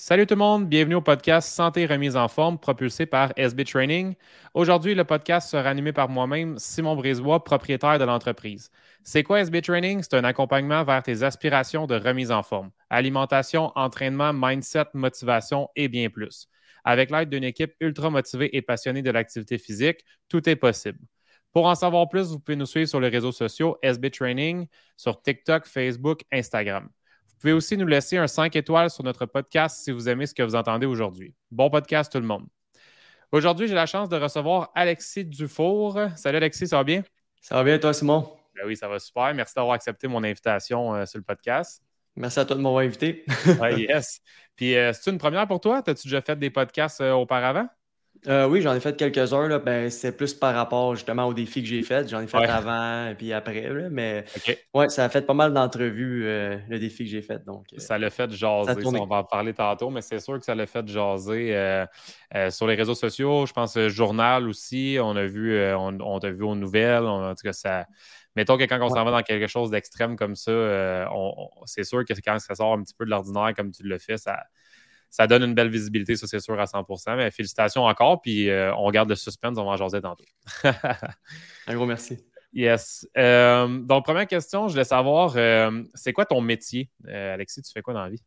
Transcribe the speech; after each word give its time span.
Salut 0.00 0.26
tout 0.26 0.34
le 0.34 0.38
monde, 0.38 0.68
bienvenue 0.68 0.94
au 0.94 1.00
podcast 1.00 1.48
Santé 1.48 1.84
remise 1.84 2.14
en 2.14 2.28
forme 2.28 2.56
propulsé 2.56 3.04
par 3.04 3.32
SB 3.36 3.64
Training. 3.64 4.14
Aujourd'hui, 4.54 4.94
le 4.94 5.02
podcast 5.02 5.50
sera 5.50 5.68
animé 5.68 5.92
par 5.92 6.08
moi-même, 6.08 6.56
Simon 6.56 6.94
Brisebois, 6.94 7.42
propriétaire 7.42 7.98
de 7.98 8.04
l'entreprise. 8.04 8.70
C'est 9.02 9.24
quoi 9.24 9.40
SB 9.40 9.60
Training? 9.60 10.00
C'est 10.00 10.14
un 10.14 10.22
accompagnement 10.22 10.84
vers 10.84 11.02
tes 11.02 11.24
aspirations 11.24 11.88
de 11.88 11.96
remise 11.96 12.30
en 12.30 12.44
forme. 12.44 12.70
Alimentation, 12.90 13.72
entraînement, 13.74 14.32
mindset, 14.32 14.84
motivation 14.94 15.68
et 15.74 15.88
bien 15.88 16.10
plus. 16.10 16.46
Avec 16.84 17.10
l'aide 17.10 17.28
d'une 17.28 17.42
équipe 17.42 17.74
ultra 17.80 18.08
motivée 18.08 18.56
et 18.56 18.62
passionnée 18.62 19.02
de 19.02 19.10
l'activité 19.10 19.58
physique, 19.58 20.04
tout 20.28 20.48
est 20.48 20.54
possible. 20.54 21.00
Pour 21.52 21.66
en 21.66 21.74
savoir 21.74 22.08
plus, 22.08 22.28
vous 22.28 22.38
pouvez 22.38 22.54
nous 22.54 22.66
suivre 22.66 22.88
sur 22.88 23.00
les 23.00 23.08
réseaux 23.08 23.32
sociaux 23.32 23.76
SB 23.82 24.12
Training, 24.12 24.68
sur 24.96 25.20
TikTok, 25.20 25.66
Facebook, 25.66 26.20
Instagram. 26.30 26.88
Vous 27.38 27.42
pouvez 27.42 27.52
aussi 27.52 27.76
nous 27.76 27.86
laisser 27.86 28.16
un 28.16 28.26
5 28.26 28.56
étoiles 28.56 28.90
sur 28.90 29.04
notre 29.04 29.24
podcast 29.24 29.84
si 29.84 29.92
vous 29.92 30.08
aimez 30.08 30.26
ce 30.26 30.34
que 30.34 30.42
vous 30.42 30.56
entendez 30.56 30.86
aujourd'hui. 30.86 31.36
Bon 31.52 31.70
podcast 31.70 32.10
tout 32.10 32.18
le 32.18 32.26
monde. 32.26 32.48
Aujourd'hui, 33.30 33.68
j'ai 33.68 33.76
la 33.76 33.86
chance 33.86 34.08
de 34.08 34.16
recevoir 34.16 34.72
Alexis 34.74 35.24
Dufour. 35.24 36.00
Salut 36.16 36.38
Alexis, 36.38 36.66
ça 36.66 36.78
va 36.78 36.82
bien? 36.82 37.04
Ça 37.40 37.54
va 37.54 37.62
bien 37.62 37.78
toi, 37.78 37.92
Simon? 37.92 38.28
Ben 38.56 38.66
oui, 38.66 38.76
ça 38.76 38.88
va 38.88 38.98
super. 38.98 39.32
Merci 39.34 39.54
d'avoir 39.54 39.74
accepté 39.74 40.08
mon 40.08 40.24
invitation 40.24 40.96
euh, 40.96 41.06
sur 41.06 41.18
le 41.18 41.22
podcast. 41.22 41.80
Merci 42.16 42.40
à 42.40 42.44
toi 42.44 42.56
de 42.56 42.60
m'avoir 42.60 42.82
invité. 42.82 43.24
Oui, 43.62 43.82
yes. 43.82 44.20
Puis, 44.56 44.76
euh, 44.76 44.92
c'est 44.92 45.08
une 45.08 45.18
première 45.18 45.46
pour 45.46 45.60
toi? 45.60 45.80
As-tu 45.86 46.08
déjà 46.08 46.20
fait 46.20 46.36
des 46.36 46.50
podcasts 46.50 47.00
euh, 47.02 47.12
auparavant? 47.12 47.68
Euh, 48.26 48.48
oui, 48.48 48.60
j'en 48.60 48.74
ai 48.74 48.80
fait 48.80 48.96
quelques-uns. 48.96 49.58
Ben, 49.58 49.90
c'est 49.90 50.16
plus 50.16 50.34
par 50.34 50.54
rapport 50.54 50.94
justement 50.94 51.26
aux 51.26 51.34
défis 51.34 51.62
que 51.62 51.68
j'ai 51.68 51.82
faits. 51.82 52.08
J'en 52.08 52.20
ai 52.20 52.26
fait 52.26 52.36
avant 52.36 53.08
et 53.08 53.14
puis 53.14 53.32
après. 53.32 53.70
mais 53.90 54.24
ouais, 54.74 54.88
ça 54.88 55.04
a 55.04 55.08
fait 55.08 55.22
pas 55.22 55.34
mal 55.34 55.52
d'entrevues, 55.52 56.26
euh, 56.26 56.58
le 56.68 56.78
défi 56.78 57.04
que 57.04 57.10
j'ai 57.10 57.22
fait. 57.22 57.44
Donc, 57.44 57.66
euh, 57.72 57.78
ça 57.78 57.98
l'a 57.98 58.10
fait 58.10 58.30
jaser. 58.30 58.72
on 58.84 59.06
va 59.06 59.16
en 59.16 59.24
parler 59.24 59.54
tantôt, 59.54 59.90
mais 59.90 60.02
c'est 60.02 60.20
sûr 60.20 60.38
que 60.38 60.44
ça 60.44 60.54
l'a 60.54 60.66
fait 60.66 60.86
jaser 60.88 61.84
sur 62.50 62.66
les 62.66 62.74
réseaux 62.74 62.94
sociaux. 62.94 63.46
Je 63.46 63.52
pense 63.52 63.78
journal 63.88 64.48
aussi. 64.48 64.98
On 65.00 65.16
a 65.16 65.26
vu, 65.26 65.58
on, 65.74 66.18
t'a 66.18 66.30
vu 66.30 66.42
aux 66.42 66.56
nouvelles. 66.56 67.04
en 67.04 67.34
tout 67.34 67.44
cas, 67.44 67.52
ça. 67.52 67.86
Mettons 68.36 68.56
que 68.56 68.64
quand 68.64 68.78
on 68.80 68.88
s'en 68.88 69.04
va 69.04 69.10
dans 69.10 69.22
quelque 69.22 69.48
chose 69.48 69.70
d'extrême 69.70 70.16
comme 70.16 70.36
ça, 70.36 71.08
c'est 71.66 71.84
sûr 71.84 72.04
que 72.04 72.14
quand 72.24 72.38
ça 72.38 72.54
sort 72.54 72.72
un 72.74 72.82
petit 72.82 72.94
peu 72.94 73.04
de 73.04 73.10
l'ordinaire 73.10 73.52
comme 73.56 73.70
tu 73.70 73.82
le 73.82 73.98
fais, 73.98 74.16
ça, 74.16 74.44
ça 75.10 75.26
donne 75.26 75.42
une 75.42 75.54
belle 75.54 75.70
visibilité, 75.70 76.16
ça 76.16 76.26
c'est 76.26 76.40
sûr 76.40 76.58
à 76.60 76.64
100% 76.64 77.16
Mais 77.16 77.30
félicitations 77.30 77.84
encore, 77.84 78.20
puis 78.20 78.50
euh, 78.50 78.74
on 78.76 78.90
garde 78.90 79.08
le 79.08 79.14
suspense, 79.14 79.58
on 79.58 79.64
va 79.64 79.70
en 79.72 79.76
jaser 79.76 80.00
tantôt. 80.00 80.24
Un 81.66 81.74
gros 81.74 81.86
merci. 81.86 82.18
Yes. 82.54 83.06
Euh, 83.18 83.68
donc, 83.80 84.06
première 84.06 84.26
question, 84.26 84.68
je 84.68 84.72
voulais 84.72 84.82
savoir, 84.82 85.34
euh, 85.36 85.82
c'est 85.92 86.14
quoi 86.14 86.24
ton 86.24 86.40
métier? 86.40 86.88
Alexis, 87.06 87.60
tu 87.60 87.70
fais 87.70 87.82
quoi 87.82 87.92
dans 87.92 88.02
la 88.02 88.08
vie? 88.08 88.22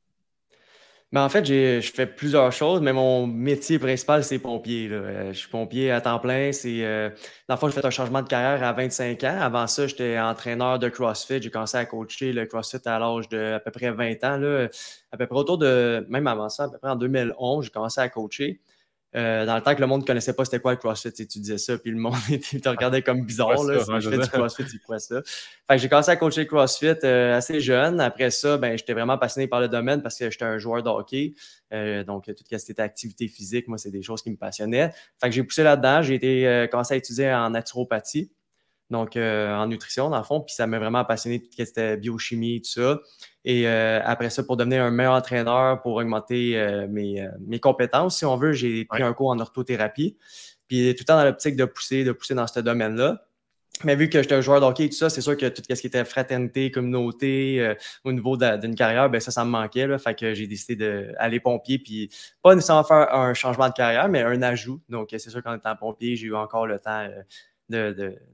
Ben, 1.11 1.25
en 1.25 1.29
fait, 1.29 1.45
je 1.45 1.91
fais 1.93 2.05
plusieurs 2.05 2.53
choses, 2.53 2.79
mais 2.79 2.93
mon 2.93 3.27
métier 3.27 3.77
principal, 3.79 4.23
c'est 4.23 4.39
pompier. 4.39 4.87
Euh, 4.89 5.33
je 5.33 5.39
suis 5.39 5.49
pompier 5.49 5.91
à 5.91 5.99
temps 5.99 6.19
plein. 6.19 6.53
C'est, 6.53 6.85
euh, 6.85 7.09
dans 7.49 7.57
j'ai 7.61 7.71
fait 7.71 7.85
un 7.85 7.89
changement 7.89 8.21
de 8.21 8.29
carrière 8.29 8.65
à 8.65 8.71
25 8.71 9.21
ans. 9.25 9.37
Avant 9.41 9.67
ça, 9.67 9.87
j'étais 9.87 10.17
entraîneur 10.17 10.79
de 10.79 10.87
CrossFit. 10.87 11.41
J'ai 11.41 11.49
commencé 11.51 11.75
à 11.75 11.85
coacher 11.85 12.31
le 12.31 12.45
CrossFit 12.45 12.77
à 12.85 12.97
l'âge 12.97 13.27
de 13.27 13.55
à 13.55 13.59
peu 13.59 13.71
près 13.71 13.91
20 13.91 14.23
ans. 14.23 14.37
Là. 14.37 14.69
À 15.11 15.17
peu 15.17 15.27
près 15.27 15.37
autour 15.37 15.57
de, 15.57 16.05
même 16.07 16.27
avant 16.27 16.47
ça, 16.47 16.63
à 16.63 16.69
peu 16.69 16.77
près 16.77 16.91
en 16.91 16.95
2011, 16.95 17.65
j'ai 17.65 17.71
commencé 17.71 17.99
à 17.99 18.07
coacher. 18.07 18.61
Euh, 19.13 19.45
dans 19.45 19.55
le 19.55 19.61
temps 19.61 19.75
que 19.75 19.81
le 19.81 19.87
monde 19.87 20.01
ne 20.01 20.05
connaissait 20.05 20.33
pas 20.33 20.45
c'était 20.45 20.59
quoi 20.59 20.71
le 20.71 20.77
CrossFit, 20.77 21.11
tu 21.11 21.39
disais 21.39 21.57
ça, 21.57 21.77
puis 21.77 21.91
le 21.91 21.97
monde 21.97 22.13
te 22.29 22.69
regardait 22.69 23.01
comme 23.01 23.25
bizarre. 23.25 23.61
Là, 23.63 23.83
si 23.83 23.91
je 23.99 24.09
fais 24.09 24.17
du 24.17 24.27
CrossFit, 24.29 24.63
c'est 24.69 24.81
quoi 24.81 24.99
ça? 24.99 25.21
Fait 25.67 25.75
que 25.75 25.81
j'ai 25.81 25.89
commencé 25.89 26.11
à 26.11 26.15
coacher 26.15 26.47
CrossFit 26.47 26.95
euh, 27.03 27.35
assez 27.35 27.59
jeune. 27.59 27.99
Après 27.99 28.31
ça, 28.31 28.57
ben, 28.57 28.77
j'étais 28.77 28.93
vraiment 28.93 29.17
passionné 29.17 29.47
par 29.47 29.59
le 29.59 29.67
domaine 29.67 30.01
parce 30.01 30.17
que 30.17 30.29
j'étais 30.29 30.45
un 30.45 30.57
joueur 30.57 30.81
de 30.81 30.89
hockey. 30.89 31.33
Euh, 31.73 32.03
donc, 32.03 32.25
tout 32.25 32.33
ce 32.49 32.65
qui 32.65 32.71
était 32.71 32.81
activité 32.81 33.27
physique, 33.27 33.67
moi, 33.67 33.77
c'est 33.77 33.91
des 33.91 34.01
choses 34.01 34.21
qui 34.21 34.31
me 34.31 34.37
passionnaient. 34.37 34.91
Fait 35.19 35.27
que 35.27 35.31
j'ai 35.31 35.43
poussé 35.43 35.63
là-dedans. 35.63 36.01
J'ai 36.01 36.15
été 36.15 36.67
commencé 36.71 36.93
à 36.93 36.97
étudier 36.97 37.33
en 37.33 37.49
naturopathie 37.49 38.31
donc 38.91 39.15
en 39.15 39.67
nutrition 39.67 40.09
dans 40.09 40.17
le 40.17 40.23
fond, 40.23 40.41
puis 40.41 40.53
ça 40.53 40.67
m'a 40.67 40.79
vraiment 40.79 41.05
passionné 41.05 41.39
tout 41.39 41.47
ce 41.51 41.55
qui 41.55 41.61
était 41.61 41.97
biochimie, 41.97 42.61
tout 42.61 42.71
ça. 42.71 42.99
Et 43.43 43.67
euh, 43.67 43.99
après 44.03 44.29
ça, 44.29 44.43
pour 44.43 44.57
devenir 44.57 44.83
un 44.83 44.91
meilleur 44.91 45.13
entraîneur, 45.13 45.81
pour 45.81 45.95
augmenter 45.95 46.59
euh, 46.59 46.87
mes, 46.87 47.21
euh, 47.21 47.29
mes, 47.47 47.59
compétences, 47.59 48.17
si 48.17 48.25
on 48.25 48.37
veut, 48.37 48.53
j'ai 48.53 48.85
pris 48.85 49.03
un 49.03 49.13
cours 49.13 49.29
en 49.29 49.39
orthothérapie. 49.39 50.17
Puis 50.67 50.93
tout 50.95 51.01
le 51.01 51.05
temps 51.05 51.17
dans 51.17 51.23
l'optique 51.23 51.55
de 51.55 51.65
pousser, 51.65 52.03
de 52.03 52.11
pousser 52.11 52.35
dans 52.35 52.47
ce 52.47 52.59
domaine-là. 52.59 53.25
Mais 53.83 53.95
vu 53.95 54.09
que 54.09 54.21
j'étais 54.21 54.35
un 54.35 54.41
joueur 54.41 54.61
de 54.61 54.65
hockey 54.65 54.85
et 54.85 54.89
tout 54.89 54.95
ça, 54.95 55.09
c'est 55.09 55.21
sûr 55.21 55.35
que 55.35 55.47
tout 55.47 55.63
ce 55.67 55.73
qui 55.81 55.87
était 55.87 56.05
fraternité, 56.05 56.69
communauté, 56.69 57.75
au 58.03 58.11
niveau 58.11 58.37
d'une 58.37 58.75
carrière, 58.75 59.09
ben 59.09 59.19
ça, 59.19 59.31
ça 59.31 59.43
me 59.43 59.49
manquait. 59.49 59.87
Là, 59.87 59.97
fait 59.97 60.13
que 60.13 60.35
j'ai 60.35 60.45
décidé 60.45 60.75
d'aller 60.75 61.39
pompier, 61.39 61.79
puis 61.79 62.09
pas 62.43 62.53
nécessairement 62.53 62.83
faire 62.83 63.11
un 63.15 63.33
changement 63.33 63.69
de 63.69 63.73
carrière, 63.73 64.07
mais 64.07 64.21
un 64.21 64.41
ajout. 64.43 64.81
Donc, 64.87 65.07
c'est 65.11 65.29
sûr 65.29 65.41
qu'en 65.41 65.55
étant 65.55 65.75
pompier, 65.75 66.15
j'ai 66.15 66.27
eu 66.27 66.35
encore 66.35 66.67
le 66.67 66.77
temps 66.77 67.07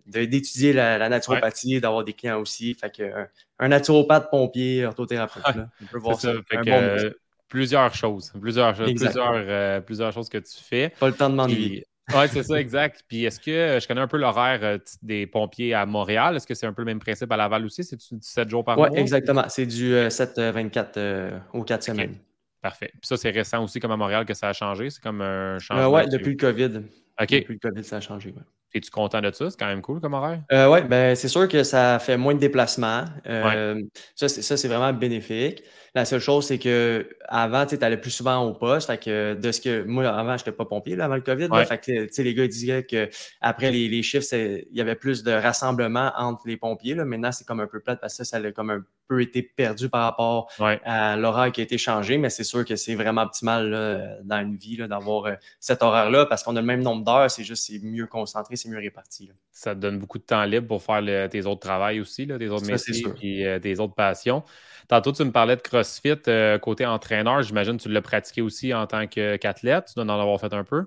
d'étudier 0.06 0.72
de, 0.72 0.78
la, 0.78 1.10
naturopathie, 1.10 1.80
d'avoir 1.80 2.04
des 2.04 2.14
clients 2.14 2.40
aussi. 2.40 2.74
Fait 2.74 2.94
que 2.94 3.12
un, 3.60 3.68
naturopathe, 3.68 4.30
pompier, 4.30 4.86
orthothérapeute. 4.86 5.44
on 5.82 5.86
peut 5.86 6.00
voir 6.00 6.20
ça. 6.20 6.34
Euh, 6.54 7.12
plusieurs 7.48 7.94
choses. 7.94 8.32
Plusieurs, 8.40 8.74
plusieurs, 8.74 9.34
euh, 9.34 9.82
plusieurs 9.82 10.12
choses 10.12 10.30
que 10.30 10.38
tu 10.38 10.62
fais. 10.62 10.90
Pas 11.00 11.08
le 11.08 11.14
temps 11.14 11.30
de 11.30 11.36
m'ennuyer. 11.36 11.86
Oui, 12.16 12.26
c'est 12.32 12.44
ça, 12.44 12.60
exact. 12.60 13.04
Puis 13.08 13.26
est-ce 13.26 13.40
que 13.40 13.52
euh, 13.52 13.80
je 13.82 13.88
connais 13.88 14.00
un 14.00 14.08
peu 14.08 14.18
l'horaire 14.18 14.80
des 15.02 15.28
pompiers 15.28 15.74
à 15.74 15.86
Montréal? 15.86 16.38
Est-ce 16.38 16.48
que 16.48 16.54
c'est 16.54 16.66
un 16.66 16.72
peu 16.72 16.82
le 16.82 16.86
même 16.86 17.00
principe 17.00 17.30
à 17.32 17.38
Laval 17.38 17.66
aussi? 17.66 17.84
C'est 17.84 18.00
7 18.00 18.50
jours 18.50 18.64
par 18.64 18.78
mois? 18.78 18.90
Oui, 18.90 19.00
exactement. 19.00 19.44
C'est 19.50 19.66
du 19.66 19.94
7-24 19.94 21.42
aux 21.54 21.64
4 21.64 21.84
semaines. 21.84 22.16
Parfait. 22.62 22.92
Puis 22.94 23.08
ça, 23.08 23.18
c'est 23.18 23.30
récent 23.30 23.64
aussi, 23.64 23.80
comme 23.80 23.92
à 23.92 23.98
Montréal, 23.98 24.26
que 24.26 24.34
ça 24.34 24.50
a 24.50 24.54
changé? 24.54 24.90
C'est 24.90 25.02
comme 25.02 25.22
un 25.22 25.60
changement. 25.60 25.90
oui, 25.90 26.08
depuis 26.10 26.32
le 26.32 26.38
COVID. 26.38 26.82
OK. 27.22 27.30
Depuis 27.30 27.54
le 27.54 27.70
COVID, 27.70 27.84
ça 27.84 27.98
a 27.98 28.02
changé. 28.02 28.30
Ouais. 28.30 28.42
Es-tu 28.78 28.92
content 28.92 29.22
de 29.22 29.32
ça? 29.32 29.50
C'est 29.50 29.60
quand 29.60 29.68
même 29.68 29.82
cool 29.82 30.00
comme 30.00 30.14
horaire? 30.14 30.42
Euh, 30.52 30.72
oui, 30.72 30.82
ben, 30.84 31.16
c'est 31.16 31.28
sûr 31.28 31.48
que 31.48 31.64
ça 31.64 32.00
fait 32.00 32.18
moins 32.18 32.34
de 32.34 32.40
déplacements. 32.40 33.06
Euh, 33.28 33.82
ça, 34.16 34.28
c'est 34.30 34.68
vraiment 34.68 34.94
bénéfique. 34.94 35.64
La 35.96 36.06
seule 36.06 36.20
chose, 36.20 36.46
c'est 36.46 36.60
que 36.60 37.08
avant, 37.28 37.66
tu 37.66 37.78
allais 37.82 37.98
plus 37.98 38.12
souvent 38.12 38.44
au 38.44 38.54
poste. 38.54 38.88
Fait 38.88 38.98
que 38.98 39.34
de 39.34 39.52
ce 39.52 39.62
que 39.62 39.84
moi, 39.84 40.08
avant, 40.08 40.38
je 40.38 40.44
n'étais 40.44 40.52
pas 40.52 40.66
pompier 40.66 40.96
là, 40.96 41.06
avant 41.06 41.16
le 41.16 41.22
COVID. 41.22 41.50
fait 41.68 41.80
que 41.80 42.22
les 42.22 42.34
gars 42.34 42.48
disaient 42.48 42.86
qu'après 42.86 43.72
les, 43.72 43.88
les 43.90 44.04
chiffres, 44.04 44.26
il 44.34 44.66
y 44.72 44.82
avait 44.82 44.96
plus 44.96 45.24
de 45.24 45.32
rassemblement 45.32 46.12
entre 46.18 46.44
les 46.46 46.58
pompiers. 46.58 46.96
Là. 46.96 47.06
Maintenant, 47.06 47.32
c'est 47.32 47.46
comme 47.46 47.60
un 47.60 47.68
peu 47.68 47.80
plate 47.80 48.00
parce 48.00 48.18
que 48.18 48.24
ça, 48.24 48.40
ça 48.40 48.46
a 48.46 48.52
comme 48.52 48.70
un 48.70 48.84
peu 49.08 49.22
été 49.22 49.42
perdu 49.42 49.90
par 49.90 50.04
rapport 50.04 50.52
à 50.60 51.16
l'horaire 51.16 51.52
qui 51.52 51.62
a 51.62 51.64
été 51.64 51.78
changé. 51.78 52.18
Mais 52.18 52.30
c'est 52.30 52.44
sûr 52.44 52.66
que 52.66 52.76
c'est 52.76 52.96
vraiment 52.96 53.24
optimal 53.24 54.22
dans 54.24 54.42
une 54.42 54.58
vie 54.58 54.78
d'avoir 54.78 55.26
euh, 55.26 55.34
cet 55.60 55.82
horaire-là 55.82 56.26
parce 56.26 56.44
qu'on 56.44 56.56
a 56.56 56.62
le 56.62 56.68
même 56.68 56.82
nombre 56.82 57.04
d'heures. 57.04 57.32
C'est 57.32 57.44
juste 57.44 57.66
c'est 57.68 57.80
mieux 57.84 58.08
concentré, 58.08 58.56
c'est 58.56 58.70
mieux 58.70 58.78
réparti. 58.78 59.32
Ça 59.52 59.74
te 59.74 59.80
donne 59.80 60.00
beaucoup 60.00 60.18
de 60.18 60.24
temps 60.24 60.44
libre 60.44 60.68
pour 60.68 60.84
faire 60.84 61.30
tes 61.30 61.46
autres 61.46 61.62
travails 61.62 62.00
aussi, 62.00 62.26
là, 62.26 62.38
tes 62.38 62.50
autres 62.50 62.68
métiers 62.68 63.06
et 63.22 63.48
euh, 63.48 63.60
tes 63.60 63.80
autres 63.80 63.96
passions. 63.96 64.44
Tantôt, 64.88 65.12
tu 65.12 65.24
me 65.24 65.32
parlais 65.32 65.56
de 65.56 65.62
CrossFit 65.62 66.16
euh, 66.28 66.58
côté 66.60 66.86
entraîneur. 66.86 67.42
J'imagine 67.42 67.78
que 67.78 67.84
tu 67.84 67.90
l'as 67.90 68.02
pratiqué 68.02 68.42
aussi 68.42 68.74
en 68.74 68.88
tant 68.88 69.06
qu'athlète. 69.08 69.86
Tu 69.88 69.94
dois 69.96 70.06
en 70.06 70.20
avoir 70.20 70.40
fait 70.40 70.54
un 70.54 70.64
peu. 70.64 70.86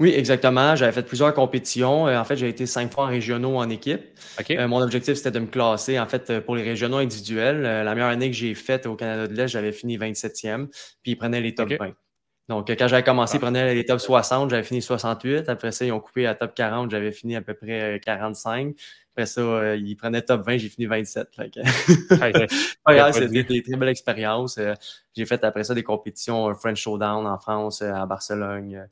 Oui, 0.00 0.14
exactement. 0.16 0.76
J'avais 0.76 0.92
fait 0.92 1.02
plusieurs 1.02 1.34
compétitions. 1.34 2.08
Euh, 2.08 2.18
en 2.18 2.24
fait, 2.24 2.36
j'ai 2.36 2.48
été 2.48 2.64
cinq 2.64 2.92
fois 2.92 3.04
en 3.04 3.08
régionaux 3.08 3.56
en 3.56 3.68
équipe. 3.68 4.00
Euh, 4.50 4.66
mon 4.66 4.80
objectif, 4.80 5.14
c'était 5.14 5.32
de 5.32 5.40
me 5.40 5.46
classer, 5.46 5.98
en 5.98 6.06
fait, 6.06 6.40
pour 6.40 6.56
les 6.56 6.62
régionaux 6.62 6.98
individuels. 6.98 7.60
la 7.62 7.94
meilleure 7.94 8.10
année 8.10 8.30
que 8.30 8.36
j'ai 8.36 8.54
faite 8.54 8.86
au 8.86 8.94
Canada 8.94 9.26
de 9.26 9.34
l'Est, 9.34 9.48
j'avais 9.48 9.72
fini 9.72 9.98
27e, 9.98 10.68
puis 11.02 11.12
ils 11.12 11.16
prenaient 11.16 11.40
les 11.40 11.54
top 11.54 11.70
20. 11.78 11.92
Donc, 12.48 12.68
quand 12.68 12.88
j'avais 12.88 13.02
commencé, 13.02 13.36
ils 13.36 13.38
ah. 13.38 13.40
prenaient 13.40 13.74
les 13.74 13.84
top 13.84 14.00
60, 14.00 14.50
j'avais 14.50 14.62
fini 14.62 14.80
68. 14.80 15.48
Après 15.48 15.72
ça, 15.72 15.84
ils 15.84 15.92
ont 15.92 16.00
coupé 16.00 16.26
à 16.26 16.34
top 16.34 16.54
40, 16.54 16.90
j'avais 16.90 17.12
fini 17.12 17.36
à 17.36 17.42
peu 17.42 17.54
près 17.54 18.00
45. 18.04 18.74
Après 19.14 19.26
ça, 19.26 19.42
euh, 19.42 19.76
il 19.76 19.94
prenait 19.96 20.22
top 20.22 20.44
20, 20.44 20.56
j'ai 20.56 20.68
fini 20.68 20.86
27. 20.86 21.28
C'était 23.12 23.56
une 23.56 23.62
très 23.62 23.76
belle 23.76 23.88
expérience. 23.88 24.58
Euh, 24.58 24.74
j'ai 25.16 25.24
fait 25.24 25.44
après 25.44 25.62
ça 25.62 25.72
des 25.72 25.84
compétitions 25.84 26.48
euh, 26.48 26.54
French 26.54 26.80
Showdown 26.82 27.24
en 27.24 27.38
France, 27.38 27.80
à 27.80 28.06
Barcelone, 28.06 28.88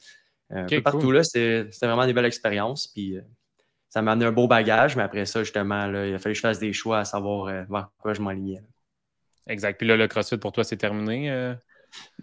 un 0.50 0.66
peu 0.66 0.80
partout. 0.80 1.10
là. 1.10 1.24
C'était 1.24 1.68
vraiment 1.82 2.06
des 2.06 2.12
belles 2.12 2.26
expériences. 2.26 2.86
Puis 2.86 3.16
ça 3.88 4.00
m'a 4.00 4.12
amené 4.12 4.26
un 4.26 4.32
beau 4.32 4.46
bagage, 4.46 4.94
mais 4.94 5.02
après 5.02 5.26
ça, 5.26 5.42
justement, 5.42 5.88
là, 5.88 6.06
il 6.06 6.14
a 6.14 6.20
fallu 6.20 6.34
que 6.34 6.36
je 6.36 6.42
fasse 6.42 6.60
des 6.60 6.72
choix 6.72 7.00
à 7.00 7.04
savoir 7.04 7.46
vers 7.68 7.90
quoi 7.98 8.14
je 8.14 8.20
m'enlignais. 8.20 8.62
Exact. 9.48 9.76
Puis 9.76 9.88
là, 9.88 9.96
le 9.96 10.06
CrossFit 10.06 10.38
pour 10.38 10.52
toi, 10.52 10.62
c'est 10.62 10.76
terminé? 10.76 11.52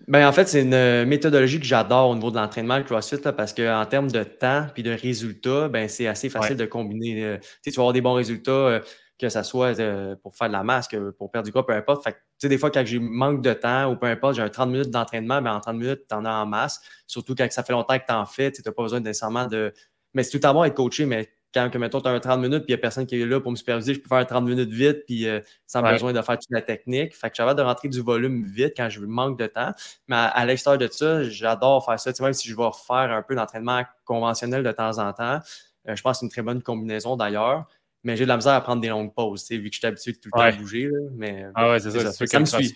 Ben, 0.08 0.28
en 0.28 0.32
fait, 0.32 0.48
c'est 0.48 0.64
une 0.64 0.74
euh, 0.74 1.06
méthodologie 1.06 1.60
que 1.60 1.66
j'adore 1.66 2.10
au 2.10 2.16
niveau 2.16 2.32
de 2.32 2.38
l'entraînement, 2.38 2.78
le 2.78 2.84
CrossFit, 2.84 3.22
parce 3.36 3.54
qu'en 3.54 3.86
termes 3.86 4.10
de 4.10 4.24
temps 4.24 4.66
et 4.76 4.82
de 4.82 4.92
résultats, 4.92 5.68
ben, 5.68 5.88
c'est 5.88 6.08
assez 6.08 6.30
facile 6.30 6.58
de 6.58 6.66
combiner. 6.66 7.24
Euh, 7.24 7.38
tu 7.64 7.70
vas 7.72 7.82
avoir 7.82 7.94
des 7.94 8.02
bons 8.02 8.14
résultats, 8.14 8.52
euh, 8.52 8.80
que 9.20 9.30
ce 9.30 9.44
soit 9.44 9.76
pour 10.24 10.36
faire 10.36 10.48
de 10.48 10.54
la 10.54 10.64
masse, 10.64 10.88
pour 11.18 11.30
perdre 11.30 11.46
du 11.46 11.52
gras, 11.52 11.64
peu 11.64 11.74
importe. 11.74 12.04
Fait 12.04 12.18
des 12.48 12.58
fois, 12.58 12.72
quand 12.72 12.84
j'ai 12.86 12.98
manque 13.00 13.44
de 13.44 13.54
temps 13.54 13.92
ou 13.92 13.98
peu 13.98 14.08
importe, 14.08 14.36
j'ai 14.36 14.42
un 14.42 14.50
30 14.50 14.70
minutes 14.70 14.90
d'entraînement, 14.90 15.42
ben, 15.42 15.54
en 15.54 15.60
30 15.60 15.76
minutes, 15.76 16.02
tu 16.10 16.16
en 16.16 16.26
as 16.26 16.34
en 16.34 16.46
masse. 16.48 16.82
Surtout 17.06 17.36
quand 17.36 17.46
ça 17.52 17.64
fait 17.64 17.74
longtemps 17.74 18.00
que 18.00 18.06
tu 18.08 18.14
en 18.14 18.26
fais, 18.26 18.52
tu 18.52 18.62
n'as 18.66 18.72
pas 18.72 18.82
besoin 18.82 19.02
nécessairement 19.02 19.46
de. 19.46 19.74
Mais 20.16 20.24
c'est 20.24 20.40
tout 20.40 20.48
à 20.48 20.54
bon 20.54 20.64
être 20.64 20.74
coaché, 20.74 21.06
mais 21.06 21.30
quand, 21.54 21.74
mettons, 21.76 22.02
tu 22.02 22.08
as 22.08 22.12
un 22.12 22.20
30 22.20 22.42
minutes, 22.42 22.60
puis 22.60 22.74
il 22.74 22.76
n'y 22.76 22.80
a 22.80 22.82
personne 22.82 23.06
qui 23.06 23.20
est 23.20 23.26
là 23.26 23.40
pour 23.40 23.52
me 23.52 23.56
superviser, 23.56 23.94
je 23.94 24.00
peux 24.00 24.08
faire 24.08 24.20
un 24.20 24.26
30 24.26 24.46
minutes 24.46 24.70
vite, 24.70 25.06
puis 25.06 25.28
euh, 25.28 25.40
sans 25.66 25.82
besoin 25.82 26.14
de 26.14 26.22
faire 26.22 26.38
toute 26.38 26.52
la 26.52 26.62
technique. 26.62 27.16
Fait 27.16 27.30
que 27.30 27.36
j'avais 27.36 27.56
de 27.56 27.62
rentrer 27.62 27.88
du 27.88 28.02
volume 28.02 28.46
vite 28.46 28.74
quand 28.78 28.90
je 28.90 29.00
manque 29.02 29.40
de 29.40 29.48
temps. 29.48 29.72
Mais 30.08 30.16
à, 30.16 30.46
l'extérieur 30.46 30.78
de 30.78 30.88
ça, 30.92 31.24
j'adore 31.24 31.86
faire 31.86 32.00
ça. 32.00 32.14
Tu 32.14 32.22
même 32.22 32.34
si 32.34 32.48
je 32.48 32.56
vais 32.56 32.66
refaire 32.66 33.12
un 33.12 33.22
peu 33.22 33.36
d'entraînement 33.36 33.84
conventionnel 34.06 34.64
de 34.64 34.72
temps 34.72 35.00
en 35.00 35.12
temps, 35.14 35.40
euh, 35.88 35.96
je 35.96 36.02
pense 36.02 36.18
que 36.18 36.20
c'est 36.20 36.26
une 36.26 36.32
très 36.32 36.42
bonne 36.42 36.62
combinaison 36.62 37.16
d'ailleurs. 37.16 37.68
Mais 38.04 38.16
j'ai 38.16 38.24
de 38.24 38.30
la 38.30 38.38
misère 38.38 38.54
à 38.54 38.62
prendre 38.62 38.82
des 38.82 38.88
longues 38.88 39.14
pauses, 39.14 39.46
vu 39.50 39.70
que 39.70 39.74
je 39.74 39.80
suis 39.80 39.88
habitué 39.88 40.14
tout 40.14 40.30
le 40.34 40.40
temps 40.40 40.46
à 40.46 40.52
bouger. 40.52 40.88
Là, 40.88 41.00
mais, 41.16 41.46
ah 41.54 41.72
ouais, 41.72 41.80
c'est 41.80 41.92
ça. 41.92 42.12
ça, 42.12 42.26
ça 42.26 42.40
me 42.40 42.46
suit. 42.46 42.76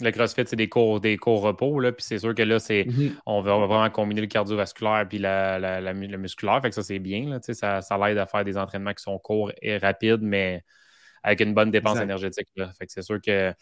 Le 0.00 0.10
CrossFit, 0.10 0.42
c'est 0.46 0.56
des 0.56 0.68
cours, 0.68 1.00
des 1.00 1.16
cours 1.16 1.40
repos, 1.40 1.78
là, 1.78 1.92
puis 1.92 2.04
c'est 2.04 2.18
sûr 2.18 2.34
que 2.34 2.42
là, 2.42 2.58
c'est, 2.58 2.82
mm-hmm. 2.82 3.12
on, 3.26 3.42
va, 3.42 3.56
vraiment 3.58 3.88
combiner 3.90 4.22
le 4.22 4.26
cardiovasculaire 4.26 5.06
puis 5.08 5.18
la, 5.18 5.58
la, 5.60 5.80
le 5.92 6.18
musculaire, 6.18 6.60
fait 6.60 6.70
que 6.70 6.74
ça, 6.74 6.82
c'est 6.82 6.98
bien, 6.98 7.28
là, 7.28 7.38
ça, 7.40 7.80
ça 7.80 7.98
l'aide 7.98 8.18
à 8.18 8.26
faire 8.26 8.44
des 8.44 8.56
entraînements 8.56 8.92
qui 8.92 9.04
sont 9.04 9.18
courts 9.18 9.52
et 9.62 9.78
rapides, 9.78 10.22
mais 10.22 10.64
avec 11.22 11.40
une 11.40 11.54
bonne 11.54 11.70
dépense 11.70 11.98
énergétique, 11.98 12.48
là. 12.56 12.70
Fait 12.78 12.86
que 12.86 12.92
c'est 12.92 13.02
sûr 13.02 13.20
que, 13.20 13.54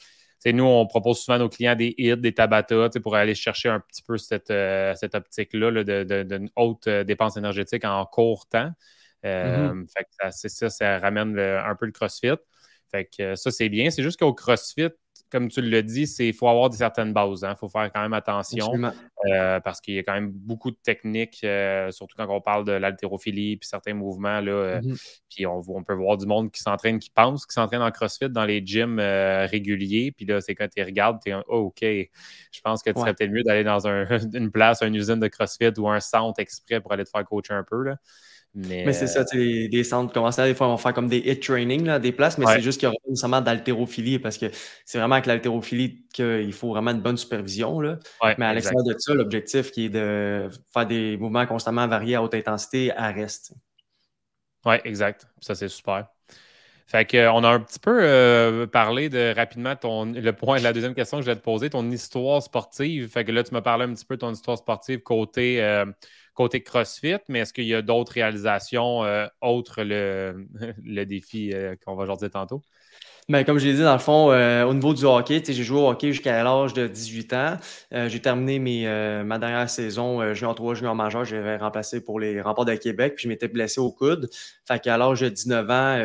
nous, 0.46 0.64
on 0.64 0.87
propose 0.87 1.20
souvent 1.20 1.37
à 1.37 1.38
nos 1.38 1.49
clients 1.49 1.76
des 1.76 1.94
hits, 1.99 2.17
des 2.17 2.32
tabata, 2.32 2.88
pour 3.02 3.14
aller 3.14 3.34
chercher 3.34 3.69
un 3.69 3.79
petit 3.81 4.02
peu 4.02 4.19
cette, 4.19 4.50
euh, 4.50 4.94
cette 4.96 5.14
optique-là 5.14 5.84
de, 5.84 6.02
de, 6.02 6.50
haute 6.56 6.88
euh, 6.88 7.05
dépense 7.05 7.37
énergétique 7.37 7.84
en 7.84 8.05
court 8.06 8.49
temps. 8.49 8.73
Euh, 9.25 9.73
mm-hmm. 9.73 9.87
Fait 9.96 10.05
que 10.05 10.31
c'est 10.32 10.49
ça, 10.49 10.69
ça 10.69 10.99
ramène 10.99 11.38
un 11.38 11.75
peu 11.76 11.87
le 11.87 11.93
CrossFit. 11.93 12.34
Fait 12.90 13.08
que 13.17 13.37
ça, 13.37 13.52
c'est 13.52 13.69
bien. 13.69 13.90
C'est 13.90 14.02
juste 14.02 14.19
qu'au 14.19 14.34
CrossFit, 14.34 14.90
comme 15.32 15.49
tu 15.49 15.62
le 15.62 15.82
dis, 15.82 16.02
il 16.19 16.34
faut 16.34 16.46
avoir 16.46 16.69
des 16.69 16.76
certaines 16.76 17.14
bases. 17.14 17.40
Il 17.40 17.46
hein. 17.46 17.56
faut 17.56 17.70
faire 17.70 17.90
quand 17.90 18.02
même 18.02 18.12
attention 18.12 18.70
euh, 19.26 19.61
parce 19.61 19.81
qu'il 19.81 19.94
y 19.94 19.99
a 19.99 20.02
quand 20.02 20.12
même 20.12 20.31
beaucoup 20.31 20.70
de 20.70 20.76
techniques, 20.76 21.40
euh, 21.43 21.90
surtout 21.90 22.17
quand 22.19 22.29
on 22.29 22.43
parle 22.43 22.67
de 22.67 22.73
l'haltérophilie 22.73 23.56
puis 23.56 23.67
certains 23.67 23.94
mouvements. 23.94 24.43
Là, 24.43 24.52
euh, 24.52 24.81
mm-hmm. 24.81 25.19
Puis 25.31 25.46
on, 25.46 25.62
peut 25.82 25.94
voir 25.94 26.19
du 26.19 26.26
monde 26.26 26.52
qui 26.52 26.61
s'entraîne, 26.61 26.99
qui 26.99 27.08
pense, 27.08 27.46
qui 27.46 27.55
s'entraîne 27.55 27.81
en 27.81 27.90
CrossFit 27.90 28.29
dans 28.29 28.44
les 28.44 28.64
gyms 28.64 29.00
réguliers. 29.00 30.12
Puis 30.12 30.26
là, 30.26 30.43
c'est 30.43 30.55
quand 30.55 30.69
tu 30.69 30.82
regardes, 30.82 31.19
tu 31.25 31.31
es 31.31 31.34
oh, 31.49 31.73
OK, 31.73 31.81
je 31.81 32.61
pense 32.62 32.82
que 32.82 32.90
tu 32.90 33.00
serais 33.00 33.14
peut-être 33.14 33.31
mieux 33.31 33.43
d'aller 33.43 33.64
dans 33.64 33.81
une 34.34 34.50
place, 34.50 34.82
une 34.82 34.94
usine 34.94 35.19
de 35.19 35.29
CrossFit 35.29 35.73
ou 35.79 35.88
un 35.88 36.00
centre 36.00 36.38
exprès 36.40 36.82
pour 36.82 36.93
aller 36.93 37.05
te 37.05 37.11
faire 37.11 37.25
coacher 37.25 37.55
un 37.55 37.64
peu. 37.64 37.82
Là. 37.82 37.96
Mais, 38.54 38.93
c'est 38.93 39.06
ça, 39.06 39.25
les, 39.32 39.69
des 39.69 39.82
centres 39.82 40.12
commencent 40.12 40.37
des 40.37 40.54
fois, 40.54 40.66
vont 40.66 40.76
faire 40.76 40.93
comme 40.93 41.08
des 41.08 41.19
hit 41.19 41.43
training, 41.43 41.87
là, 41.87 41.99
des 41.99 42.12
places, 42.12 42.37
mais 42.37 42.44
c'est 42.46 42.60
juste 42.60 42.78
qu'il 42.78 42.87
y 42.87 42.90
aura 42.90 42.99
nécessairement 43.08 43.40
d'haltérophilie 43.40 44.19
parce 44.19 44.37
que 44.37 44.46
c'est 44.84 44.99
vraiment 44.99 45.14
avec 45.14 45.26
l'haltérophilie 45.26 46.04
qu'il 46.12 46.52
faut 46.52 46.69
vraiment 46.69 46.90
une 46.90 47.00
bonne 47.00 47.16
supervision. 47.16 47.81
Là. 47.81 47.99
mais 48.37 48.44
à 48.44 48.52
l'extérieur 48.52 48.84
de 48.84 48.94
ça, 48.99 49.14
l'objectif 49.14 49.70
qui 49.70 49.87
est 49.87 49.88
de 49.88 50.50
faire 50.72 50.87
des 50.87 51.16
mouvements 51.16 51.46
constamment 51.46 51.87
variés 51.88 52.16
à 52.16 52.22
haute 52.22 52.34
intensité, 52.34 52.93
à 52.94 53.10
reste. 53.10 53.54
Oui, 54.66 54.76
exact. 54.84 55.26
Ça, 55.40 55.55
c'est 55.55 55.69
super. 55.69 56.08
Fait 56.87 57.06
que, 57.06 57.28
on 57.31 57.43
a 57.43 57.48
un 57.48 57.60
petit 57.60 57.78
peu 57.78 58.00
euh, 58.02 58.66
parlé 58.66 59.08
de 59.08 59.32
rapidement 59.34 59.75
ton, 59.76 60.05
le 60.05 60.32
point, 60.32 60.58
la 60.58 60.75
deuxième 60.75 60.94
question 60.94 61.19
que 61.19 61.25
je 61.25 61.31
vais 61.31 61.37
te 61.37 61.43
poser, 61.43 61.70
ton 61.70 61.90
histoire 61.90 62.43
sportive. 62.43 63.08
Fait 63.08 63.25
que 63.25 63.32
là, 63.32 63.43
tu 63.43 63.55
m'as 63.55 63.62
parlé 63.62 63.84
un 63.84 63.94
petit 63.94 64.05
peu 64.05 64.16
de 64.16 64.20
ton 64.20 64.31
histoire 64.31 64.58
sportive 64.58 65.00
côté 65.00 65.62
euh, 65.62 65.87
côté 66.34 66.62
CrossFit, 66.62 67.19
mais 67.29 67.40
est-ce 67.40 67.52
qu'il 67.52 67.64
y 67.64 67.75
a 67.75 67.82
d'autres 67.82 68.12
réalisations 68.12 69.05
euh, 69.05 69.26
autres 69.40 69.82
le, 69.82 70.46
le 70.84 71.05
défi 71.05 71.52
euh, 71.52 71.75
qu'on 71.84 71.94
va 71.94 72.06
dire 72.17 72.31
tantôt? 72.31 72.62
Ben, 73.29 73.44
comme 73.44 73.58
je 73.58 73.67
l'ai 73.67 73.75
dit, 73.75 73.82
dans 73.82 73.93
le 73.93 74.00
fond, 74.00 74.32
euh, 74.32 74.64
au 74.64 74.75
niveau 74.75 74.94
du 74.94 75.05
hockey, 75.05 75.43
j'ai 75.46 75.62
joué 75.62 75.81
au 75.81 75.88
hockey 75.88 76.08
jusqu'à 76.08 76.43
l'âge 76.43 76.75
de 76.75 76.88
18 76.88 77.32
ans. 77.34 77.56
j'ai 77.93 78.20
terminé 78.20 78.58
mes, 78.58 78.84
ma 79.25 79.38
dernière 79.38 79.70
saison 79.70 80.34
junior 80.34 80.56
3, 80.56 80.75
junior 80.75 80.94
majeur. 80.96 81.25
J'avais 81.25 81.56
remplacé 81.56 82.02
pour 82.02 82.19
les 82.19 82.40
remparts 82.40 82.64
de 82.64 82.75
Québec, 82.75 83.14
puis 83.14 83.23
je 83.23 83.29
m'étais 83.29 83.46
blessé 83.46 83.81
au 83.81 83.93
coude. 83.93 84.29
Fait 84.67 84.81
qu'à 84.81 84.99
l'âge 84.99 85.20
de 85.20 85.29
19 85.29 85.70
ans, 85.70 85.99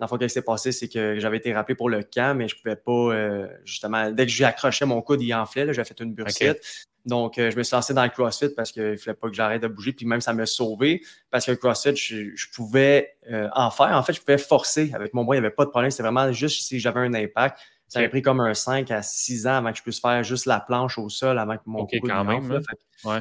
dans 0.00 0.06
le 0.06 0.06
fond, 0.06 0.16
ce 0.18 0.24
qui 0.24 0.30
s'est 0.30 0.42
passé, 0.42 0.72
c'est 0.72 0.88
que 0.88 1.18
j'avais 1.18 1.36
été 1.36 1.52
rappelé 1.52 1.74
pour 1.74 1.90
le 1.90 2.02
camp, 2.02 2.34
mais 2.34 2.48
je 2.48 2.56
pouvais 2.56 2.76
pas, 2.76 3.46
justement, 3.64 4.10
dès 4.10 4.24
que 4.24 4.32
j'ai 4.32 4.46
accroché 4.46 4.86
mon 4.86 5.02
coude, 5.02 5.20
il 5.20 5.34
enflait. 5.34 5.66
J'avais 5.74 5.86
fait 5.86 6.00
une 6.00 6.14
bursite. 6.14 6.88
Donc, 7.08 7.38
euh, 7.38 7.50
je 7.50 7.56
me 7.56 7.62
suis 7.62 7.74
lancé 7.74 7.94
dans 7.94 8.04
le 8.04 8.10
CrossFit 8.10 8.50
parce 8.50 8.70
qu'il 8.70 8.82
ne 8.82 8.96
fallait 8.96 9.16
pas 9.16 9.28
que 9.28 9.34
j'arrête 9.34 9.62
de 9.62 9.68
bouger. 9.68 9.92
Puis 9.92 10.04
même, 10.04 10.20
ça 10.20 10.34
m'a 10.34 10.44
sauvé 10.44 11.02
parce 11.30 11.46
que 11.46 11.52
le 11.52 11.56
CrossFit, 11.56 11.96
je, 11.96 12.46
pouvais 12.54 13.16
euh, 13.32 13.48
en 13.54 13.70
faire. 13.70 13.96
En 13.96 14.02
fait, 14.02 14.12
je 14.12 14.20
pouvais 14.20 14.36
forcer. 14.36 14.92
Avec 14.94 15.14
mon 15.14 15.24
bras, 15.24 15.34
il 15.34 15.40
n'y 15.40 15.46
avait 15.46 15.54
pas 15.54 15.64
de 15.64 15.70
problème. 15.70 15.90
C'était 15.90 16.02
vraiment 16.02 16.30
juste 16.32 16.66
si 16.66 16.78
j'avais 16.78 17.00
un 17.00 17.14
impact. 17.14 17.58
Ça 17.88 18.00
avait 18.00 18.10
pris 18.10 18.20
comme 18.20 18.40
un 18.40 18.52
5 18.52 18.90
à 18.90 19.00
6 19.00 19.46
ans 19.46 19.54
avant 19.54 19.72
que 19.72 19.78
je 19.78 19.82
puisse 19.82 20.00
faire 20.00 20.22
juste 20.22 20.44
la 20.44 20.60
planche 20.60 20.98
au 20.98 21.08
sol 21.08 21.38
avant 21.38 21.56
que 21.56 21.62
mon 21.64 21.80
okay, 21.80 22.00
quand 22.00 22.24
même. 22.24 22.60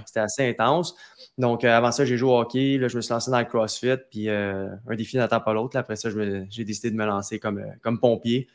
C'était 0.05 0.19
assez 0.19 0.49
intense. 0.49 0.93
Donc, 1.37 1.63
euh, 1.63 1.69
avant 1.69 1.93
ça, 1.93 2.03
j'ai 2.03 2.17
joué 2.17 2.29
au 2.29 2.37
hockey. 2.37 2.77
Là, 2.77 2.89
je 2.89 2.97
me 2.97 3.01
suis 3.01 3.13
lancé 3.13 3.31
dans 3.31 3.39
le 3.39 3.45
CrossFit. 3.45 3.95
Puis, 4.11 4.29
un 4.29 4.95
défi 4.97 5.15
n'attend 5.15 5.39
pas 5.39 5.53
l'autre. 5.53 5.77
Après 5.77 5.95
ça, 5.95 6.09
j'ai 6.49 6.65
décidé 6.65 6.91
de 6.91 6.97
me 6.97 7.05
lancer 7.05 7.39
comme, 7.39 7.63
comme 7.81 8.01
pompier. 8.01 8.49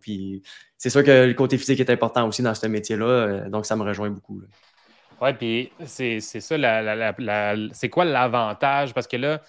Puis 0.00 0.42
c'est 0.76 0.90
sûr 0.90 1.02
que 1.02 1.26
le 1.26 1.34
côté 1.34 1.58
physique 1.58 1.80
est 1.80 1.90
important 1.90 2.26
aussi 2.26 2.42
dans 2.42 2.54
ce 2.54 2.66
métier-là, 2.66 3.06
euh, 3.06 3.48
donc 3.48 3.66
ça 3.66 3.76
me 3.76 3.82
rejoint 3.82 4.10
beaucoup. 4.10 4.42
Oui, 5.20 5.32
puis 5.32 5.72
c'est 5.86 6.20
ça, 6.20 6.56
c'est 7.72 7.88
quoi 7.88 8.04
l'avantage? 8.04 8.94
Parce 8.94 9.06
que 9.06 9.16
là, 9.16 9.40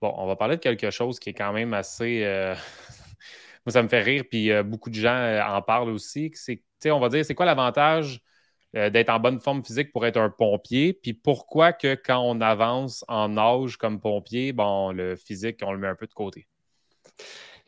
bon, 0.00 0.14
on 0.16 0.26
va 0.26 0.36
parler 0.36 0.56
de 0.56 0.60
quelque 0.60 0.90
chose 0.90 1.18
qui 1.18 1.30
est 1.30 1.34
quand 1.34 1.52
même 1.52 1.74
assez. 1.74 2.22
Euh, 2.24 2.54
moi, 3.66 3.72
ça 3.72 3.82
me 3.82 3.88
fait 3.88 4.02
rire, 4.02 4.24
puis 4.30 4.50
euh, 4.50 4.62
beaucoup 4.62 4.90
de 4.90 4.94
gens 4.94 5.40
en 5.46 5.60
parlent 5.62 5.90
aussi. 5.90 6.30
C'est, 6.34 6.62
on 6.90 7.00
va 7.00 7.08
dire, 7.08 7.24
c'est 7.24 7.34
quoi 7.34 7.46
l'avantage 7.46 8.20
d'être 8.74 9.08
en 9.08 9.18
bonne 9.18 9.38
forme 9.38 9.64
physique 9.64 9.90
pour 9.90 10.04
être 10.04 10.18
un 10.18 10.28
pompier? 10.28 10.92
Puis 10.92 11.14
pourquoi 11.14 11.72
que 11.72 11.94
quand 11.94 12.20
on 12.20 12.42
avance 12.42 13.06
en 13.08 13.38
âge 13.38 13.78
comme 13.78 14.00
pompier, 14.00 14.52
bon, 14.52 14.92
le 14.92 15.16
physique, 15.16 15.60
on 15.62 15.72
le 15.72 15.78
met 15.78 15.88
un 15.88 15.94
peu 15.94 16.06
de 16.06 16.12
côté? 16.12 16.46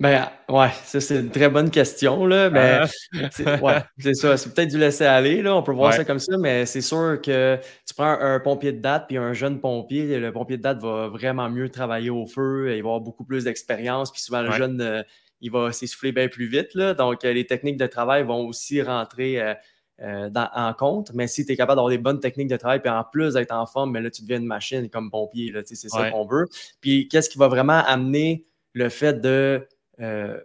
Ben, 0.00 0.28
ouais, 0.48 0.68
ça, 0.84 1.00
c'est 1.00 1.18
une 1.18 1.30
très 1.30 1.48
bonne 1.48 1.70
question, 1.70 2.24
là. 2.24 2.50
Mais, 2.50 2.82
ah. 2.82 3.56
ouais, 3.62 3.82
c'est 3.98 4.14
ça. 4.14 4.36
C'est 4.36 4.54
peut-être 4.54 4.68
du 4.68 4.78
laisser 4.78 5.04
aller, 5.04 5.42
là. 5.42 5.56
On 5.56 5.62
peut 5.64 5.72
voir 5.72 5.92
ça 5.92 6.04
comme 6.04 6.20
ça, 6.20 6.36
mais 6.38 6.66
c'est 6.66 6.82
sûr 6.82 7.20
que 7.20 7.58
tu 7.84 7.94
prends 7.94 8.16
un, 8.20 8.38
pompier 8.38 8.72
de 8.72 8.80
date 8.80 9.06
puis 9.08 9.16
un 9.16 9.32
jeune 9.32 9.60
pompier, 9.60 10.20
le 10.20 10.32
pompier 10.32 10.56
de 10.56 10.62
date 10.62 10.80
va 10.80 11.08
vraiment 11.08 11.50
mieux 11.50 11.68
travailler 11.68 12.10
au 12.10 12.26
feu, 12.26 12.66
il 12.68 12.82
va 12.82 12.90
avoir 12.90 13.00
beaucoup 13.00 13.24
plus 13.24 13.44
d'expérience, 13.44 14.12
puis 14.12 14.20
souvent, 14.20 14.42
le 14.42 14.52
jeune, 14.52 14.80
euh, 14.80 15.02
il 15.40 15.50
va 15.50 15.72
s'essouffler 15.72 16.12
bien 16.12 16.28
plus 16.28 16.46
vite, 16.46 16.74
là. 16.74 16.94
Donc, 16.94 17.24
euh, 17.24 17.32
les 17.32 17.46
techniques 17.46 17.76
de 17.76 17.86
travail 17.86 18.22
vont 18.22 18.46
aussi 18.46 18.80
rentrer. 18.82 19.40
Euh, 19.40 19.54
en 20.00 20.74
compte. 20.74 21.10
Mais 21.12 21.26
si 21.26 21.44
tu 21.44 21.50
es 21.50 21.56
capable 21.56 21.78
d'avoir 21.78 21.90
des 21.90 21.98
bonnes 21.98 22.20
techniques 22.20 22.46
de 22.46 22.56
travail, 22.56 22.78
puis 22.78 22.88
en 22.88 23.02
plus 23.02 23.34
d'être 23.34 23.50
en 23.50 23.66
forme, 23.66 23.90
mais 23.90 24.00
là, 24.00 24.12
tu 24.12 24.22
deviens 24.22 24.36
une 24.36 24.46
machine 24.46 24.88
comme 24.90 25.10
pompier. 25.10 25.52
C'est 25.64 25.74
ça 25.74 26.08
qu'on 26.12 26.24
veut. 26.24 26.46
Puis 26.80 27.08
qu'est-ce 27.08 27.28
qui 27.28 27.36
va 27.36 27.48
vraiment 27.48 27.82
amener 27.84 28.46
le 28.74 28.90
fait 28.90 29.20
de 29.20 29.66
euh, 30.00 30.38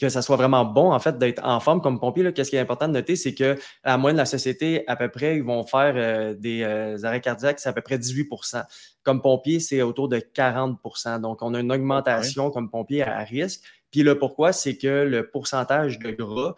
que 0.00 0.08
ça 0.08 0.22
soit 0.22 0.36
vraiment 0.36 0.64
bon, 0.64 0.90
en 0.90 0.98
fait, 0.98 1.18
d'être 1.18 1.44
en 1.44 1.60
forme 1.60 1.82
comme 1.82 2.00
pompier. 2.00 2.32
Qu'est-ce 2.32 2.48
qui 2.48 2.56
est 2.56 2.60
important 2.60 2.88
de 2.88 2.94
noter, 2.94 3.14
c'est 3.14 3.34
que 3.34 3.58
à 3.84 3.98
moyenne 3.98 4.16
de 4.16 4.22
la 4.22 4.26
société, 4.26 4.88
à 4.88 4.96
peu 4.96 5.10
près, 5.10 5.36
ils 5.36 5.42
vont 5.42 5.64
faire 5.64 5.92
euh, 5.96 6.34
des 6.34 6.62
euh, 6.62 6.96
arrêts 7.04 7.20
cardiaques, 7.20 7.60
c'est 7.60 7.68
à 7.68 7.74
peu 7.74 7.82
près 7.82 7.98
18% 7.98 8.64
Comme 9.02 9.20
pompier, 9.20 9.60
c'est 9.60 9.82
autour 9.82 10.08
de 10.08 10.18
40% 10.18 11.20
Donc, 11.20 11.42
on 11.42 11.52
a 11.52 11.60
une 11.60 11.70
augmentation 11.70 12.50
comme 12.50 12.70
pompier 12.70 13.02
à, 13.02 13.18
risque. 13.18 13.60
Puis 13.90 14.02
le 14.02 14.18
pourquoi, 14.18 14.52
c'est 14.52 14.78
que 14.78 15.04
le 15.04 15.28
pourcentage 15.28 15.98
de 15.98 16.10
gras 16.12 16.54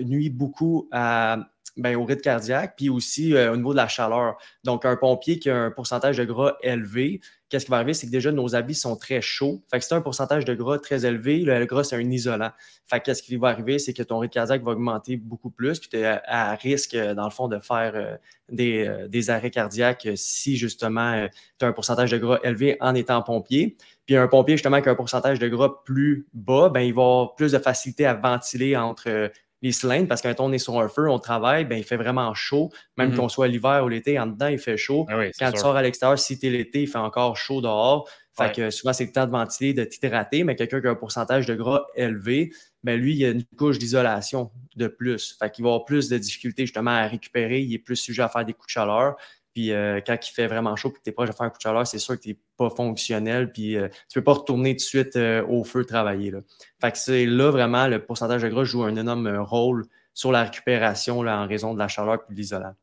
nuit 0.00 0.30
beaucoup 0.30 0.88
à, 0.90 1.38
ben, 1.76 1.96
au 1.96 2.04
rythme 2.04 2.22
cardiaque, 2.22 2.74
puis 2.76 2.88
aussi 2.88 3.34
au 3.34 3.56
niveau 3.56 3.72
de 3.72 3.78
la 3.78 3.88
chaleur. 3.88 4.36
Donc, 4.62 4.84
un 4.84 4.96
pompier 4.96 5.38
qui 5.38 5.50
a 5.50 5.56
un 5.56 5.70
pourcentage 5.70 6.16
de 6.16 6.24
gras 6.24 6.56
élevé, 6.62 7.20
qu'est-ce 7.54 7.66
qui 7.66 7.70
va 7.70 7.76
arriver, 7.76 7.94
c'est 7.94 8.06
que 8.06 8.10
déjà 8.10 8.32
nos 8.32 8.56
habits 8.56 8.74
sont 8.74 8.96
très 8.96 9.20
chauds. 9.20 9.62
Fait 9.70 9.78
que 9.78 9.84
c'est 9.84 9.94
un 9.94 10.00
pourcentage 10.00 10.44
de 10.44 10.54
gras 10.54 10.78
très 10.78 11.06
élevé. 11.06 11.38
Le, 11.38 11.64
gras, 11.66 11.84
c'est 11.84 11.94
un 11.94 12.10
isolant. 12.10 12.50
Fait 12.86 12.98
qu'est-ce 12.98 13.22
qui 13.22 13.36
va 13.36 13.48
arriver, 13.48 13.78
c'est 13.78 13.92
que 13.92 14.02
ton 14.02 14.18
rythme 14.18 14.32
cardiaque 14.32 14.64
va 14.64 14.72
augmenter 14.72 15.16
beaucoup 15.16 15.50
plus, 15.50 15.78
puis 15.78 15.88
tu 15.88 15.98
es 15.98 16.04
à, 16.04 16.56
risque, 16.56 16.94
euh, 16.94 17.14
dans 17.14 17.24
le 17.24 17.30
fond, 17.30 17.46
de 17.46 17.60
faire 17.60 17.92
euh, 17.94 18.16
euh, 18.60 19.06
des, 19.06 19.30
arrêts 19.30 19.52
cardiaques 19.52 20.08
si 20.16 20.56
justement 20.56 21.28
tu 21.58 21.64
as 21.64 21.68
un 21.68 21.72
pourcentage 21.72 22.10
de 22.10 22.18
gras 22.18 22.40
élevé 22.42 22.76
en 22.80 22.94
étant 22.96 23.22
pompier. 23.22 23.76
Puis 24.04 24.16
un 24.16 24.26
pompier, 24.26 24.56
justement, 24.56 24.82
qui 24.82 24.88
a 24.88 24.92
un 24.92 24.96
pourcentage 24.96 25.38
de 25.38 25.46
gras 25.48 25.82
plus 25.84 26.26
bas, 26.32 26.70
ben, 26.70 26.80
il 26.80 26.92
va 26.92 27.02
avoir 27.02 27.34
plus 27.36 27.52
de 27.52 27.58
facilité 27.58 28.04
à 28.04 28.14
ventiler 28.14 28.76
entre 28.76 29.30
les 29.62 29.72
cylindres 29.72 30.08
parce 30.08 30.20
que 30.20 30.28
quand 30.28 30.44
on 30.44 30.52
est 30.52 30.58
sur 30.58 30.78
un 30.78 30.88
feu, 30.88 31.08
on 31.08 31.18
travaille, 31.18 31.64
ben, 31.64 31.76
il 31.76 31.84
fait 31.84 31.96
vraiment 31.96 32.34
chaud. 32.34 32.70
Même 32.96 33.12
mm-hmm. 33.12 33.16
qu'on 33.16 33.28
soit 33.28 33.48
l'hiver 33.48 33.82
ou 33.84 33.88
l'été, 33.88 34.18
en 34.18 34.26
dedans, 34.26 34.48
il 34.48 34.58
fait 34.58 34.76
chaud. 34.76 35.06
Ah 35.08 35.16
quand 35.38 35.52
tu 35.52 35.58
sors 35.58 35.76
à 35.76 35.82
l'extérieur, 35.82 36.18
si 36.18 36.38
tu 36.38 36.46
es 36.46 36.50
l'été, 36.50 36.82
il 36.82 36.88
fait 36.88 36.98
encore 36.98 37.36
chaud 37.36 37.60
dehors. 37.60 38.08
Fait 38.36 38.52
que 38.52 38.70
souvent, 38.70 38.92
c'est 38.92 39.04
le 39.04 39.12
temps 39.12 39.26
de 39.26 39.30
ventiler, 39.30 39.74
de 39.74 39.84
t'hydrater, 39.84 40.42
mais 40.42 40.56
quelqu'un 40.56 40.80
qui 40.80 40.88
a 40.88 40.90
un 40.90 40.96
pourcentage 40.96 41.46
de 41.46 41.54
gras 41.54 41.86
élevé, 41.94 42.52
ben 42.82 42.98
lui, 43.00 43.14
il 43.14 43.24
a 43.24 43.30
une 43.30 43.44
couche 43.56 43.78
d'isolation 43.78 44.50
de 44.74 44.88
plus. 44.88 45.36
Fait 45.38 45.50
qu'il 45.50 45.64
va 45.64 45.70
avoir 45.70 45.84
plus 45.84 46.08
de 46.08 46.18
difficultés 46.18 46.66
justement 46.66 46.90
à 46.90 47.06
récupérer, 47.06 47.60
il 47.60 47.72
est 47.72 47.78
plus 47.78 47.96
sujet 47.96 48.22
à 48.22 48.28
faire 48.28 48.44
des 48.44 48.52
coups 48.52 48.66
de 48.66 48.72
chaleur. 48.72 49.16
Puis 49.54 49.72
euh, 49.72 50.00
quand 50.04 50.16
il 50.20 50.32
fait 50.32 50.48
vraiment 50.48 50.74
chaud 50.74 50.88
et 50.88 50.92
que 50.92 51.02
tu 51.02 51.10
es 51.10 51.12
proche 51.12 51.30
de 51.30 51.34
faire 51.34 51.46
un 51.46 51.50
coup 51.50 51.58
de 51.58 51.62
chaleur, 51.62 51.86
c'est 51.86 52.00
sûr 52.00 52.16
que 52.16 52.22
tu 52.22 52.30
n'es 52.30 52.38
pas 52.56 52.70
fonctionnel. 52.70 53.52
Puis 53.52 53.76
euh, 53.76 53.88
tu 54.10 54.18
ne 54.18 54.20
peux 54.20 54.24
pas 54.24 54.32
retourner 54.32 54.72
tout 54.72 54.78
de 54.78 54.80
suite 54.80 55.16
euh, 55.16 55.46
au 55.46 55.62
feu 55.62 55.84
travailler. 55.84 56.32
Là. 56.32 56.40
Fait 56.80 56.90
que 56.90 56.98
c'est 56.98 57.24
là 57.24 57.50
vraiment 57.50 57.86
le 57.86 58.04
pourcentage 58.04 58.42
de 58.42 58.48
gras 58.48 58.64
joue 58.64 58.82
un 58.82 58.96
énorme 58.96 59.28
rôle 59.38 59.84
sur 60.12 60.32
la 60.32 60.42
récupération 60.42 61.22
là, 61.22 61.40
en 61.40 61.46
raison 61.46 61.72
de 61.72 61.78
la 61.78 61.86
chaleur 61.86 62.14
et 62.28 62.32
de 62.32 62.36
l'isolant. 62.36 62.74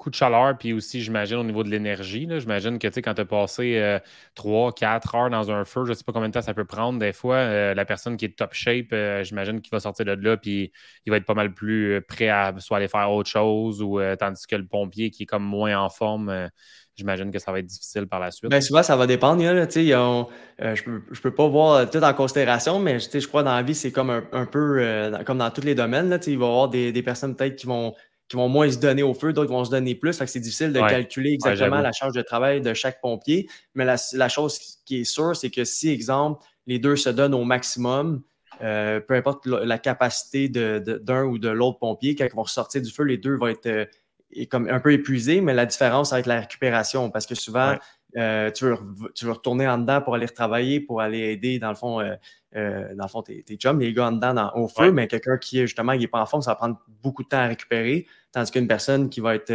Coup 0.00 0.10
de 0.10 0.14
chaleur, 0.14 0.56
puis 0.58 0.72
aussi, 0.72 1.02
j'imagine, 1.02 1.36
au 1.36 1.44
niveau 1.44 1.62
de 1.62 1.68
l'énergie. 1.68 2.26
J'imagine 2.38 2.78
que 2.78 2.88
quand 2.88 3.14
tu 3.14 3.20
as 3.20 3.24
passé 3.24 3.98
3, 4.34 4.72
4 4.72 5.14
heures 5.14 5.30
dans 5.30 5.50
un 5.50 5.64
feu, 5.64 5.84
je 5.84 5.90
ne 5.90 5.94
sais 5.94 6.04
pas 6.04 6.12
combien 6.12 6.28
de 6.28 6.34
temps 6.34 6.42
ça 6.42 6.54
peut 6.54 6.64
prendre. 6.64 6.98
Des 6.98 7.12
fois, 7.12 7.74
la 7.74 7.84
personne 7.84 8.16
qui 8.16 8.24
est 8.24 8.36
top 8.36 8.54
shape, 8.54 8.94
j'imagine 9.22 9.60
qu'il 9.60 9.70
va 9.70 9.80
sortir 9.80 10.06
de 10.06 10.12
là, 10.12 10.36
puis 10.36 10.72
il 11.04 11.10
va 11.10 11.18
être 11.18 11.26
pas 11.26 11.34
mal 11.34 11.52
plus 11.52 12.00
prêt 12.08 12.28
à 12.28 12.54
soit 12.58 12.78
aller 12.78 12.88
faire 12.88 13.10
autre 13.12 13.28
chose, 13.28 13.82
ou 13.82 14.00
tandis 14.18 14.46
que 14.46 14.56
le 14.56 14.66
pompier 14.66 15.10
qui 15.10 15.24
est 15.24 15.26
comme 15.26 15.44
moins 15.44 15.78
en 15.78 15.90
forme 15.90 16.50
j'imagine 17.00 17.30
que 17.30 17.38
ça 17.38 17.50
va 17.50 17.58
être 17.58 17.66
difficile 17.66 18.06
par 18.06 18.20
la 18.20 18.30
suite. 18.30 18.50
Bien, 18.50 18.60
souvent, 18.60 18.82
ça 18.82 18.96
va 18.96 19.06
dépendre. 19.06 19.42
Là, 19.42 19.50
euh, 19.50 19.66
je 19.66 20.90
ne 20.90 20.98
peux, 20.98 21.14
peux, 21.22 21.34
pas 21.34 21.48
voir 21.48 21.88
tout 21.88 22.02
en 22.02 22.14
considération, 22.14 22.78
mais 22.78 22.98
je 22.98 23.26
crois 23.26 23.42
que 23.42 23.46
dans 23.46 23.56
la 23.56 23.62
vie, 23.62 23.74
c'est 23.74 23.92
comme 23.92 24.10
un, 24.10 24.46
peu 24.46 24.78
euh, 24.80 25.22
comme 25.24 25.38
dans 25.38 25.50
tous 25.50 25.62
les 25.62 25.74
domaines. 25.74 26.08
Là, 26.10 26.18
il 26.26 26.38
va 26.38 26.44
y 26.44 26.48
avoir 26.48 26.68
des, 26.68 27.02
personnes 27.02 27.34
peut-être 27.34 27.56
qui 27.56 27.66
vont, 27.66 27.94
qui 28.30 28.36
vont 28.36 28.48
moins 28.48 28.70
se 28.70 28.78
donner 28.78 29.02
au 29.02 29.12
feu, 29.12 29.32
d'autres 29.32 29.50
vont 29.50 29.64
se 29.64 29.72
donner 29.72 29.96
plus. 29.96 30.12
c'est 30.12 30.38
difficile 30.38 30.72
de 30.72 30.78
calculer 30.78 31.32
exactement 31.32 31.80
la 31.80 31.90
charge 31.90 32.14
de 32.14 32.22
travail 32.22 32.60
de 32.60 32.72
chaque 32.74 33.00
pompier. 33.00 33.50
Mais 33.74 33.84
la, 33.84 34.28
chose 34.28 34.60
qui 34.86 35.00
est 35.00 35.04
sûre, 35.04 35.34
c'est 35.34 35.50
que 35.50 35.64
si, 35.64 35.90
exemple, 35.90 36.40
les 36.68 36.78
deux 36.78 36.94
se 36.94 37.10
donnent 37.10 37.34
au 37.34 37.42
maximum, 37.42 38.22
euh, 38.62 39.00
peu 39.00 39.14
importe 39.14 39.46
la 39.46 39.78
capacité 39.78 40.48
d'un 40.48 41.24
ou 41.24 41.38
de 41.38 41.48
l'autre 41.48 41.80
pompier, 41.80 42.14
quand 42.14 42.24
ils 42.24 42.36
vont 42.36 42.44
sortir 42.44 42.80
du 42.80 42.90
feu, 42.92 43.02
les 43.02 43.18
deux 43.18 43.34
vont 43.34 43.48
être 43.48 43.88
est 44.32 44.46
comme 44.46 44.68
un 44.68 44.78
peu 44.78 44.92
épuisé, 44.92 45.40
mais 45.40 45.52
la 45.52 45.66
différence 45.66 46.12
avec 46.12 46.26
la 46.26 46.38
récupération, 46.38 47.10
parce 47.10 47.26
que 47.26 47.34
souvent, 47.34 47.74
euh, 48.16 48.52
tu, 48.52 48.64
veux, 48.64 48.76
tu, 49.12 49.24
veux, 49.24 49.32
retourner 49.32 49.66
en 49.66 49.78
dedans 49.78 50.00
pour 50.00 50.14
aller 50.14 50.26
retravailler, 50.26 50.78
pour 50.78 51.00
aller 51.00 51.32
aider, 51.32 51.58
dans 51.58 51.70
le 51.70 51.74
fond, 51.74 52.00
euh, 52.56 52.90
euh, 52.90 52.94
dans 52.94 53.04
le 53.04 53.08
fond 53.08 53.22
tes, 53.22 53.42
tes 53.42 53.56
chums, 53.56 53.78
les 53.80 53.92
gars 53.92 54.08
en 54.08 54.12
dedans 54.12 54.50
au 54.54 54.68
feu, 54.68 54.92
mais 54.92 55.06
quelqu'un 55.06 55.38
qui 55.38 55.60
est 55.60 55.66
justement, 55.66 55.92
il 55.92 56.00
n'est 56.00 56.08
pas 56.08 56.20
en 56.20 56.26
forme, 56.26 56.42
ça 56.42 56.52
va 56.52 56.56
prendre 56.56 56.78
beaucoup 57.02 57.22
de 57.22 57.28
temps 57.28 57.38
à 57.38 57.46
récupérer, 57.46 58.06
tandis 58.32 58.50
qu'une 58.50 58.68
personne 58.68 59.08
qui 59.08 59.20
va 59.20 59.34
être 59.34 59.52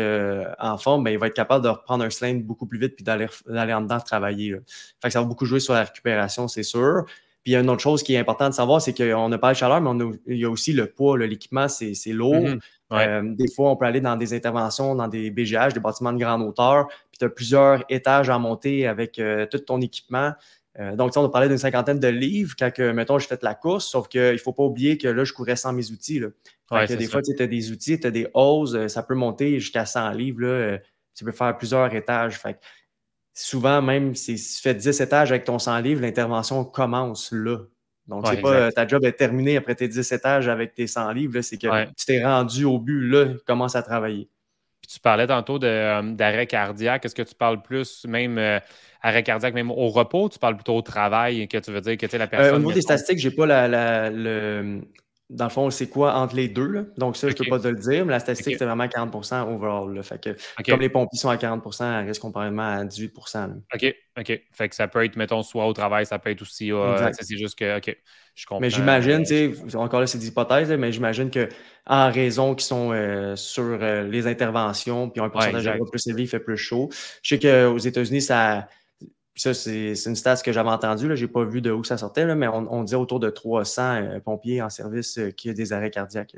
en 0.59 0.77
forme, 0.77 1.03
ben, 1.03 1.11
il 1.11 1.19
va 1.19 1.27
être 1.27 1.33
capable 1.33 1.63
de 1.63 1.69
reprendre 1.69 2.03
un 2.03 2.09
sling 2.09 2.43
beaucoup 2.43 2.65
plus 2.65 2.79
vite 2.79 2.95
puis 2.95 3.03
d'aller 3.03 3.73
en 3.73 3.81
dedans 3.81 3.99
travailler. 3.99 4.55
Fait 5.01 5.07
que 5.07 5.09
ça 5.09 5.19
va 5.19 5.25
beaucoup 5.25 5.45
jouer 5.45 5.59
sur 5.59 5.73
la 5.73 5.83
récupération, 5.83 6.47
c'est 6.47 6.63
sûr. 6.63 7.05
Puis 7.45 7.51
il 7.51 7.53
y 7.53 7.57
a 7.57 7.59
une 7.59 7.69
autre 7.69 7.81
chose 7.83 8.01
qui 8.01 8.15
est 8.15 8.17
importante 8.17 8.49
de 8.49 8.55
savoir, 8.55 8.81
c'est 8.81 8.93
qu'on 8.93 9.29
n'a 9.29 9.37
pas 9.37 9.53
de 9.53 9.57
chaleur, 9.57 9.79
mais 9.79 9.89
on 9.89 10.13
il 10.25 10.37
y 10.37 10.45
a 10.45 10.49
aussi 10.49 10.73
le 10.73 10.87
poids, 10.87 11.15
l'équipement, 11.15 11.67
c'est 11.67 11.93
lourd. 12.07 12.33
Mm-hmm. 12.33 12.59
Euh, 12.93 13.21
des 13.35 13.47
fois, 13.47 13.69
on 13.69 13.75
peut 13.75 13.85
aller 13.85 14.01
dans 14.01 14.15
des 14.15 14.33
interventions, 14.33 14.95
dans 14.95 15.07
des 15.07 15.29
BGH, 15.29 15.73
des 15.73 15.79
bâtiments 15.79 16.11
de 16.11 16.17
grande 16.17 16.41
hauteur, 16.41 16.87
puis 16.87 17.19
tu 17.19 17.25
as 17.25 17.29
plusieurs 17.29 17.83
étages 17.87 18.31
à 18.31 18.39
monter 18.39 18.87
avec 18.87 19.19
euh, 19.19 19.45
tout 19.45 19.59
ton 19.59 19.79
équipement. 19.79 20.33
Euh, 20.79 20.96
donc, 20.96 21.15
on 21.15 21.29
parlé 21.29 21.48
d'une 21.48 21.58
cinquantaine 21.58 22.00
de 22.00 22.08
livres 22.08 22.55
quand, 22.58 22.72
mettons, 22.94 23.17
j'ai 23.17 23.27
fait 23.27 23.41
la 23.44 23.55
course, 23.55 23.86
sauf 23.86 24.08
qu'il 24.08 24.34
ne 24.34 24.38
faut 24.38 24.53
pas 24.53 24.63
oublier 24.63 24.98
que 24.98 25.08
là, 25.08 25.24
je 25.24 25.34
courais 25.34 25.55
sans 25.55 25.72
mes 25.72 25.91
outils. 25.91 26.20
Là. 26.20 26.27
des 26.88 27.08
fois, 27.08 27.22
tu 27.22 27.41
as 27.41 27.48
des 27.48 27.72
outils, 27.72 28.00
tu 28.00 28.08
as 28.08 28.12
des 28.12 28.27
hoses, 28.34 28.88
ça 28.88 29.03
peut 29.03 29.15
monter 29.15 29.60
jusqu'à 29.60 29.86
100 29.86 30.12
livres. 30.12 30.41
Là, 30.41 30.77
tu 31.15 31.24
peux 31.24 31.32
faire 31.32 31.58
plusieurs 31.58 31.94
étages. 31.94 32.38
Fait 32.38 32.60
souvent, 33.34 33.82
même 33.82 34.15
si 34.15 34.36
tu 34.36 34.62
fais 34.62 34.74
10 34.74 35.01
étages 35.01 35.32
avec 35.32 35.46
ton 35.46 35.60
100 35.60 35.79
livres, 35.79 36.01
l'intervention 36.01 36.65
commence 36.65 37.32
là. 37.32 37.60
Donc, 38.08 38.27
c'est 38.27 38.41
pas 38.41 38.72
ta 38.72 38.88
job 38.88 39.03
est 39.03 39.13
terminée 39.13 39.58
après 39.58 39.75
tes 39.75 39.88
10 39.88 40.12
étages 40.12 40.48
avec 40.48 40.75
tes 40.75 40.88
100 40.88 41.12
livres, 41.12 41.41
c'est 41.41 41.58
que 41.58 41.86
tu 41.86 42.05
t'es 42.05 42.24
rendu 42.24 42.65
au 42.65 42.77
but, 42.77 43.10
là, 43.10 43.34
commence 43.48 43.75
à 43.75 43.82
travailler. 43.82 44.29
Puis 44.85 44.93
tu 44.93 44.99
parlais 44.99 45.25
tantôt 45.25 45.63
euh, 45.63 46.01
d'arrêt 46.13 46.45
cardiaque. 46.45 47.05
Est-ce 47.05 47.15
que 47.15 47.23
tu 47.23 47.33
parles 47.33 47.61
plus 47.61 48.05
même 48.05 48.37
euh, 48.37 48.59
arrêt 49.01 49.23
cardiaque, 49.23 49.55
même 49.55 49.71
au 49.71 49.89
repos, 49.89 50.29
tu 50.29 50.37
parles 50.37 50.55
plutôt 50.55 50.75
au 50.75 50.83
travail, 50.83 51.47
que 51.47 51.57
tu 51.57 51.71
veux 51.71 51.81
dire 51.81 51.97
que 51.97 52.05
tu 52.05 52.17
la 52.17 52.27
personne. 52.27 52.53
Euh, 52.53 52.57
au 52.57 52.59
niveau 52.59 52.71
des 52.71 52.81
statistiques, 52.81 53.17
j'ai 53.17 53.31
pas 53.31 53.47
la, 53.47 54.11
le, 54.11 54.81
dans 55.29 55.46
le 55.46 55.50
fond, 55.50 55.70
c'est 55.72 55.88
quoi 55.88 56.15
entre 56.15 56.36
les 56.36 56.48
deux? 56.48 56.94
Donc, 56.98 57.17
ça, 57.17 57.27
je 57.27 57.34
ne 57.34 57.38
peux 57.38 57.50
pas 57.50 57.60
te 57.60 57.67
le 57.67 57.79
dire, 57.79 58.05
mais 58.05 58.12
la 58.12 58.20
statistique, 58.20 58.58
c'est 58.60 58.65
vraiment 58.65 58.86
40% 58.86 59.53
overall. 59.53 60.03
Fait 60.03 60.22
que, 60.22 60.63
Comme 60.63 60.82
les 60.82 60.89
pompiers 60.89 61.17
sont 61.17 61.29
à 61.29 61.36
40% 61.36 62.00
elle 62.00 62.08
reste 62.08 62.22
comparément 62.22 62.62
à 62.62 62.84
18% 62.84 63.55
OK, 63.74 63.96
OK. 64.20 64.41
Fait 64.51 64.70
que 64.70 64.75
ça 64.75 64.88
peut 64.88 65.03
être, 65.03 65.15
mettons, 65.15 65.41
soit 65.41 65.65
au 65.65 65.74
travail, 65.74 66.05
ça 66.05 66.20
peut 66.20 66.29
être 66.29 66.44
aussi. 66.44 66.72
Euh, 66.72 67.12
c'est 67.20 67.38
juste 67.38 67.58
que, 67.58 67.77
OK, 67.77 67.98
je 68.36 68.46
comprends. 68.46 68.62
Mais 68.62 68.70
j'imagine, 68.70 69.24
tu 69.24 69.55
sais, 69.55 69.75
encore 69.75 70.01
là, 70.01 70.08
c'est 70.08 70.20
des 70.20 70.27
hypothèses, 70.27 70.72
mais 70.72 70.91
j'imagine 70.91 71.32
qu'en 71.32 72.12
raison 72.12 72.53
qu'ils 72.53 72.65
sont 72.65 72.91
euh, 72.91 73.36
sur 73.36 73.79
euh, 73.82 74.03
les 74.03 74.27
interventions, 74.27 75.10
puis 75.10 75.22
un 75.22 75.29
pourcentage 75.29 75.65
de 75.65 75.89
plus 75.89 76.05
élevé, 76.05 76.24
il 76.24 76.27
fait 76.27 76.39
plus 76.39 76.58
chaud. 76.58 76.89
Je 77.24 77.36
sais 77.36 77.39
qu'aux 77.39 77.79
États-Unis, 77.79 78.22
ça 78.22 78.67
ça, 79.35 79.53
c'est 79.53 79.93
une 80.05 80.15
stat 80.15 80.37
que 80.37 80.51
j'avais 80.53 80.69
entendue. 80.69 81.15
Je 81.15 81.25
n'ai 81.25 81.31
pas 81.31 81.43
vu 81.43 81.61
de 81.61 81.71
où 81.71 81.83
ça 81.83 81.97
sortait, 81.97 82.25
là, 82.25 82.35
mais 82.35 82.47
on, 82.47 82.71
on, 82.71 82.83
disait 82.83 82.95
autour 82.95 83.19
de 83.19 83.29
300 83.29 83.95
euh, 83.95 84.19
pompiers 84.19 84.61
en 84.61 84.69
service 84.69 85.17
euh, 85.17 85.31
qui 85.31 85.49
ont 85.49 85.53
des 85.53 85.73
arrêts 85.73 85.91
cardiaques 85.91 86.37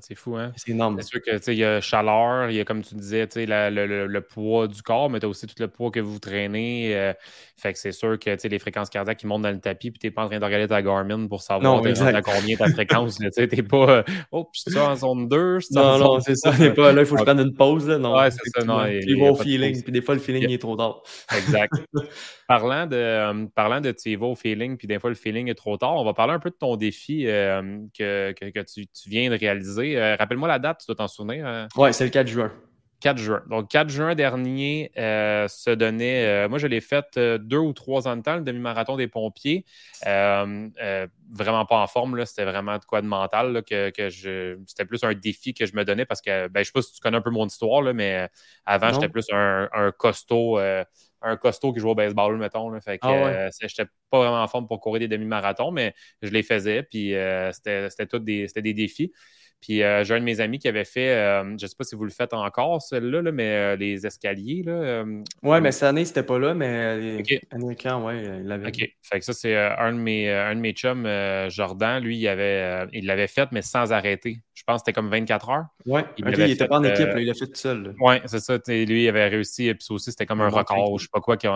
c'est 0.00 0.14
fou, 0.14 0.36
hein? 0.36 0.52
C'est 0.56 0.70
énorme. 0.70 0.96
C'est 1.00 1.08
sûr 1.08 1.20
que 1.22 1.50
il 1.50 1.58
y 1.58 1.64
a 1.64 1.80
chaleur, 1.80 2.50
il 2.50 2.56
y 2.56 2.60
a, 2.60 2.64
comme 2.64 2.82
tu 2.82 2.94
disais, 2.94 3.28
le, 3.36 4.20
poids 4.20 4.68
du 4.68 4.82
corps, 4.82 5.10
mais 5.10 5.20
tu 5.20 5.26
as 5.26 5.28
aussi 5.28 5.46
tout 5.46 5.54
le 5.58 5.68
poids 5.68 5.90
que 5.90 6.00
vous 6.00 6.18
traînez. 6.18 6.96
Euh, 6.96 7.12
fait 7.56 7.72
que 7.72 7.78
c'est 7.78 7.92
sûr 7.92 8.18
que 8.18 8.48
les 8.48 8.58
fréquences 8.58 8.88
cardiaques 8.88 9.18
qui 9.18 9.26
montent 9.26 9.42
dans 9.42 9.50
le 9.50 9.60
tapis, 9.60 9.90
puis 9.90 9.98
tu 9.98 10.06
n'es 10.06 10.10
pas 10.10 10.24
en 10.24 10.28
train 10.28 10.38
de 10.38 10.44
regarder 10.44 10.68
ta 10.68 10.80
Garmin 10.82 11.26
pour 11.26 11.42
savoir 11.42 11.74
à 11.74 12.22
combien 12.22 12.56
ta 12.56 12.68
fréquence. 12.68 13.18
Tu 13.18 13.40
n'es 13.40 13.62
pas 13.62 13.90
euh, 13.90 14.02
Oh, 14.32 14.48
je 14.52 14.70
suis 14.70 14.78
en 14.78 14.94
zone 14.94 15.28
2. 15.28 15.58
Non, 15.72 15.98
non, 15.98 16.20
c'est 16.20 16.36
ça. 16.36 16.52
Pas, 16.52 16.92
là, 16.92 17.02
il 17.02 17.06
faut 17.06 17.14
que 17.14 17.20
je 17.20 17.24
prenne 17.24 17.40
une 17.40 17.54
pause. 17.54 17.88
Là. 17.88 17.98
Non, 17.98 18.16
ouais, 18.16 18.30
c'est 18.30 18.60
ça. 18.60 18.64
Non, 18.64 18.86
il, 18.86 19.02
il 19.08 19.36
feeling, 19.36 19.82
puis 19.82 19.92
des 19.92 20.02
fois, 20.02 20.14
le 20.14 20.20
feeling 20.20 20.50
est 20.50 20.58
trop 20.58 20.76
tard. 20.76 21.02
Exact. 21.36 21.72
parlant 22.48 22.86
de, 22.86 22.96
euh, 22.96 23.46
parlant 23.54 23.80
de 23.80 23.92
tu 23.92 24.16
au 24.16 24.34
feeling, 24.34 24.76
puis 24.76 24.86
des 24.86 24.98
fois, 24.98 25.10
le 25.10 25.16
feeling 25.16 25.48
est 25.48 25.54
trop 25.54 25.76
tard, 25.76 25.96
on 25.96 26.04
va 26.04 26.14
parler 26.14 26.32
un 26.32 26.38
peu 26.38 26.50
de 26.50 26.56
ton 26.56 26.76
défi 26.76 27.24
que, 27.24 28.32
que, 28.32 28.60
tu, 28.62 28.86
tu 28.86 29.10
viens 29.10 29.30
de 29.30 29.36
réaliser 29.36 29.47
euh, 29.48 30.16
rappelle-moi 30.16 30.48
la 30.48 30.58
date, 30.58 30.80
tu 30.80 30.86
dois 30.86 30.96
t'en 30.96 31.08
souvenir. 31.08 31.46
Hein? 31.46 31.68
Oui, 31.76 31.92
c'est 31.92 32.04
le 32.04 32.10
4 32.10 32.26
juin. 32.26 32.52
4 33.00 33.18
juin. 33.18 33.42
Donc, 33.48 33.68
4 33.68 33.88
juin 33.88 34.14
dernier, 34.14 34.90
euh, 34.98 35.46
se 35.46 35.70
donnait. 35.70 36.26
Euh, 36.26 36.48
moi, 36.48 36.58
je 36.58 36.66
l'ai 36.66 36.80
fait 36.80 37.16
deux 37.16 37.58
ou 37.58 37.72
trois 37.72 38.08
ans 38.08 38.16
de 38.16 38.22
temps, 38.22 38.36
le 38.36 38.42
demi-marathon 38.42 38.96
des 38.96 39.06
pompiers. 39.06 39.64
vraiment 40.04 41.66
pas 41.66 41.76
en 41.76 41.86
forme, 41.86 42.24
c'était 42.24 42.44
vraiment 42.44 42.78
de 42.78 42.84
quoi 42.84 43.00
de 43.00 43.06
mental. 43.06 43.62
que, 43.62 43.92
je, 44.10 44.58
c'était 44.66 44.84
plus 44.84 45.04
un 45.04 45.14
défi 45.14 45.54
que 45.54 45.64
je 45.66 45.76
me 45.76 45.84
donnais 45.84 46.06
parce 46.06 46.20
que, 46.20 46.48
ben, 46.48 46.60
je 46.60 46.64
sais 46.64 46.72
pas 46.72 46.82
si 46.82 46.92
tu 46.92 47.00
connais 47.00 47.18
un 47.18 47.22
peu 47.22 47.30
mon 47.30 47.46
histoire, 47.46 47.82
là, 47.82 47.92
mais 47.92 48.28
avant, 48.66 48.92
j'étais 48.92 49.08
plus 49.08 49.26
un, 49.32 49.92
costaud. 49.96 50.58
un 50.58 51.36
costaud 51.36 51.72
qui 51.72 51.80
jouait 51.80 51.92
au 51.92 51.94
baseball, 51.94 52.36
mettons. 52.36 52.68
Là, 52.68 52.80
fait 52.80 52.98
que 52.98 53.06
ah 53.06 53.48
j'étais 53.60 53.86
pas 54.10 54.18
vraiment 54.18 54.42
en 54.42 54.48
forme 54.48 54.66
pour 54.66 54.80
courir 54.80 55.00
des 55.00 55.08
demi-marathons, 55.08 55.70
mais 55.70 55.94
je 56.22 56.30
les 56.30 56.42
faisais. 56.42 56.82
Puis 56.82 57.14
c'était, 57.52 57.90
c'était 57.90 58.06
tous 58.06 58.18
des, 58.18 58.48
c'était 58.48 58.62
des 58.62 58.74
défis. 58.74 59.12
Puis 59.60 59.82
euh, 59.82 60.04
j'ai 60.04 60.14
un 60.14 60.20
de 60.20 60.24
mes 60.24 60.40
amis 60.40 60.58
qui 60.58 60.68
avait 60.68 60.84
fait, 60.84 61.10
euh, 61.10 61.42
je 61.42 61.64
ne 61.64 61.68
sais 61.68 61.74
pas 61.76 61.82
si 61.82 61.96
vous 61.96 62.04
le 62.04 62.10
faites 62.10 62.32
encore, 62.32 62.80
celle-là, 62.80 63.22
mais 63.32 63.56
euh, 63.56 63.76
les 63.76 64.06
escaliers. 64.06 64.62
Là, 64.64 65.04
ouais, 65.42 65.60
mais 65.60 65.72
cette 65.72 65.84
année, 65.84 66.04
c'était 66.04 66.22
pas 66.22 66.38
là, 66.38 66.54
mais 66.54 67.18
okay. 67.18 67.40
américain, 67.50 68.00
ouais, 68.00 68.22
il 68.22 68.46
l'avait. 68.46 68.68
OK. 68.68 68.88
Fait 69.02 69.18
que 69.18 69.24
ça, 69.24 69.32
c'est 69.32 69.56
un, 69.56 69.92
de 69.92 69.98
mes, 69.98 70.30
un 70.30 70.54
de 70.54 70.60
mes 70.60 70.72
chums, 70.72 71.08
Jordan, 71.48 72.02
lui, 72.02 72.18
il 72.18 72.28
avait, 72.28 72.86
il 72.92 73.06
l'avait 73.06 73.26
fait, 73.26 73.48
mais 73.50 73.62
sans 73.62 73.92
arrêter. 73.92 74.38
Je 74.54 74.64
pense 74.64 74.82
que 74.82 74.86
c'était 74.86 74.92
comme 74.92 75.10
24 75.10 75.50
heures. 75.50 75.66
Ouais, 75.86 76.04
il 76.18 76.24
n'était 76.24 76.66
pas 76.66 76.78
en 76.78 76.84
équipe, 76.84 77.08
il 77.16 77.26
l'a 77.26 77.34
fait 77.34 77.46
tout 77.46 77.54
seul. 77.54 77.94
Oui, 78.00 78.16
c'est 78.26 78.40
ça. 78.40 78.58
Lui, 78.66 79.04
il 79.04 79.08
avait 79.08 79.28
réussi, 79.28 79.72
puis 79.74 79.84
ça 79.84 79.94
aussi, 79.94 80.10
c'était 80.10 80.26
comme 80.26 80.40
un 80.40 80.48
record, 80.48 80.98
je 80.98 81.04
sais 81.04 81.10
pas 81.12 81.20
quoi. 81.20 81.36
Qui, 81.36 81.48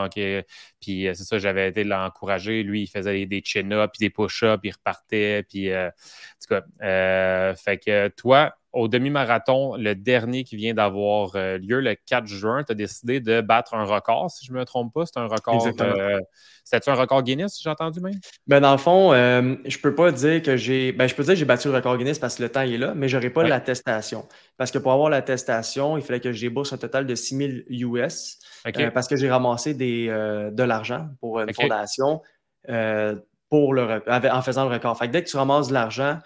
puis 0.80 1.08
c'est 1.14 1.24
ça, 1.24 1.38
j'avais 1.38 1.68
été 1.68 1.84
l'encourager. 1.84 2.62
Lui, 2.62 2.82
il 2.82 2.86
faisait 2.88 3.26
des 3.26 3.42
chin-ups, 3.44 3.92
puis 3.92 4.08
des 4.08 4.10
push-ups, 4.10 4.60
il 4.64 4.72
repartait, 4.72 5.44
puis 5.48 5.72
en 5.74 5.90
tout 6.40 6.48
cas, 6.48 7.54
fait 7.54 7.78
que 7.78 7.91
toi, 8.16 8.54
au 8.72 8.88
demi-marathon, 8.88 9.76
le 9.76 9.94
dernier 9.94 10.44
qui 10.44 10.56
vient 10.56 10.72
d'avoir 10.72 11.32
euh, 11.36 11.58
lieu 11.58 11.80
le 11.80 11.94
4 11.94 12.26
juin, 12.26 12.64
tu 12.64 12.72
as 12.72 12.74
décidé 12.74 13.20
de 13.20 13.40
battre 13.42 13.74
un 13.74 13.84
record, 13.84 14.30
si 14.30 14.46
je 14.46 14.52
ne 14.52 14.58
me 14.58 14.64
trompe 14.64 14.94
pas. 14.94 15.04
C'est 15.04 15.18
un 15.18 15.26
record. 15.26 15.66
Euh, 15.80 16.20
C'était-tu 16.64 16.90
un 16.90 16.94
record 16.94 17.22
Guinness, 17.22 17.60
j'ai 17.62 17.68
entendu 17.68 18.00
même? 18.00 18.18
Ben, 18.46 18.60
dans 18.60 18.72
le 18.72 18.78
fond, 18.78 19.12
euh, 19.12 19.56
je 19.66 19.78
peux 19.78 19.94
pas 19.94 20.10
dire 20.10 20.42
que 20.42 20.56
j'ai. 20.56 20.92
Ben, 20.92 21.06
je 21.06 21.14
peux 21.14 21.22
dire 21.22 21.34
que 21.34 21.38
j'ai 21.38 21.44
battu 21.44 21.68
le 21.68 21.74
record 21.74 21.98
Guinness 21.98 22.18
parce 22.18 22.36
que 22.36 22.42
le 22.42 22.48
temps 22.48 22.62
est 22.62 22.78
là, 22.78 22.94
mais 22.94 23.08
je 23.08 23.16
n'aurai 23.16 23.30
pas 23.30 23.42
l'attestation. 23.42 24.26
Parce 24.56 24.70
que 24.70 24.78
pour 24.78 24.92
avoir 24.92 25.10
l'attestation, 25.10 25.98
il 25.98 26.02
fallait 26.02 26.20
que 26.20 26.32
je 26.32 26.40
débourse 26.40 26.72
un 26.72 26.78
total 26.78 27.06
de 27.06 27.14
6 27.14 27.36
000 27.36 27.50
US. 27.92 28.38
parce 28.94 29.06
que 29.06 29.16
j'ai 29.16 29.30
ramassé 29.30 29.74
des, 29.74 30.06
de 30.06 30.62
l'argent 30.62 31.08
pour 31.20 31.40
une 31.40 31.52
fondation 31.52 32.22
pour 33.50 33.74
le, 33.74 34.02
en 34.08 34.42
faisant 34.42 34.66
le 34.66 34.72
record. 34.72 34.96
Fait 34.96 35.08
que 35.08 35.12
dès 35.12 35.22
que 35.22 35.28
tu 35.28 35.36
ramasses 35.36 35.68
de 35.68 35.74
l'argent, 35.74 36.18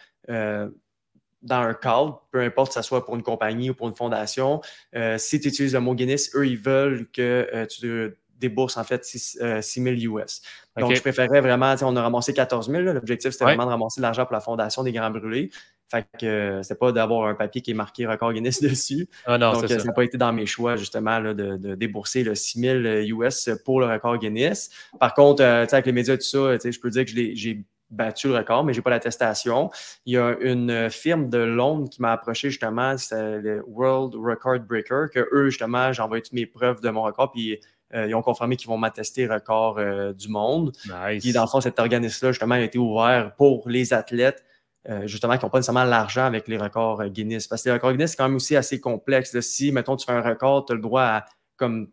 dans 1.42 1.60
un 1.60 1.74
cadre, 1.74 2.22
peu 2.30 2.40
importe 2.40 2.68
que 2.68 2.74
ce 2.74 2.82
soit 2.82 3.04
pour 3.04 3.14
une 3.14 3.22
compagnie 3.22 3.70
ou 3.70 3.74
pour 3.74 3.88
une 3.88 3.94
fondation, 3.94 4.60
euh, 4.94 5.18
si 5.18 5.40
tu 5.40 5.48
utilises 5.48 5.74
le 5.74 5.80
mot 5.80 5.94
Guinness, 5.94 6.34
eux, 6.34 6.46
ils 6.46 6.58
veulent 6.58 7.08
que 7.10 7.48
euh, 7.54 7.66
tu 7.66 8.16
débourses 8.38 8.76
en 8.76 8.84
fait 8.84 9.04
6, 9.04 9.38
000 9.62 9.96
US. 10.18 10.42
Donc, 10.76 10.94
je 10.94 11.00
préférais 11.00 11.40
vraiment, 11.40 11.74
on 11.82 11.96
a 11.96 12.02
ramassé 12.02 12.34
14 12.34 12.70
000. 12.70 12.82
L'objectif, 12.82 13.30
c'était 13.30 13.44
vraiment 13.44 13.64
de 13.64 13.70
ramasser 13.70 14.00
de 14.00 14.02
l'argent 14.02 14.24
pour 14.24 14.34
la 14.34 14.40
fondation 14.40 14.82
des 14.82 14.92
Grands 14.92 15.10
Brûlés. 15.10 15.50
Fait 15.88 16.04
que 16.18 16.26
euh, 16.26 16.62
c'est 16.64 16.78
pas 16.78 16.90
d'avoir 16.90 17.28
un 17.28 17.34
papier 17.34 17.62
qui 17.62 17.70
est 17.70 17.74
marqué 17.74 18.06
record 18.06 18.32
Guinness 18.32 18.60
dessus. 18.62 19.08
Ah 19.24 19.38
non, 19.38 19.52
Donc, 19.52 19.68
ça 19.68 19.76
n'a 19.76 19.92
pas 19.92 20.04
été 20.04 20.18
dans 20.18 20.32
mes 20.32 20.44
choix, 20.44 20.76
justement, 20.76 21.18
là, 21.20 21.32
de, 21.32 21.56
de, 21.56 21.74
débourser 21.76 22.24
le 22.24 22.34
6 22.34 22.60
000 22.60 22.78
US 23.22 23.50
pour 23.64 23.80
le 23.80 23.86
record 23.86 24.18
Guinness. 24.18 24.70
Par 24.98 25.14
contre, 25.14 25.42
avec 25.42 25.86
les 25.86 25.92
médias 25.92 26.14
et 26.14 26.18
tout 26.18 26.24
ça, 26.24 26.58
je 26.58 26.80
peux 26.80 26.90
dire 26.90 27.04
que 27.04 27.12
j'ai 27.12 27.64
battu 27.90 28.28
le 28.28 28.36
record, 28.36 28.64
mais 28.64 28.72
je 28.72 28.78
n'ai 28.78 28.82
pas 28.82 28.90
l'attestation. 28.90 29.70
Il 30.04 30.14
y 30.14 30.18
a 30.18 30.36
une 30.40 30.90
firme 30.90 31.28
de 31.28 31.38
Londres 31.38 31.88
qui 31.88 32.02
m'a 32.02 32.12
approché 32.12 32.50
justement, 32.50 32.96
c'est 32.98 33.40
le 33.40 33.62
World 33.66 34.14
Record 34.14 34.60
Breaker, 34.60 35.06
que 35.12 35.28
eux, 35.32 35.50
justement, 35.50 35.92
j'envoie 35.92 36.20
toutes 36.20 36.32
mes 36.32 36.46
preuves 36.46 36.80
de 36.80 36.90
mon 36.90 37.02
record, 37.02 37.30
puis 37.30 37.60
euh, 37.94 38.06
ils 38.08 38.14
ont 38.14 38.22
confirmé 38.22 38.56
qu'ils 38.56 38.68
vont 38.68 38.78
m'attester 38.78 39.26
record 39.26 39.78
euh, 39.78 40.12
du 40.12 40.28
monde. 40.28 40.72
Nice. 40.86 41.22
Puis 41.22 41.32
dans 41.32 41.42
le 41.42 41.48
fond, 41.48 41.60
cet 41.60 41.78
organisme-là, 41.78 42.32
justement, 42.32 42.56
a 42.56 42.60
été 42.60 42.78
ouvert 42.78 43.34
pour 43.36 43.68
les 43.68 43.92
athlètes, 43.92 44.44
euh, 44.88 45.06
justement, 45.06 45.38
qui 45.38 45.44
n'ont 45.44 45.50
pas 45.50 45.58
nécessairement 45.58 45.84
l'argent 45.84 46.24
avec 46.24 46.48
les 46.48 46.58
records 46.58 47.04
Guinness. 47.06 47.46
Parce 47.46 47.62
que 47.62 47.68
les 47.68 47.74
records 47.74 47.92
Guinness, 47.92 48.12
c'est 48.12 48.16
quand 48.16 48.28
même 48.28 48.36
aussi 48.36 48.56
assez 48.56 48.80
complexe. 48.80 49.38
Si, 49.40 49.70
mettons, 49.70 49.96
tu 49.96 50.04
fais 50.04 50.12
un 50.12 50.22
record, 50.22 50.64
tu 50.64 50.72
as 50.72 50.76
le 50.76 50.82
droit 50.82 51.02
à, 51.02 51.24
comme 51.56 51.88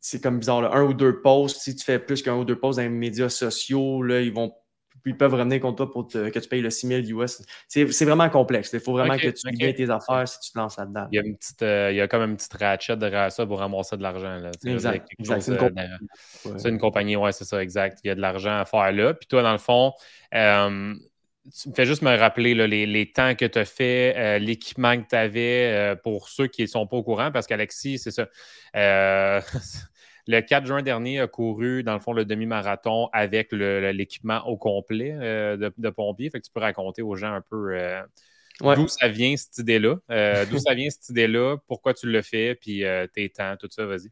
c'est 0.00 0.20
comme 0.20 0.40
bizarre, 0.40 0.74
un 0.74 0.82
ou 0.84 0.94
deux 0.94 1.20
posts. 1.20 1.60
Si 1.60 1.76
tu 1.76 1.84
fais 1.84 1.98
plus 1.98 2.22
qu'un 2.22 2.34
ou 2.34 2.44
deux 2.44 2.58
posts 2.58 2.78
dans 2.78 2.82
les 2.82 2.88
médias 2.88 3.28
sociaux, 3.28 4.02
là, 4.02 4.20
ils 4.20 4.32
vont 4.32 4.52
ils 5.06 5.16
peuvent 5.16 5.32
revenir 5.32 5.60
contre 5.60 5.76
toi 5.76 5.90
pour 5.90 6.08
que 6.08 6.38
tu 6.38 6.48
payes 6.48 6.60
le 6.60 6.70
6000 6.70 7.12
US. 7.12 7.42
C'est 7.68 8.04
vraiment 8.04 8.28
complexe. 8.28 8.70
Il 8.72 8.80
faut 8.80 8.92
vraiment 8.92 9.16
que 9.16 9.28
tu 9.28 9.48
okay. 9.48 9.56
bien 9.56 9.72
tes 9.72 9.90
affaires 9.90 10.26
si 10.28 10.40
tu 10.40 10.52
te 10.52 10.58
lances 10.58 10.76
là-dedans. 10.76 11.06
Il 11.10 11.16
y 11.16 11.18
a 11.18 11.22
une 11.22 11.36
petite, 11.36 11.62
euh, 11.62 11.90
il 11.90 11.96
y 11.96 12.00
a 12.00 12.08
comme 12.08 12.22
une 12.22 12.36
petite 12.36 12.54
ratchet 12.54 12.96
derrière 12.96 13.30
ça 13.32 13.46
pour 13.46 13.58
ramasser 13.58 13.96
de 13.96 14.02
l'argent. 14.02 14.38
Exact. 14.64 15.08
C'est 15.22 15.48
une, 15.48 15.56
comp 15.56 15.76
ouais. 15.76 16.68
une, 16.68 16.78
compagnie, 16.78 17.16
ouais, 17.16 17.32
c'est 17.32 17.44
ça, 17.44 17.62
exact. 17.62 17.98
Il 18.04 18.08
y 18.08 18.10
a 18.10 18.14
de 18.14 18.20
l'argent 18.20 18.58
à 18.58 18.64
faire 18.64 18.92
là. 18.92 19.14
Puis 19.14 19.26
toi, 19.26 19.42
dans 19.42 19.52
le 19.52 19.58
fond, 19.58 19.92
euh, 20.34 20.94
tu 21.60 21.68
me 21.68 21.74
fais 21.74 21.86
juste 21.86 22.02
me 22.02 22.16
rappeler 22.16 22.54
là, 22.54 22.66
les, 22.66 22.86
les, 22.86 23.10
temps 23.10 23.34
que 23.34 23.44
tu 23.44 23.58
as 23.58 23.64
fait, 23.64 24.14
euh, 24.16 24.38
l'équipement 24.38 24.96
que 24.96 25.08
tu 25.08 25.16
avais 25.16 25.96
pour 26.04 26.28
ceux 26.28 26.46
qui 26.46 26.62
ne 26.62 26.66
sont 26.68 26.86
pas 26.86 26.96
au 26.96 27.02
courant, 27.02 27.32
parce 27.32 27.46
qu'Alexis, 27.46 27.98
c'est 27.98 28.12
ça. 28.12 28.28
Le 30.28 30.40
4 30.40 30.66
juin 30.66 30.82
dernier 30.82 31.20
a 31.20 31.26
couru, 31.26 31.82
dans 31.82 31.94
le 31.94 32.00
fond, 32.00 32.12
le 32.12 32.24
demi-marathon 32.24 33.08
avec 33.12 33.52
l'équipement 33.52 34.46
au 34.46 34.56
complet 34.56 35.16
euh, 35.20 35.56
de, 35.56 35.72
de, 35.76 35.90
pompier. 35.90 36.30
Fait 36.30 36.40
que 36.40 36.46
tu 36.46 36.52
peux 36.52 36.60
raconter 36.60 37.02
aux 37.02 37.16
gens 37.16 37.32
un 37.32 37.40
peu 37.40 37.76
euh, 37.76 38.02
ouais. 38.60 38.76
d'où 38.76 38.86
ça 38.86 39.08
vient 39.08 39.36
cette 39.36 39.58
idée-là. 39.58 39.96
Euh, 40.10 40.46
d'où 40.46 40.58
ça 40.58 40.74
vient 40.74 40.88
cette 40.90 41.08
idée-là, 41.08 41.56
pourquoi 41.66 41.94
tu 41.94 42.06
le 42.06 42.22
fais, 42.22 42.54
puis 42.54 42.84
tes 43.12 43.28
temps, 43.30 43.56
tout 43.58 43.68
ça, 43.70 43.84
vas-y. 43.84 44.10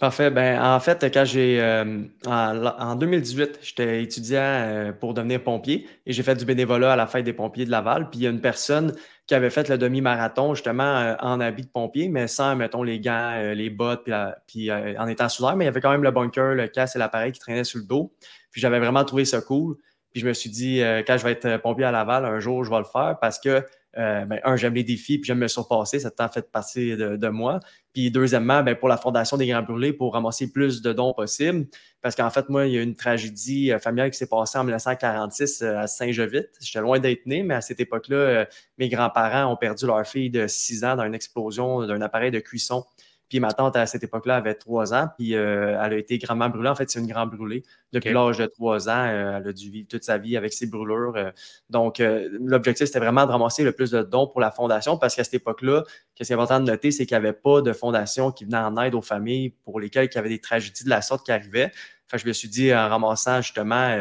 Parfait. 0.00 0.30
Ben, 0.30 0.60
en 0.60 0.80
fait, 0.80 1.04
quand 1.12 1.24
j'ai 1.24 1.60
euh, 1.60 2.02
en, 2.26 2.66
en, 2.66 2.96
2018, 2.96 3.58
j'étais 3.62 4.02
étudiant 4.02 4.40
euh, 4.40 4.92
pour 4.92 5.12
devenir 5.14 5.42
pompier 5.42 5.86
et 6.06 6.12
j'ai 6.12 6.22
fait 6.22 6.34
du 6.34 6.44
bénévolat 6.44 6.94
à 6.94 6.96
la 6.96 7.06
fête 7.06 7.24
des 7.24 7.34
pompiers 7.34 7.66
de 7.66 7.70
Laval. 7.70 8.08
Puis 8.10 8.20
il 8.20 8.22
y 8.22 8.26
a 8.26 8.30
une 8.30 8.40
personne 8.40 8.94
qui 9.26 9.34
avait 9.34 9.50
fait 9.50 9.68
le 9.68 9.78
demi-marathon 9.78 10.54
justement 10.54 10.82
euh, 10.82 11.14
en 11.20 11.40
habit 11.40 11.62
de 11.62 11.68
pompier, 11.68 12.08
mais 12.08 12.26
sans, 12.26 12.56
mettons, 12.56 12.82
les 12.82 13.00
gants, 13.00 13.52
les 13.54 13.70
bottes, 13.70 14.04
puis, 14.04 14.14
puis 14.46 14.72
en 14.72 15.06
étant 15.06 15.28
sous 15.28 15.44
l'air. 15.44 15.56
Mais 15.56 15.64
il 15.64 15.66
y 15.66 15.68
avait 15.68 15.80
quand 15.80 15.92
même 15.92 16.02
le 16.02 16.10
bunker, 16.10 16.54
le 16.54 16.68
casque 16.68 16.96
et 16.96 16.98
l'appareil 16.98 17.32
qui 17.32 17.40
traînaient 17.40 17.64
sur 17.64 17.78
le 17.78 17.86
dos. 17.86 18.12
Puis 18.50 18.60
j'avais 18.60 18.78
vraiment 18.78 19.04
trouvé 19.04 19.24
ça 19.24 19.40
cool. 19.40 19.76
Puis 20.12 20.20
je 20.20 20.28
me 20.28 20.32
suis 20.32 20.50
dit, 20.50 20.80
quand 21.06 21.16
je 21.16 21.24
vais 21.24 21.32
être 21.32 21.56
pompier 21.62 21.84
à 21.84 21.90
Laval, 21.90 22.24
un 22.24 22.38
jour, 22.38 22.64
je 22.64 22.70
vais 22.70 22.78
le 22.78 22.84
faire 22.84 23.16
parce 23.20 23.38
que 23.38 23.64
euh, 23.98 24.24
ben, 24.24 24.40
un, 24.44 24.56
j'aime 24.56 24.74
les 24.74 24.84
défis, 24.84 25.18
puis 25.18 25.26
j'aime 25.26 25.38
me 25.38 25.48
surpasser. 25.48 25.98
Ça 25.98 26.10
t'a 26.10 26.28
fait 26.28 26.50
passer 26.50 26.96
de, 26.96 27.28
moi. 27.28 27.60
Puis 27.92 28.10
deuxièmement, 28.10 28.62
ben, 28.62 28.74
pour 28.74 28.88
la 28.88 28.96
Fondation 28.96 29.36
des 29.36 29.46
Grands 29.46 29.62
Brûlés, 29.62 29.92
pour 29.92 30.14
ramasser 30.14 30.50
plus 30.50 30.80
de 30.80 30.92
dons 30.92 31.12
possibles. 31.12 31.66
Parce 32.00 32.14
qu'en 32.14 32.30
fait, 32.30 32.48
moi, 32.48 32.66
il 32.66 32.74
y 32.74 32.78
a 32.78 32.82
une 32.82 32.96
tragédie 32.96 33.70
euh, 33.70 33.78
familiale 33.78 34.10
qui 34.10 34.18
s'est 34.18 34.28
passée 34.28 34.58
en 34.58 34.64
1946 34.64 35.62
euh, 35.62 35.78
à 35.78 35.86
Saint-Jovite. 35.86 36.50
J'étais 36.60 36.80
loin 36.80 36.98
d'être 36.98 37.26
né, 37.26 37.42
mais 37.42 37.54
à 37.54 37.60
cette 37.60 37.80
époque-là, 37.80 38.46
mes 38.78 38.88
grands-parents 38.88 39.52
ont 39.52 39.56
perdu 39.56 39.86
leur 39.86 40.06
fille 40.06 40.30
de 40.30 40.46
6 40.46 40.84
ans 40.84 40.96
dans 40.96 41.04
une 41.04 41.14
explosion 41.14 41.86
d'un 41.86 42.00
appareil 42.00 42.30
de 42.30 42.40
cuisson. 42.40 42.84
Puis 43.32 43.40
ma 43.40 43.50
tante, 43.50 43.76
à 43.76 43.86
cette 43.86 44.04
époque-là, 44.04 44.36
avait 44.36 44.52
trois 44.52 44.92
ans, 44.92 45.08
puis 45.16 45.34
euh, 45.34 45.80
elle 45.82 45.94
a 45.94 45.96
été 45.96 46.18
grandement 46.18 46.50
brûlée. 46.50 46.68
En 46.68 46.74
fait, 46.74 46.90
c'est 46.90 46.98
une 46.98 47.06
grande 47.06 47.30
brûlée. 47.30 47.62
Depuis 47.90 48.10
okay. 48.10 48.14
l'âge 48.14 48.36
de 48.36 48.44
trois 48.44 48.90
ans, 48.90 49.06
euh, 49.06 49.38
elle 49.38 49.48
a 49.48 49.52
dû 49.54 49.70
vivre 49.70 49.88
toute 49.88 50.04
sa 50.04 50.18
vie 50.18 50.36
avec 50.36 50.52
ses 50.52 50.66
brûlures. 50.66 51.14
Euh. 51.16 51.30
donc, 51.70 52.02
l'objectif, 52.44 52.88
c'était 52.88 52.98
vraiment 52.98 53.24
de 53.24 53.30
ramasser 53.30 53.64
le 53.64 53.72
plus 53.72 53.90
de 53.90 54.02
dons 54.02 54.26
pour 54.26 54.42
la 54.42 54.50
fondation, 54.50 54.98
parce 54.98 55.16
qu'à 55.16 55.24
cette 55.24 55.32
époque-là, 55.32 55.82
ce 55.86 56.14
qui 56.14 56.30
est 56.30 56.34
important 56.34 56.60
de 56.60 56.66
noter, 56.66 56.90
c'est 56.90 57.06
qu'il 57.06 57.16
n'y 57.16 57.24
avait 57.24 57.32
pas 57.32 57.62
de 57.62 57.72
fondation 57.72 58.32
qui 58.32 58.44
venait 58.44 58.58
en 58.58 58.76
aide 58.76 58.94
aux 58.94 59.00
familles 59.00 59.54
pour 59.64 59.80
lesquelles 59.80 60.10
il 60.12 60.14
y 60.14 60.18
avait 60.18 60.28
des 60.28 60.40
tragédies 60.40 60.84
de 60.84 60.90
la 60.90 61.00
sorte 61.00 61.24
qui 61.24 61.32
arrivaient. 61.32 61.72
Enfin, 62.06 62.18
je 62.18 62.26
me 62.26 62.34
suis 62.34 62.48
dit, 62.48 62.74
en 62.74 62.86
ramassant 62.90 63.40
justement 63.40 63.98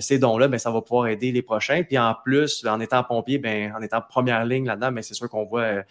ces 0.00 0.18
dons-là, 0.18 0.48
ben, 0.48 0.56
ça 0.56 0.70
va 0.70 0.80
pouvoir 0.80 1.08
aider 1.08 1.30
les 1.30 1.42
prochains. 1.42 1.82
Puis 1.82 1.98
en 1.98 2.14
plus, 2.24 2.64
en 2.64 2.80
étant 2.80 3.04
pompier, 3.04 3.36
ben, 3.36 3.74
en 3.76 3.82
étant 3.82 4.00
première 4.00 4.46
ligne 4.46 4.64
là-dedans, 4.64 4.92
ben, 4.92 5.02
c'est 5.02 5.12
sûr 5.12 5.28
qu'on 5.28 5.44
voit 5.44 5.82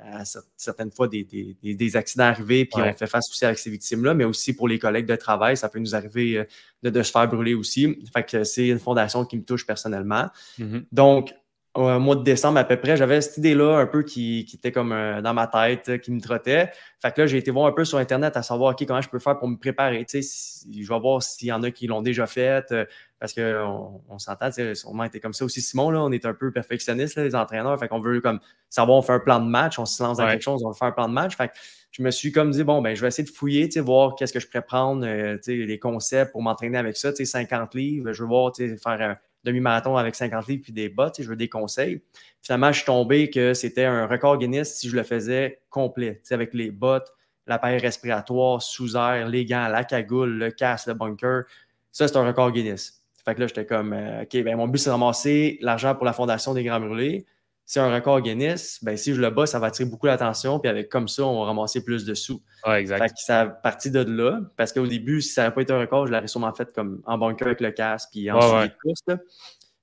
à 0.00 0.24
certaines 0.56 0.90
fois 0.90 1.08
des, 1.08 1.24
des, 1.24 1.74
des, 1.74 1.96
accidents 1.96 2.24
arrivés, 2.24 2.64
puis 2.64 2.80
ouais. 2.80 2.90
on 2.90 2.96
fait 2.96 3.06
face 3.06 3.28
aussi 3.30 3.44
avec 3.44 3.58
ces 3.58 3.70
victimes-là, 3.70 4.14
mais 4.14 4.24
aussi 4.24 4.52
pour 4.54 4.68
les 4.68 4.78
collègues 4.78 5.06
de 5.06 5.16
travail, 5.16 5.56
ça 5.56 5.68
peut 5.68 5.78
nous 5.78 5.94
arriver 5.94 6.38
euh, 6.38 6.44
de, 6.82 6.90
de 6.90 7.02
se 7.02 7.10
faire 7.10 7.26
brûler 7.28 7.54
aussi. 7.54 7.98
Fait 8.12 8.22
que 8.24 8.44
c'est 8.44 8.68
une 8.68 8.78
fondation 8.78 9.24
qui 9.24 9.36
me 9.36 9.42
touche 9.42 9.66
personnellement. 9.66 10.28
Mm 10.58 10.64
-hmm. 10.64 10.84
Donc, 10.92 11.34
au 11.74 11.98
mois 12.00 12.16
de 12.16 12.22
décembre 12.22 12.58
à 12.58 12.64
peu 12.64 12.76
près, 12.76 12.96
j'avais 12.96 13.20
cette 13.20 13.36
idée-là 13.38 13.78
un 13.78 13.86
peu 13.86 14.02
qui, 14.02 14.44
qui 14.46 14.56
était 14.56 14.72
comme 14.72 14.92
euh, 14.92 15.20
dans 15.20 15.34
ma 15.34 15.46
tête, 15.46 16.00
qui 16.00 16.10
me 16.10 16.20
trottait. 16.20 16.70
Fait 17.00 17.14
que 17.14 17.20
là, 17.20 17.26
j'ai 17.26 17.38
été 17.38 17.50
voir 17.50 17.66
un 17.66 17.72
peu 17.72 17.84
sur 17.84 17.98
Internet 17.98 18.36
à 18.36 18.42
savoir 18.42 18.72
OK, 18.72 18.84
comment 18.86 19.00
je 19.00 19.08
peux 19.08 19.18
faire 19.18 19.38
pour 19.38 19.48
me 19.48 19.56
préparer? 19.56 20.04
Tu 20.04 20.20
sais, 20.20 20.22
si, 20.22 20.82
je 20.82 20.88
vais 20.92 20.98
voir 20.98 21.22
s'il 21.22 21.48
y 21.48 21.52
en 21.52 21.62
a 21.62 21.70
qui 21.70 21.86
l'ont 21.86 22.02
déjà 22.02 22.26
fait. 22.26 22.72
Euh, 22.72 22.84
parce 23.20 23.32
qu'on 23.32 24.02
on, 24.08 24.18
s'entend, 24.18 24.48
on 24.86 25.04
était 25.04 25.20
comme 25.20 25.32
ça 25.32 25.44
aussi, 25.44 25.60
Simon, 25.60 25.90
là, 25.90 26.00
on 26.00 26.10
est 26.10 26.24
un 26.24 26.34
peu 26.34 26.52
perfectionniste, 26.52 27.16
les 27.16 27.34
entraîneurs. 27.34 27.78
Fait 27.78 27.88
qu'on 27.88 28.00
veut 28.00 28.20
comme 28.20 28.40
savoir, 28.70 28.98
on 28.98 29.02
fait 29.02 29.12
un 29.12 29.20
plan 29.20 29.40
de 29.40 29.48
match, 29.48 29.78
on 29.78 29.86
se 29.86 30.02
lance 30.02 30.18
dans 30.18 30.24
ouais. 30.24 30.32
quelque 30.32 30.42
chose, 30.42 30.62
on 30.64 30.68
veut 30.68 30.74
faire 30.74 30.88
un 30.88 30.92
plan 30.92 31.08
de 31.08 31.14
match. 31.14 31.36
Fait 31.36 31.48
que 31.48 31.54
je 31.90 32.02
me 32.02 32.10
suis 32.10 32.32
comme 32.32 32.50
dit, 32.50 32.64
bon, 32.64 32.80
ben, 32.80 32.94
je 32.94 33.00
vais 33.00 33.08
essayer 33.08 33.28
de 33.28 33.34
fouiller, 33.34 33.68
voir 33.80 34.14
qu'est-ce 34.14 34.32
que 34.32 34.40
je 34.40 34.46
pourrais 34.46 34.62
prendre, 34.62 35.04
euh, 35.06 35.36
les 35.46 35.78
concepts 35.78 36.32
pour 36.32 36.42
m'entraîner 36.42 36.78
avec 36.78 36.96
ça, 36.96 37.12
50 37.14 37.74
livres. 37.74 38.12
Je 38.12 38.22
veux 38.22 38.28
voir, 38.28 38.52
faire 38.56 38.78
un 38.86 39.16
demi-marathon 39.48 39.96
avec 39.96 40.14
50 40.14 40.46
livres 40.46 40.62
puis 40.62 40.72
des 40.72 40.88
bottes, 40.88 41.20
je 41.20 41.28
veux 41.28 41.36
des 41.36 41.48
conseils. 41.48 42.00
Finalement, 42.42 42.72
je 42.72 42.78
suis 42.78 42.86
tombé 42.86 43.30
que 43.30 43.54
c'était 43.54 43.84
un 43.84 44.06
record 44.06 44.38
Guinness 44.38 44.78
si 44.78 44.88
je 44.88 44.96
le 44.96 45.02
faisais 45.02 45.60
complet, 45.70 46.22
avec 46.30 46.54
les 46.54 46.70
bottes, 46.70 47.12
l'appareil 47.46 47.78
respiratoire, 47.78 48.62
sous 48.62 48.96
air, 48.96 49.28
les 49.28 49.44
gants, 49.44 49.68
la 49.68 49.84
cagoule, 49.84 50.38
le 50.38 50.50
casque, 50.50 50.86
le 50.86 50.94
bunker. 50.94 51.44
Ça, 51.90 52.06
c'est 52.06 52.16
un 52.16 52.26
record 52.26 52.52
Guinness. 52.52 53.02
Fait 53.24 53.34
que 53.34 53.40
là, 53.40 53.46
j'étais 53.46 53.66
comme, 53.66 53.92
euh, 53.92 54.22
OK, 54.22 54.42
ben, 54.42 54.56
mon 54.56 54.68
but, 54.68 54.78
c'est 54.78 54.90
de 54.90 54.92
ramasser 54.92 55.58
l'argent 55.60 55.94
pour 55.94 56.04
la 56.04 56.12
Fondation 56.12 56.54
des 56.54 56.64
Grands 56.64 56.80
Brûlés. 56.80 57.26
C'est 57.70 57.80
un 57.80 57.94
record 57.94 58.22
Guinness. 58.22 58.82
Ben, 58.82 58.96
si 58.96 59.12
je 59.12 59.20
le 59.20 59.28
bats, 59.28 59.44
ça 59.44 59.58
va 59.58 59.66
attirer 59.66 59.86
beaucoup 59.86 60.06
l'attention. 60.06 60.58
Puis 60.58 60.70
avec 60.70 60.88
comme 60.88 61.06
ça, 61.06 61.24
on 61.24 61.38
va 61.40 61.48
ramasser 61.48 61.84
plus 61.84 62.06
de 62.06 62.14
sous. 62.14 62.42
Ouais, 62.66 62.80
exact. 62.80 63.02
Fait 63.02 63.08
que 63.10 63.14
ça 63.18 63.40
a 63.42 63.46
parti 63.46 63.90
de 63.90 63.98
là. 63.98 64.40
Parce 64.56 64.72
qu'au 64.72 64.86
début, 64.86 65.20
si 65.20 65.34
ça 65.34 65.42
n'avait 65.42 65.54
pas 65.54 65.60
été 65.60 65.74
un 65.74 65.78
record, 65.78 66.06
je 66.06 66.12
l'aurais 66.12 66.28
sûrement 66.28 66.54
fait 66.54 66.72
comme 66.72 67.02
en 67.04 67.18
bunker 67.18 67.46
avec 67.46 67.60
le 67.60 67.70
casque, 67.70 68.08
puis 68.10 68.30
en 68.30 68.38
ouais, 68.38 68.58
ouais. 68.58 68.68
de 68.68 68.74
course. 68.82 69.02
Là. 69.06 69.18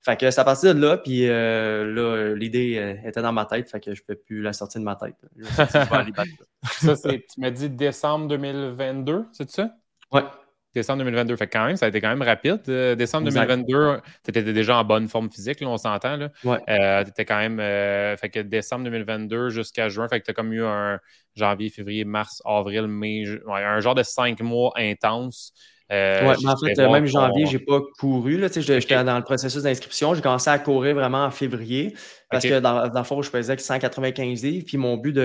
Fait 0.03 0.17
que 0.17 0.31
ça 0.31 0.41
a 0.41 0.45
parti 0.45 0.65
de 0.65 0.71
là, 0.71 0.97
puis 0.97 1.29
euh, 1.29 1.85
là, 1.93 2.33
l'idée 2.33 2.77
euh, 2.79 3.07
était 3.07 3.21
dans 3.21 3.31
ma 3.31 3.45
tête, 3.45 3.69
fait 3.69 3.79
que 3.79 3.93
je 3.93 4.01
ne 4.01 4.05
peux 4.07 4.19
plus 4.19 4.41
la 4.41 4.53
sortir 4.53 4.81
de 4.81 4.85
ma 4.85 4.95
tête. 4.95 5.15
ça, 5.43 6.95
tu 7.03 7.39
m'as 7.39 7.51
dit 7.51 7.69
décembre 7.69 8.27
2022, 8.29 9.25
c'est 9.31 9.51
ça? 9.51 9.69
Ouais. 10.11 10.23
Décembre 10.75 10.99
2022. 10.99 11.37
Fait 11.37 11.47
que 11.47 11.53
quand 11.53 11.65
même, 11.65 11.77
ça 11.77 11.85
a 11.85 11.89
été 11.89 12.01
quand 12.01 12.09
même 12.09 12.21
rapide. 12.21 12.59
Euh, 12.67 12.95
décembre 12.95 13.27
exact. 13.27 13.47
2022, 13.47 14.01
tu 14.25 14.29
étais 14.29 14.43
déjà 14.43 14.77
en 14.77 14.83
bonne 14.83 15.07
forme 15.07 15.29
physique, 15.29 15.61
là, 15.61 15.69
on 15.69 15.77
s'entend. 15.77 16.27
Ouais. 16.43 16.57
Euh, 16.67 17.03
tu 17.03 17.11
étais 17.11 17.23
quand 17.23 17.37
même. 17.37 17.61
Euh, 17.61 18.17
fait 18.17 18.29
que 18.29 18.41
décembre 18.41 18.83
2022 18.83 19.49
jusqu'à 19.49 19.87
juin, 19.87 20.09
fait 20.09 20.19
que 20.19 20.25
tu 20.25 20.31
as 20.31 20.33
comme 20.33 20.51
eu 20.51 20.65
un 20.65 20.99
janvier, 21.33 21.69
février, 21.69 22.03
mars, 22.03 22.41
avril, 22.43 22.87
mai, 22.87 23.23
ouais, 23.47 23.63
un 23.63 23.79
genre 23.79 23.95
de 23.95 24.03
cinq 24.03 24.41
mois 24.41 24.73
intense. 24.75 25.53
Euh, 25.93 26.27
ouais, 26.27 26.35
mais 26.43 26.49
en 26.49 26.57
fait, 26.57 26.77
même 26.77 27.05
janvier, 27.05 27.45
je 27.45 27.53
n'ai 27.53 27.63
pas 27.63 27.79
couru. 27.97 28.41
J'étais 28.53 28.73
okay. 28.73 29.03
dans 29.05 29.17
le 29.17 29.23
processus 29.23 29.63
d'inscription. 29.63 30.13
J'ai 30.13 30.21
commencé 30.21 30.49
à 30.49 30.59
courir 30.59 30.95
vraiment 30.95 31.23
en 31.23 31.31
février 31.31 31.95
parce 32.29 32.43
okay. 32.43 32.55
que 32.55 32.59
dans, 32.59 32.89
dans 32.89 32.99
le 32.99 33.05
fond, 33.05 33.21
je 33.21 33.29
faisais 33.29 33.57
195 33.57 34.43
livres. 34.43 34.65
Puis 34.67 34.77
mon 34.77 34.97
but, 34.97 35.15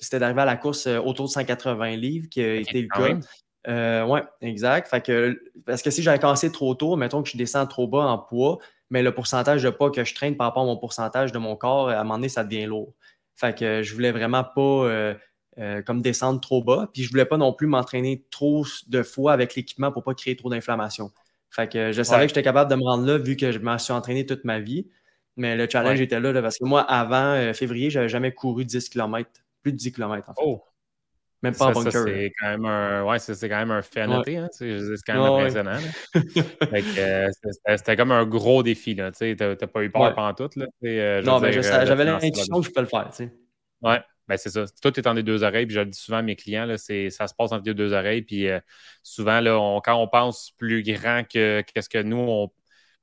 c'était 0.00 0.18
d'arriver 0.18 0.40
à 0.40 0.46
la 0.46 0.56
course 0.56 0.88
autour 0.88 1.26
de 1.26 1.30
180 1.30 1.96
livres, 1.96 2.26
qui 2.28 2.40
okay. 2.40 2.60
été 2.60 2.82
le 2.82 2.88
cas. 2.88 3.20
Euh, 3.68 4.04
oui, 4.04 4.20
exact. 4.40 4.88
Fait 4.88 5.04
que, 5.04 5.40
parce 5.64 5.82
que 5.82 5.90
si 5.90 6.02
j'avais 6.02 6.18
commencé 6.18 6.52
trop 6.52 6.74
tôt, 6.74 6.96
mettons 6.96 7.22
que 7.22 7.28
je 7.28 7.36
descends 7.36 7.66
trop 7.66 7.88
bas 7.88 8.04
en 8.06 8.18
poids, 8.18 8.58
mais 8.90 9.02
le 9.02 9.12
pourcentage 9.12 9.62
de 9.62 9.70
pas 9.70 9.90
que 9.90 10.04
je 10.04 10.14
traîne 10.14 10.36
par 10.36 10.48
rapport 10.48 10.62
à 10.62 10.66
mon 10.66 10.76
pourcentage 10.76 11.32
de 11.32 11.38
mon 11.38 11.56
corps, 11.56 11.88
à 11.88 11.98
un 11.98 12.04
moment 12.04 12.14
donné, 12.14 12.28
ça 12.28 12.44
devient 12.44 12.66
lourd. 12.66 12.94
Fait 13.34 13.56
que 13.56 13.82
je 13.82 13.92
voulais 13.92 14.12
vraiment 14.12 14.44
pas 14.44 14.60
euh, 14.60 15.14
euh, 15.58 15.82
comme 15.82 16.00
descendre 16.00 16.40
trop 16.40 16.62
bas. 16.62 16.88
Puis 16.92 17.02
je 17.02 17.10
voulais 17.10 17.24
pas 17.24 17.36
non 17.36 17.52
plus 17.52 17.66
m'entraîner 17.66 18.24
trop 18.30 18.64
de 18.86 19.02
fois 19.02 19.32
avec 19.32 19.56
l'équipement 19.56 19.90
pour 19.90 20.04
pas 20.04 20.14
créer 20.14 20.36
trop 20.36 20.48
d'inflammation. 20.48 21.10
Fait 21.50 21.70
que 21.70 21.92
je 21.92 22.02
savais 22.02 22.20
ouais. 22.20 22.26
que 22.26 22.30
j'étais 22.30 22.42
capable 22.42 22.70
de 22.70 22.76
me 22.76 22.84
rendre 22.84 23.06
là 23.06 23.18
vu 23.18 23.36
que 23.36 23.50
je 23.50 23.58
m'en 23.58 23.78
suis 23.78 23.92
entraîné 23.92 24.26
toute 24.26 24.44
ma 24.44 24.60
vie. 24.60 24.88
Mais 25.36 25.56
le 25.56 25.68
challenge 25.68 25.98
ouais. 25.98 26.04
était 26.04 26.20
là, 26.20 26.32
là, 26.32 26.40
parce 26.40 26.58
que 26.58 26.64
moi, 26.64 26.80
avant 26.80 27.52
février, 27.52 27.90
j'avais 27.90 28.08
jamais 28.08 28.32
couru 28.32 28.64
10 28.64 28.88
km. 28.88 29.28
Plus 29.62 29.72
de 29.72 29.76
10 29.76 29.92
km 29.92 30.30
en 30.30 30.34
fait. 30.34 30.40
Oh. 30.42 30.62
Même 31.46 31.54
pas 31.54 31.72
ça, 31.72 31.78
en 31.78 31.82
bunker. 31.82 32.04
C'est 32.04 32.32
quand 32.40 32.48
même 32.48 32.64
un, 32.64 33.04
ouais, 33.04 33.18
c'est 33.20 33.48
quand 33.48 33.58
même 33.58 33.70
un 33.70 33.82
fait 33.82 34.00
à 34.00 34.06
noter. 34.08 34.32
Ouais. 34.32 34.38
Hein, 34.38 34.48
c'est 34.50 34.68
quand 35.06 35.14
même 35.14 35.22
impressionnant. 35.22 35.78
Ouais. 36.72 36.84
euh, 36.98 37.28
C'était 37.76 37.96
comme 37.96 38.10
un 38.10 38.26
gros 38.26 38.62
défi. 38.64 38.96
Tu 38.96 39.36
n'as 39.38 39.54
pas 39.54 39.82
eu 39.82 39.90
peur 39.90 40.14
pendant 40.14 40.34
tout. 40.34 40.50
Là, 40.56 40.66
euh, 40.84 41.22
non, 41.22 41.38
mais 41.38 41.52
j'avais 41.52 42.04
l'intuition 42.04 42.60
que 42.60 42.66
je 42.66 42.72
peux 42.72 42.80
le 42.80 42.86
faire. 42.86 43.08
T'sais. 43.10 43.30
Ouais, 43.82 44.00
ben 44.26 44.36
c'est 44.36 44.50
ça. 44.50 44.64
Tout 44.82 44.98
est 44.98 45.06
entre 45.06 45.16
les 45.16 45.22
deux 45.22 45.44
oreilles. 45.44 45.66
Puis 45.66 45.76
je 45.76 45.80
le 45.80 45.86
dis 45.86 45.98
souvent 45.98 46.18
à 46.18 46.22
mes 46.22 46.34
clients, 46.34 46.66
là, 46.66 46.78
ça 46.78 47.28
se 47.28 47.34
passe 47.34 47.52
entre 47.52 47.62
les 47.64 47.74
deux 47.74 47.92
oreilles. 47.92 48.22
Puis 48.22 48.48
euh, 48.48 48.58
souvent, 49.02 49.40
là, 49.40 49.58
on, 49.58 49.80
quand 49.80 49.94
on 50.02 50.08
pense 50.08 50.50
plus 50.58 50.82
grand 50.82 51.22
que 51.22 51.62
qu'est-ce 51.62 51.88
que 51.88 52.02
nous, 52.02 52.16
on, 52.16 52.50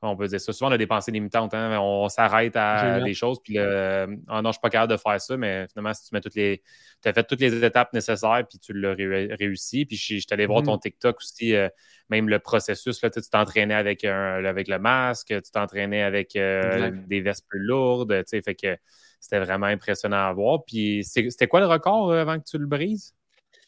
on 0.04 0.16
peut 0.18 0.28
dire 0.28 0.39
ça. 0.39 0.52
Souvent, 0.54 0.70
on 0.70 0.74
a 0.74 0.78
des 0.78 0.88
pensées 0.88 1.12
limitantes. 1.12 1.54
Hein. 1.54 1.80
On 1.80 2.10
s'arrête 2.10 2.56
à 2.56 3.00
des 3.00 3.13
choses, 3.13 3.39
puis 3.42 3.56
le, 3.56 4.08
oh 4.30 4.42
non, 4.42 4.50
je 4.50 4.54
suis 4.54 4.62
pas 4.62 4.70
capable 4.70 4.92
de 4.92 4.98
faire 4.98 5.20
ça, 5.20 5.38
mais 5.38 5.68
finalement, 5.70 5.94
si 5.94 6.08
tu 6.08 6.13
mets 6.13 6.22
toutes 6.22 6.36
les. 6.36 6.62
Tu 7.02 7.10
as 7.10 7.13
fait 7.13 7.24
toutes 7.24 7.42
les 7.42 7.63
étapes 7.63 7.94
nécessaires, 7.94 8.44
puis 8.48 8.60
tu 8.60 8.74
l'as 8.74 8.94
réussi. 8.94 9.86
Puis 9.86 9.98
je, 9.98 10.20
suis 10.20 10.26
allé 10.32 10.46
voir 10.46 10.63
ton 10.63 10.76
mm-hmm. 10.76 10.82
TikTok 10.82 11.18
aussi, 11.18 11.56
euh, 11.56 11.70
même 12.10 12.30
le 12.30 12.39
processus. 12.39 13.02
Là, 13.02 13.10
tu 13.10 13.22
t'entraînais 13.22 13.74
avec, 13.74 14.04
avec 14.04 14.68
le 14.68 14.80
masque, 14.80 15.28
tu 15.28 15.52
t'entraînais 15.52 16.02
avec 16.02 16.36
euh, 16.36 16.92
des 17.08 17.22
vestes 17.22 17.46
plus 17.48 17.60
lourdes. 17.60 18.24
Fait 18.30 18.56
que 18.56 18.78
c'était 19.20 19.39
vraiment 19.39 19.68
impressionnant 19.68 20.28
à 20.28 20.34
voir. 20.34 20.63
Puis 20.66 21.04
c'était 21.04 21.48
quoi 21.48 21.60
le 21.60 21.68
record 21.68 22.12
euh, 22.12 22.22
avant 22.22 22.39
que 22.39 22.46
tu 22.46 22.58
le 22.58 22.68
brises? 22.68 23.13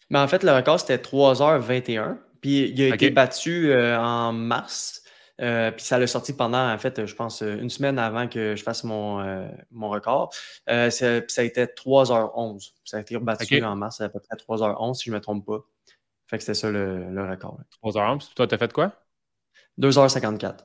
Mais 0.09 0.19
en 0.19 0.27
fait, 0.27 0.43
le 0.43 0.51
record, 0.51 0.79
c'était 0.79 0.97
3h21. 0.97 2.17
Puis 2.41 2.69
il 2.75 2.81
a 2.83 2.95
été 2.95 3.09
battu 3.09 3.73
en 3.73 4.31
mars. 4.33 5.04
Euh, 5.41 5.71
puis 5.71 5.83
ça 5.83 5.97
l'a 5.97 6.07
sorti 6.07 6.33
pendant, 6.33 6.71
en 6.71 6.77
fait, 6.77 7.05
je 7.05 7.15
pense, 7.15 7.41
une 7.41 7.69
semaine 7.69 7.99
avant 7.99 8.27
que 8.27 8.55
je 8.55 8.63
fasse 8.63 8.83
mon, 8.83 9.19
euh, 9.19 9.47
mon 9.71 9.89
record. 9.89 10.33
Euh, 10.69 10.89
ça, 10.89 11.17
a 11.37 11.43
été 11.43 11.65
3h11. 11.65 12.73
Ça 12.83 12.97
a 12.97 12.99
été 13.01 13.15
rebattu 13.15 13.63
en 13.63 13.75
mars, 13.75 13.99
à 14.01 14.09
peu 14.09 14.19
près 14.19 14.35
3h11, 14.35 14.93
si 14.95 15.05
je 15.05 15.11
ne 15.11 15.15
me 15.15 15.21
trompe 15.21 15.45
pas. 15.45 15.59
Fait 16.27 16.37
que 16.37 16.43
c'était 16.43 16.55
ça 16.55 16.71
le, 16.71 17.09
le 17.09 17.29
record. 17.29 17.59
3h11. 17.83 18.33
Toi, 18.33 18.47
tu 18.47 18.55
as 18.55 18.57
fait 18.57 18.71
quoi? 18.73 18.93
2h54 19.79 20.59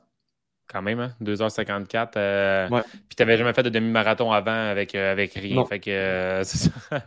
quand 0.71 0.83
même, 0.83 1.01
hein? 1.01 1.13
2h54. 1.23 2.13
Euh, 2.17 2.69
puis 2.69 3.17
tu 3.17 3.23
n'avais 3.23 3.37
jamais 3.37 3.53
fait 3.53 3.63
de 3.63 3.69
demi-marathon 3.69 4.31
avant 4.31 4.53
avec, 4.53 4.95
euh, 4.95 5.13
avec 5.13 5.35
rien. 5.35 5.65
Fait 5.65 5.81
que 5.81 5.91
euh, 5.91 6.43
c'est 6.45 6.71
ça. 6.71 7.03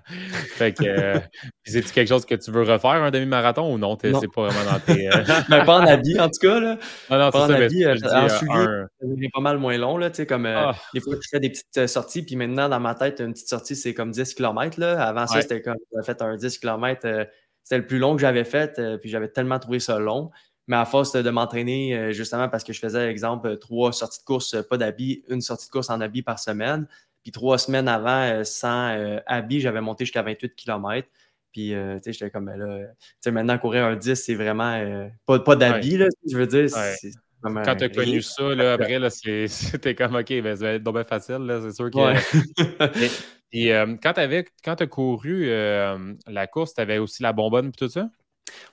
fait 0.56 0.74
que 0.74 1.22
c'est 1.64 1.92
quelque 1.92 2.10
chose 2.10 2.26
que 2.26 2.36
tu 2.36 2.52
veux 2.52 2.64
refaire, 2.64 2.92
un 2.92 3.12
demi-marathon 3.12 3.74
ou 3.74 3.78
non? 3.78 3.98
C'est 4.02 4.12
pas 4.12 4.48
vraiment 4.48 4.72
dans 4.72 4.80
tes. 4.80 5.10
Mais 5.50 5.64
pas 5.66 5.80
en 5.80 5.86
habit, 5.86 6.20
en 6.20 6.28
tout 6.28 6.48
cas. 6.48 6.60
Là. 6.60 6.78
Ah 7.10 7.18
non, 7.18 7.32
pas 7.32 7.46
en 7.46 7.50
habit. 7.50 7.86
en 7.88 8.30
soulier, 8.30 8.86
c'est 9.02 9.30
pas 9.34 9.42
mal 9.42 9.58
moins 9.58 9.78
long. 9.78 9.98
Là, 9.98 10.10
comme, 10.28 10.46
ah. 10.46 10.76
Des 10.94 11.00
fois, 11.00 11.16
je 11.22 11.28
fais 11.30 11.40
des 11.40 11.50
petites 11.50 11.88
sorties. 11.88 12.24
Puis 12.24 12.36
maintenant, 12.36 12.70
dans 12.70 12.80
ma 12.80 12.96
tête, 12.96 13.20
une 13.20 13.34
petite 13.34 13.50
sortie, 13.50 13.76
c'est 13.76 13.94
comme 13.94 14.12
10 14.12 14.34
km. 14.34 14.80
Là. 14.80 15.02
Avant 15.04 15.28
ça, 15.28 15.42
c'était 15.42 15.62
comme 15.62 15.76
j'avais 15.92 16.06
fait 16.06 16.22
un 16.22 16.36
10 16.36 16.58
km. 16.58 17.28
c'était 17.64 17.78
le 17.78 17.88
plus 17.88 18.00
long 18.00 18.16
que 18.16 18.22
j'avais 18.22 18.44
fait. 18.44 18.80
puis 19.00 19.10
j'avais 19.10 19.30
tellement 19.30 19.60
trouvé 19.60 19.80
ça 19.80 20.00
long. 20.00 20.32
Mais 20.68 20.78
à 20.78 20.86
force 20.86 21.12
de 21.14 21.30
m'entraîner, 21.30 21.96
euh, 21.96 22.12
justement 22.14 22.48
parce 22.48 22.64
que 22.64 22.72
je 22.72 22.80
faisais, 22.80 23.10
exemple, 23.10 23.58
trois 23.58 23.92
sorties 23.92 24.20
de 24.20 24.26
course, 24.26 24.56
pas 24.70 24.78
d'habits, 24.78 25.24
une 25.28 25.42
sortie 25.42 25.68
de 25.68 25.72
course 25.72 25.90
en 25.90 26.00
habits 26.00 26.22
par 26.22 26.40
semaine. 26.40 26.88
Puis 27.22 27.32
trois 27.32 27.58
semaines 27.58 27.88
avant, 27.88 28.22
euh, 28.22 28.44
sans 28.44 28.90
euh, 28.92 29.20
habits, 29.26 29.60
j'avais 29.60 29.82
monté 29.82 30.06
jusqu'à 30.06 30.22
28 30.22 30.56
km. 30.56 31.08
Puis, 31.52 31.70
tu 31.70 31.76
sais, 32.02 32.14
j'étais 32.14 32.32
comme, 32.32 32.46
ben 32.46 32.58
là, 32.58 32.80
tu 32.80 33.06
sais, 33.20 33.32
maintenant, 33.32 33.60
courir 33.60 33.86
un 33.86 33.96
10, 33.96 34.16
c'est 34.16 34.34
vraiment 34.34 35.08
pas, 35.28 35.38
pas 35.38 35.56
d'habits, 35.56 35.98
là, 35.98 36.08
je 36.28 36.36
veux 36.36 36.48
dire. 36.48 36.68
Quand 37.44 37.76
tu 37.76 37.84
as 37.84 37.90
connu 37.90 38.24
ça, 38.24 38.56
là, 38.56 38.74
après, 38.74 38.98
là, 38.98 39.10
c'était 39.48 39.94
comme, 39.94 40.16
OK, 40.16 40.30
ben, 40.30 40.56
ça 40.56 40.64
va 40.64 40.72
être 40.74 40.84
bien 40.84 41.04
facile, 41.04 41.46
là, 41.46 41.62
c'est 41.62 41.76
sûr 41.76 41.92
que. 41.92 41.98
Et, 43.52 43.70
quand 44.02 44.14
tu 44.14 44.84
as 44.84 44.88
couru 44.88 45.46
la 45.46 46.48
course, 46.48 46.74
tu 46.74 46.82
avais 46.82 46.98
aussi 46.98 47.22
la 47.22 47.34
bonbonne 47.34 47.68
et 47.68 47.72
tout 47.72 47.88
ça? 47.88 48.10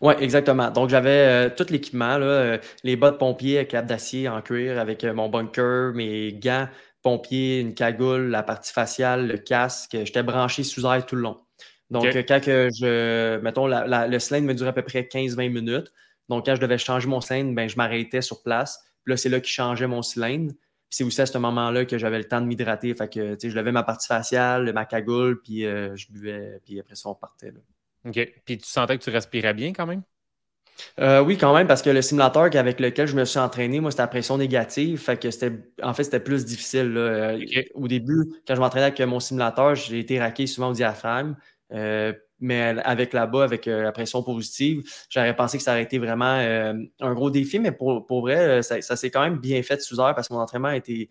Oui, 0.01 0.15
exactement. 0.19 0.71
Donc, 0.71 0.89
j'avais 0.89 1.49
euh, 1.49 1.51
tout 1.55 1.67
l'équipement, 1.71 2.17
euh, 2.21 2.59
les 2.85 2.97
bottes 2.97 3.19
pompiers, 3.19 3.67
cap 3.67 3.87
d'acier 3.87 4.29
en 4.29 4.41
cuir 4.41 4.79
avec 4.79 5.05
euh, 5.05 5.13
mon 5.13 5.29
bunker, 5.29 5.93
mes 5.95 6.33
gants 6.33 6.69
pompiers, 7.03 7.61
une 7.61 7.75
cagoule, 7.75 8.29
la 8.29 8.43
partie 8.43 8.73
faciale, 8.73 9.27
le 9.27 9.39
casque. 9.39 9.97
J'étais 10.05 10.23
branché 10.23 10.65
sous 10.65 10.87
air 10.87 11.05
tout 11.05 11.17
le 11.17 11.23
long. 11.23 11.37
Donc, 11.91 12.05
quand 12.05 12.41
je, 12.45 13.39
mettons, 13.41 13.67
le 13.67 14.19
cylindre 14.19 14.47
me 14.47 14.55
durait 14.55 14.71
à 14.71 14.73
peu 14.73 14.83
près 14.83 15.03
15-20 15.03 15.51
minutes. 15.51 15.93
Donc, 16.29 16.47
quand 16.47 16.55
je 16.55 16.61
devais 16.61 16.79
changer 16.79 17.09
mon 17.09 17.21
cylindre, 17.21 17.55
ben, 17.55 17.69
je 17.69 17.77
m'arrêtais 17.77 18.23
sur 18.23 18.43
place. 18.43 18.79
Puis 19.03 19.13
là, 19.13 19.17
c'est 19.17 19.29
là 19.29 19.41
qu'il 19.41 19.51
changeait 19.51 19.89
mon 19.89 20.03
cylindre. 20.03 20.53
Puis 20.53 20.97
c'est 20.97 21.05
aussi 21.05 21.21
à 21.21 21.27
ce 21.27 21.37
moment-là 21.39 21.85
que 21.87 21.99
j'avais 21.99 22.19
le 22.19 22.25
temps 22.25 22.41
de 22.41 22.47
m'hydrater. 22.47 22.95
Fait 22.95 23.13
que, 23.13 23.37
je 23.43 23.55
levais 23.57 23.73
ma 23.73 23.83
partie 23.83 24.07
faciale, 24.07 24.73
ma 24.73 24.85
cagoule, 24.85 25.41
puis 25.43 25.63
je 25.63 26.13
buvais, 26.13 26.61
puis 26.65 26.79
après 26.79 26.95
ça, 26.95 27.09
on 27.09 27.15
partait. 27.15 27.53
OK. 28.07 28.33
Puis 28.45 28.59
tu 28.59 28.69
sentais 28.69 28.99
que 28.99 29.05
tu 29.05 29.11
respirais 29.11 29.55
bien 29.55 29.73
quand 29.73 29.87
même? 29.87 30.03
Euh, 30.99 31.23
oui, 31.23 31.37
quand 31.37 31.55
même, 31.55 31.67
parce 31.67 31.83
que 31.83 31.91
le 31.91 32.03
simulateur 32.03 32.45
avec 32.55 32.81
lequel 32.81 33.07
je 33.07 33.17
me 33.17 33.25
suis 33.25 33.39
entraîné, 33.39 33.81
moi, 33.81 33.91
c'était 33.91 34.03
à 34.03 34.07
pression 34.07 34.39
négative. 34.39 34.99
Fait 34.99 35.19
que 35.19 35.31
c'était, 35.31 35.53
en 35.83 35.95
fait, 35.95 36.05
c'était 36.05 36.21
plus 36.21 36.45
difficile. 36.45 36.95
Euh, 36.97 37.39
au 37.75 37.89
début, 37.89 38.25
quand 38.47 38.55
je 38.55 38.61
m'entraînais 38.61 38.87
avec 38.87 39.01
mon 39.01 39.21
simulateur, 39.21 39.75
j'ai 39.75 39.99
été 39.99 40.19
raqué 40.19 40.47
souvent 40.47 40.71
au 40.71 40.73
diaphragme. 40.73 41.37
Euh, 41.73 42.13
mais 42.41 42.75
avec 42.85 43.13
là-bas, 43.13 43.45
avec 43.45 43.67
la 43.67 43.93
pression 43.93 44.23
positive, 44.23 44.83
j'aurais 45.11 45.37
pensé 45.37 45.59
que 45.59 45.63
ça 45.63 45.73
aurait 45.73 45.83
été 45.83 45.99
vraiment 45.99 46.25
un 47.01 47.15
gros 47.15 47.31
défi. 47.31 47.59
Mais 47.59 47.71
pour, 47.71 48.21
vrai, 48.23 48.63
ça, 48.63 48.81
s'est 48.81 49.11
quand 49.11 49.21
même 49.21 49.39
bien 49.39 49.63
fait 49.63 49.81
sous 49.83 50.01
heure 50.01 50.15
parce 50.15 50.29
que 50.29 50.33
mon 50.33 50.41
entraînement 50.41 50.69
a 50.69 50.77
été 50.77 51.11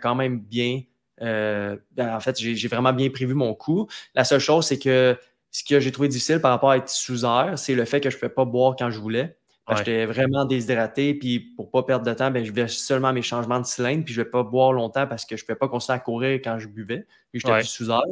quand 0.00 0.14
même 0.14 0.40
bien. 0.40 0.80
Ben, 1.20 1.78
en 1.98 2.20
fait, 2.20 2.38
j'ai 2.38 2.68
vraiment 2.68 2.94
bien 2.94 3.10
prévu 3.10 3.34
mon 3.34 3.54
coup. 3.54 3.88
La 4.14 4.24
seule 4.24 4.40
chose, 4.40 4.68
c'est 4.68 4.78
que 4.78 5.18
ce 5.50 5.64
que 5.64 5.80
j'ai 5.80 5.92
trouvé 5.92 6.08
difficile 6.08 6.40
par 6.40 6.50
rapport 6.50 6.70
à 6.70 6.76
être 6.76 6.88
sous 6.88 7.24
air, 7.24 7.54
c'est 7.56 7.74
le 7.74 7.84
fait 7.84 8.00
que 8.00 8.10
je 8.10 8.16
ne 8.16 8.20
pouvais 8.20 8.32
pas 8.32 8.44
boire 8.44 8.76
quand 8.76 8.90
je 8.90 9.00
voulais. 9.00 9.36
J'étais 9.76 10.04
vraiment 10.04 10.44
déshydraté, 10.44 11.14
puis 11.14 11.38
pour 11.38 11.66
ne 11.66 11.70
pas 11.70 11.82
perdre 11.84 12.04
de 12.04 12.12
temps, 12.12 12.30
ben, 12.30 12.44
je 12.44 12.50
faisais 12.50 12.66
seulement 12.66 13.12
mes 13.12 13.22
changements 13.22 13.60
de 13.60 13.66
cylindre, 13.66 14.04
puis 14.04 14.12
je 14.12 14.20
ne 14.20 14.24
vais 14.24 14.30
pas 14.30 14.42
boire 14.42 14.72
longtemps 14.72 15.06
parce 15.06 15.24
que 15.24 15.36
je 15.36 15.44
ne 15.44 15.46
pouvais 15.46 15.58
pas 15.58 15.68
continuer 15.68 15.96
à 15.96 16.00
courir 16.00 16.40
quand 16.42 16.58
je 16.58 16.66
buvais, 16.66 17.06
puis 17.30 17.40
j'étais 17.40 17.62
sous 17.62 17.90
air. 17.90 18.02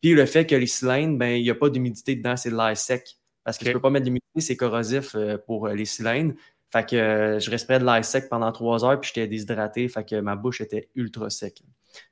Puis 0.00 0.12
le 0.12 0.26
fait 0.26 0.46
que 0.46 0.54
les 0.54 0.66
cylindres, 0.66 1.18
ben, 1.18 1.36
il 1.36 1.42
n'y 1.42 1.50
a 1.50 1.54
pas 1.54 1.70
d'humidité 1.70 2.14
dedans, 2.14 2.36
c'est 2.36 2.50
de 2.50 2.56
l'air 2.56 2.76
sec. 2.76 3.16
Parce 3.44 3.58
que 3.58 3.64
je 3.64 3.70
ne 3.70 3.74
peux 3.74 3.80
pas 3.80 3.90
mettre 3.90 4.04
d'humidité, 4.04 4.40
c'est 4.40 4.56
corrosif 4.56 5.14
euh, 5.14 5.38
pour 5.38 5.66
euh, 5.66 5.74
les 5.74 5.86
cylindres. 5.86 6.34
Fait 6.72 6.88
que 6.88 6.96
euh, 6.96 7.38
je 7.40 7.50
respirais 7.50 7.78
de 7.78 7.84
l'air 7.84 8.04
sec 8.04 8.28
pendant 8.28 8.52
trois 8.52 8.84
heures, 8.84 9.00
puis 9.00 9.10
j'étais 9.14 9.26
déshydraté, 9.26 9.88
fait 9.88 10.04
que 10.04 10.20
ma 10.20 10.36
bouche 10.36 10.60
était 10.60 10.88
ultra 10.94 11.30
sec. 11.30 11.62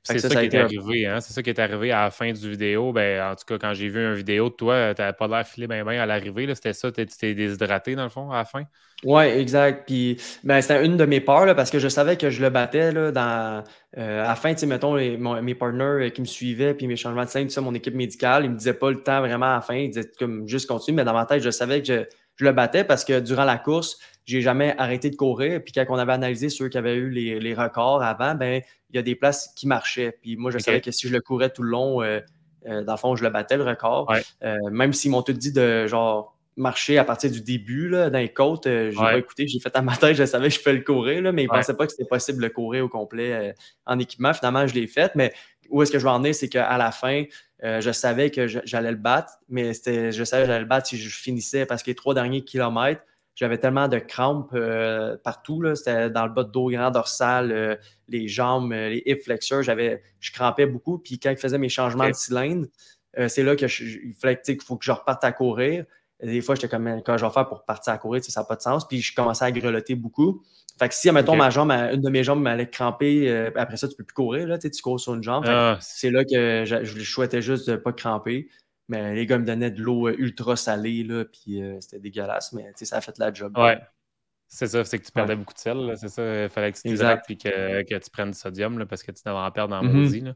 C'est 0.03 0.19
ça, 0.19 0.29
qui 0.29 0.35
est 0.37 0.55
arrivé, 0.55 1.05
hein? 1.05 1.21
C'est 1.21 1.33
ça 1.33 1.43
qui 1.43 1.49
est 1.49 1.59
arrivé 1.59 1.91
à 1.91 2.03
la 2.05 2.11
fin 2.11 2.31
du 2.31 2.49
vidéo. 2.49 2.91
Ben, 2.91 3.31
en 3.31 3.35
tout 3.35 3.45
cas, 3.45 3.57
quand 3.57 3.73
j'ai 3.73 3.89
vu 3.89 4.03
une 4.03 4.15
vidéo 4.15 4.49
de 4.49 4.55
toi, 4.55 4.93
tu 4.93 5.01
n'avais 5.01 5.15
pas 5.15 5.27
l'air 5.27 5.45
filé 5.45 5.67
bien 5.67 5.85
bien 5.85 6.01
à 6.01 6.05
l'arrivée. 6.05 6.53
C'était 6.55 6.73
ça, 6.73 6.91
tu 6.91 7.01
étais 7.01 7.33
déshydraté 7.33 7.95
dans 7.95 8.03
le 8.03 8.09
fond 8.09 8.31
à 8.31 8.37
la 8.37 8.45
fin? 8.45 8.63
Oui, 9.03 9.23
exact. 9.23 9.85
Puis 9.85 10.19
ben, 10.43 10.59
c'était 10.61 10.83
une 10.85 10.97
de 10.97 11.05
mes 11.05 11.21
peurs 11.21 11.55
parce 11.55 11.69
que 11.69 11.79
je 11.79 11.87
savais 11.87 12.17
que 12.17 12.29
je 12.29 12.41
le 12.41 12.49
battais 12.49 12.91
là, 12.91 13.11
dans, 13.11 13.63
euh, 13.97 14.23
à 14.23 14.29
la 14.29 14.35
fin, 14.35 14.53
mettons, 14.65 14.95
mes 14.95 15.55
partners 15.55 16.11
qui 16.11 16.21
me 16.21 16.25
suivaient, 16.25 16.73
puis 16.73 16.87
mes 16.87 16.95
changements 16.95 17.25
de 17.25 17.29
scène, 17.29 17.47
tout 17.47 17.53
ça, 17.53 17.61
mon 17.61 17.75
équipe 17.75 17.95
médicale, 17.95 18.45
ils 18.45 18.51
me 18.51 18.57
disaient 18.57 18.73
pas 18.73 18.89
le 18.89 19.03
temps 19.03 19.19
vraiment 19.19 19.45
à 19.45 19.55
la 19.55 19.61
fin, 19.61 19.75
ils 19.75 19.91
disaient 19.91 20.11
comme 20.17 20.47
juste 20.47 20.67
continue, 20.67 20.97
mais 20.97 21.03
dans 21.03 21.13
ma 21.13 21.25
tête, 21.25 21.43
je 21.43 21.51
savais 21.51 21.81
que 21.81 21.87
je, 21.87 22.03
je 22.35 22.45
le 22.45 22.51
battais 22.51 22.83
parce 22.83 23.05
que 23.05 23.19
durant 23.19 23.45
la 23.45 23.57
course, 23.57 23.99
j'ai 24.27 24.41
jamais 24.41 24.75
arrêté 24.77 25.09
de 25.09 25.15
courir. 25.15 25.63
Puis 25.63 25.71
quand 25.73 25.85
on 25.89 25.95
avait 25.95 26.11
analysé 26.11 26.49
ceux 26.49 26.67
qui 26.67 26.77
avaient 26.77 26.95
eu 26.95 27.09
les, 27.09 27.53
records 27.55 28.03
avant, 28.03 28.35
ben 28.35 28.61
il 28.89 28.95
y 28.95 28.99
a 28.99 29.01
des 29.01 29.15
places 29.15 29.53
qui 29.55 29.67
marchaient. 29.67 30.17
Puis 30.21 30.35
moi, 30.35 30.51
je 30.51 30.59
savais 30.59 30.81
que 30.81 30.91
si 30.91 31.07
je 31.07 31.13
le 31.13 31.21
courais 31.21 31.49
tout 31.49 31.63
le 31.63 31.71
long, 31.71 32.03
euh, 32.03 32.19
euh, 32.67 32.83
dans 32.83 32.93
le 32.93 32.97
fond, 32.97 33.15
je 33.15 33.23
le 33.23 33.29
battais 33.29 33.57
le 33.57 33.63
record. 33.63 34.13
Euh, 34.43 34.57
même 34.69 34.91
s'ils 34.93 35.11
m'ont 35.11 35.23
tout 35.23 35.33
dit 35.33 35.53
de 35.53 35.87
genre 35.87 36.37
marcher 36.57 36.97
à 36.97 37.05
partir 37.05 37.29
du 37.29 37.41
début 37.41 37.87
là, 37.87 38.09
dans 38.09 38.17
les 38.17 38.33
côtes, 38.33 38.63
j'ai 38.65 38.91
pas 38.95 39.17
écouté, 39.17 39.47
j'ai 39.47 39.59
fait 39.59 39.75
à 39.75 39.81
ma 39.83 39.95
tête, 39.95 40.17
je 40.17 40.25
savais 40.25 40.49
que 40.49 40.55
je 40.55 40.59
pouvais 40.59 40.75
le 40.75 40.83
courir, 40.83 41.21
là, 41.21 41.31
mais 41.31 41.43
ils 41.43 41.47
ne 41.47 41.51
pensaient 41.51 41.75
pas 41.75 41.85
que 41.85 41.91
c'était 41.91 42.09
possible 42.09 42.39
de 42.39 42.43
le 42.43 42.49
courir 42.49 42.83
au 42.83 42.89
complet 42.89 43.53
en 43.85 43.99
équipement. 43.99 44.33
Finalement, 44.33 44.65
je 44.65 44.73
l'ai 44.73 44.87
fait, 44.87 45.13
mais 45.13 45.33
où 45.69 45.83
est-ce 45.83 45.91
que 45.91 45.99
je 45.99 46.03
vais 46.03 46.09
en 46.09 46.17
venir, 46.17 46.33
c'est 46.33 46.49
qu'à 46.49 46.77
la 46.77 46.91
fin, 46.91 47.25
je 47.61 47.91
savais 47.91 48.31
que 48.31 48.47
j'allais 48.47 48.91
le 48.91 48.97
battre, 48.97 49.33
mais 49.47 49.71
je 49.73 50.23
savais 50.23 50.43
que 50.43 50.47
j'allais 50.47 50.59
le 50.59 50.65
battre 50.65 50.87
si 50.87 50.97
je 50.97 51.15
finissais 51.15 51.67
parce 51.67 51.83
que 51.83 51.91
les 51.91 51.95
trois 51.95 52.15
derniers 52.15 52.43
kilomètres, 52.43 53.03
j'avais 53.37 53.59
tellement 53.59 53.87
de 53.87 53.99
crampes 53.99 54.49
euh, 54.55 55.15
partout. 55.23 55.63
C'était 55.75 56.09
dans 56.09 56.25
le 56.25 56.33
bas 56.33 56.43
de 56.43 56.51
dos, 56.51 56.69
grand 56.71 56.89
dorsal, 56.89 57.51
euh, 57.51 57.75
les 58.07 58.27
jambes, 58.27 58.73
euh, 58.73 58.89
les 58.89 59.03
hip 59.05 59.19
flexors. 59.23 59.61
J'avais, 59.61 60.01
je 60.19 60.31
crampais 60.31 60.65
beaucoup. 60.65 60.97
Puis 60.97 61.19
quand 61.19 61.31
je 61.35 61.39
faisais 61.39 61.59
mes 61.59 61.69
changements 61.69 62.09
de 62.09 62.15
cylindre, 62.15 62.65
c'est 63.27 63.43
là 63.43 63.55
que 63.55 63.65
il 63.65 64.13
fallait 64.15 64.39
qu'il 64.41 64.61
faut 64.61 64.75
que 64.75 64.85
je 64.85 64.91
reparte 64.91 65.23
à 65.23 65.31
courir. 65.31 65.85
des 66.21 66.41
fois, 66.41 66.55
j'étais 66.55 66.67
comme, 66.67 67.01
quand 67.03 67.17
je 67.17 67.25
vais 67.25 67.31
faire 67.31 67.47
pour 67.47 67.63
partir 67.63 67.93
à 67.93 67.97
courir, 67.97 68.23
ça 68.23 68.41
n'a 68.41 68.45
pas 68.45 68.55
de 68.55 68.61
sens. 68.61 68.87
Puis 68.87 69.01
je 69.01 69.15
commençais 69.15 69.45
à 69.45 69.51
grelotter 69.51 69.95
beaucoup. 69.95 70.43
Fait 70.79 70.87
que 70.89 70.93
si, 70.93 71.09
admettons, 71.09 71.35
ma 71.35 71.49
jambe, 71.49 71.71
une 71.71 72.01
de 72.01 72.09
mes 72.09 72.23
jambes 72.23 72.41
m'allait 72.41 72.69
cramper, 72.69 73.51
après 73.55 73.77
ça, 73.77 73.87
tu 73.87 73.93
ne 73.93 73.97
peux 73.97 74.03
plus 74.03 74.13
courir, 74.13 74.47
là, 74.47 74.57
tu 74.57 74.69
cours 74.81 74.99
sur 74.99 75.15
une 75.15 75.23
jambe. 75.23 75.45
Ah. 75.47 75.77
C'est 75.81 76.11
là 76.11 76.23
que 76.25 76.65
je, 76.65 76.83
je, 76.83 77.03
souhaitais 77.03 77.41
juste 77.41 77.67
de 77.67 77.73
ne 77.73 77.77
pas 77.77 77.93
cramper. 77.93 78.49
Mais 78.89 79.13
les 79.15 79.25
gars 79.25 79.37
me 79.37 79.45
donnaient 79.45 79.71
de 79.71 79.81
l'eau 79.81 80.07
euh, 80.07 80.15
ultra 80.17 80.55
salée, 80.55 81.03
là, 81.03 81.25
puis 81.25 81.61
euh, 81.61 81.77
c'était 81.81 81.99
dégueulasse, 81.99 82.53
mais 82.53 82.71
ça 82.75 82.97
a 82.97 83.01
fait 83.01 83.17
la 83.17 83.33
job. 83.33 83.57
Ouais. 83.57 83.79
C'est 84.49 84.67
ça, 84.67 84.85
c'est 84.85 84.97
que 84.97 85.05
tu 85.05 85.11
perdais 85.11 85.35
beaucoup 85.35 85.53
de 85.53 85.59
sel, 85.59 85.93
c'est 85.97 86.07
ça. 86.07 86.43
Il 86.43 86.49
fallait 86.49 86.71
que 86.71 86.77
tu 86.77 86.83
t'hydrates 86.83 87.21
puis 87.25 87.37
que, 87.37 87.83
que, 87.83 87.95
tu 87.95 88.09
prennes 88.09 88.31
du 88.31 88.37
sodium 88.37 88.79
là, 88.79 88.85
parce 88.85 89.03
que 89.03 89.11
tu 89.11 89.21
devais 89.25 89.35
en 89.35 89.51
perdre 89.51 89.75
en 89.75 89.83
mm 89.83 90.33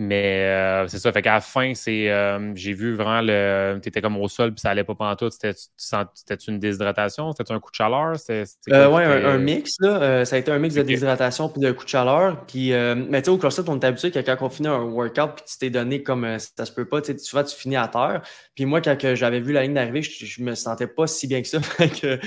Mais 0.00 0.44
euh, 0.44 0.86
c'est 0.86 1.00
ça. 1.00 1.10
Fait 1.10 1.22
qu'à 1.22 1.34
la 1.34 1.40
fin, 1.40 1.74
c'est, 1.74 2.08
euh, 2.08 2.52
j'ai 2.54 2.72
vu 2.72 2.94
vraiment 2.94 3.20
le. 3.20 3.80
Tu 3.82 3.88
étais 3.88 4.00
comme 4.00 4.16
au 4.16 4.28
sol, 4.28 4.52
puis 4.52 4.60
ça 4.60 4.70
allait 4.70 4.84
pas 4.84 4.94
pendant 4.94 5.16
tout. 5.16 5.28
C'était, 5.28 6.36
une 6.46 6.60
déshydratation? 6.60 7.32
C'était 7.32 7.52
un 7.52 7.58
coup 7.58 7.72
de 7.72 7.74
chaleur? 7.74 8.16
C'était, 8.16 8.44
euh, 8.70 8.88
oui, 8.88 9.02
un, 9.02 9.38
mix. 9.38 9.72
Là. 9.80 10.24
ça 10.24 10.36
a 10.36 10.38
été 10.38 10.52
un 10.52 10.60
mix 10.60 10.76
de 10.76 10.82
déshydratation 10.82 11.48
puis 11.48 11.60
de 11.60 11.72
coup 11.72 11.82
de 11.82 11.88
chaleur. 11.88 12.46
Puis, 12.46 12.70
mais 12.70 13.22
tu 13.22 13.24
sais, 13.24 13.30
au 13.30 13.38
CrossFit, 13.38 13.62
on 13.66 13.80
est 13.80 13.84
habitué 13.84 14.12
que 14.12 14.20
quand 14.20 14.36
on 14.40 14.48
finit 14.48 14.68
un 14.68 14.82
workout, 14.82 15.34
puis 15.34 15.44
tu 15.50 15.58
t'es 15.58 15.70
donné 15.70 16.04
comme 16.04 16.38
ça 16.38 16.64
se 16.64 16.72
peut 16.72 16.86
pas, 16.86 17.02
tu 17.02 17.18
souvent 17.18 17.42
tu 17.42 17.56
finis 17.56 17.76
à 17.76 17.88
terre. 17.88 18.22
Puis 18.54 18.66
moi, 18.66 18.80
quand 18.80 18.96
j'avais 19.14 19.40
vu 19.40 19.52
la 19.52 19.62
ligne 19.62 19.74
d'arrivée, 19.74 20.02
je, 20.02 20.42
me 20.44 20.54
sentais 20.54 20.86
pas 20.86 21.08
si 21.08 21.26
bien 21.26 21.42
que 21.42 21.48
ça. 21.48 21.58
que 21.78 22.20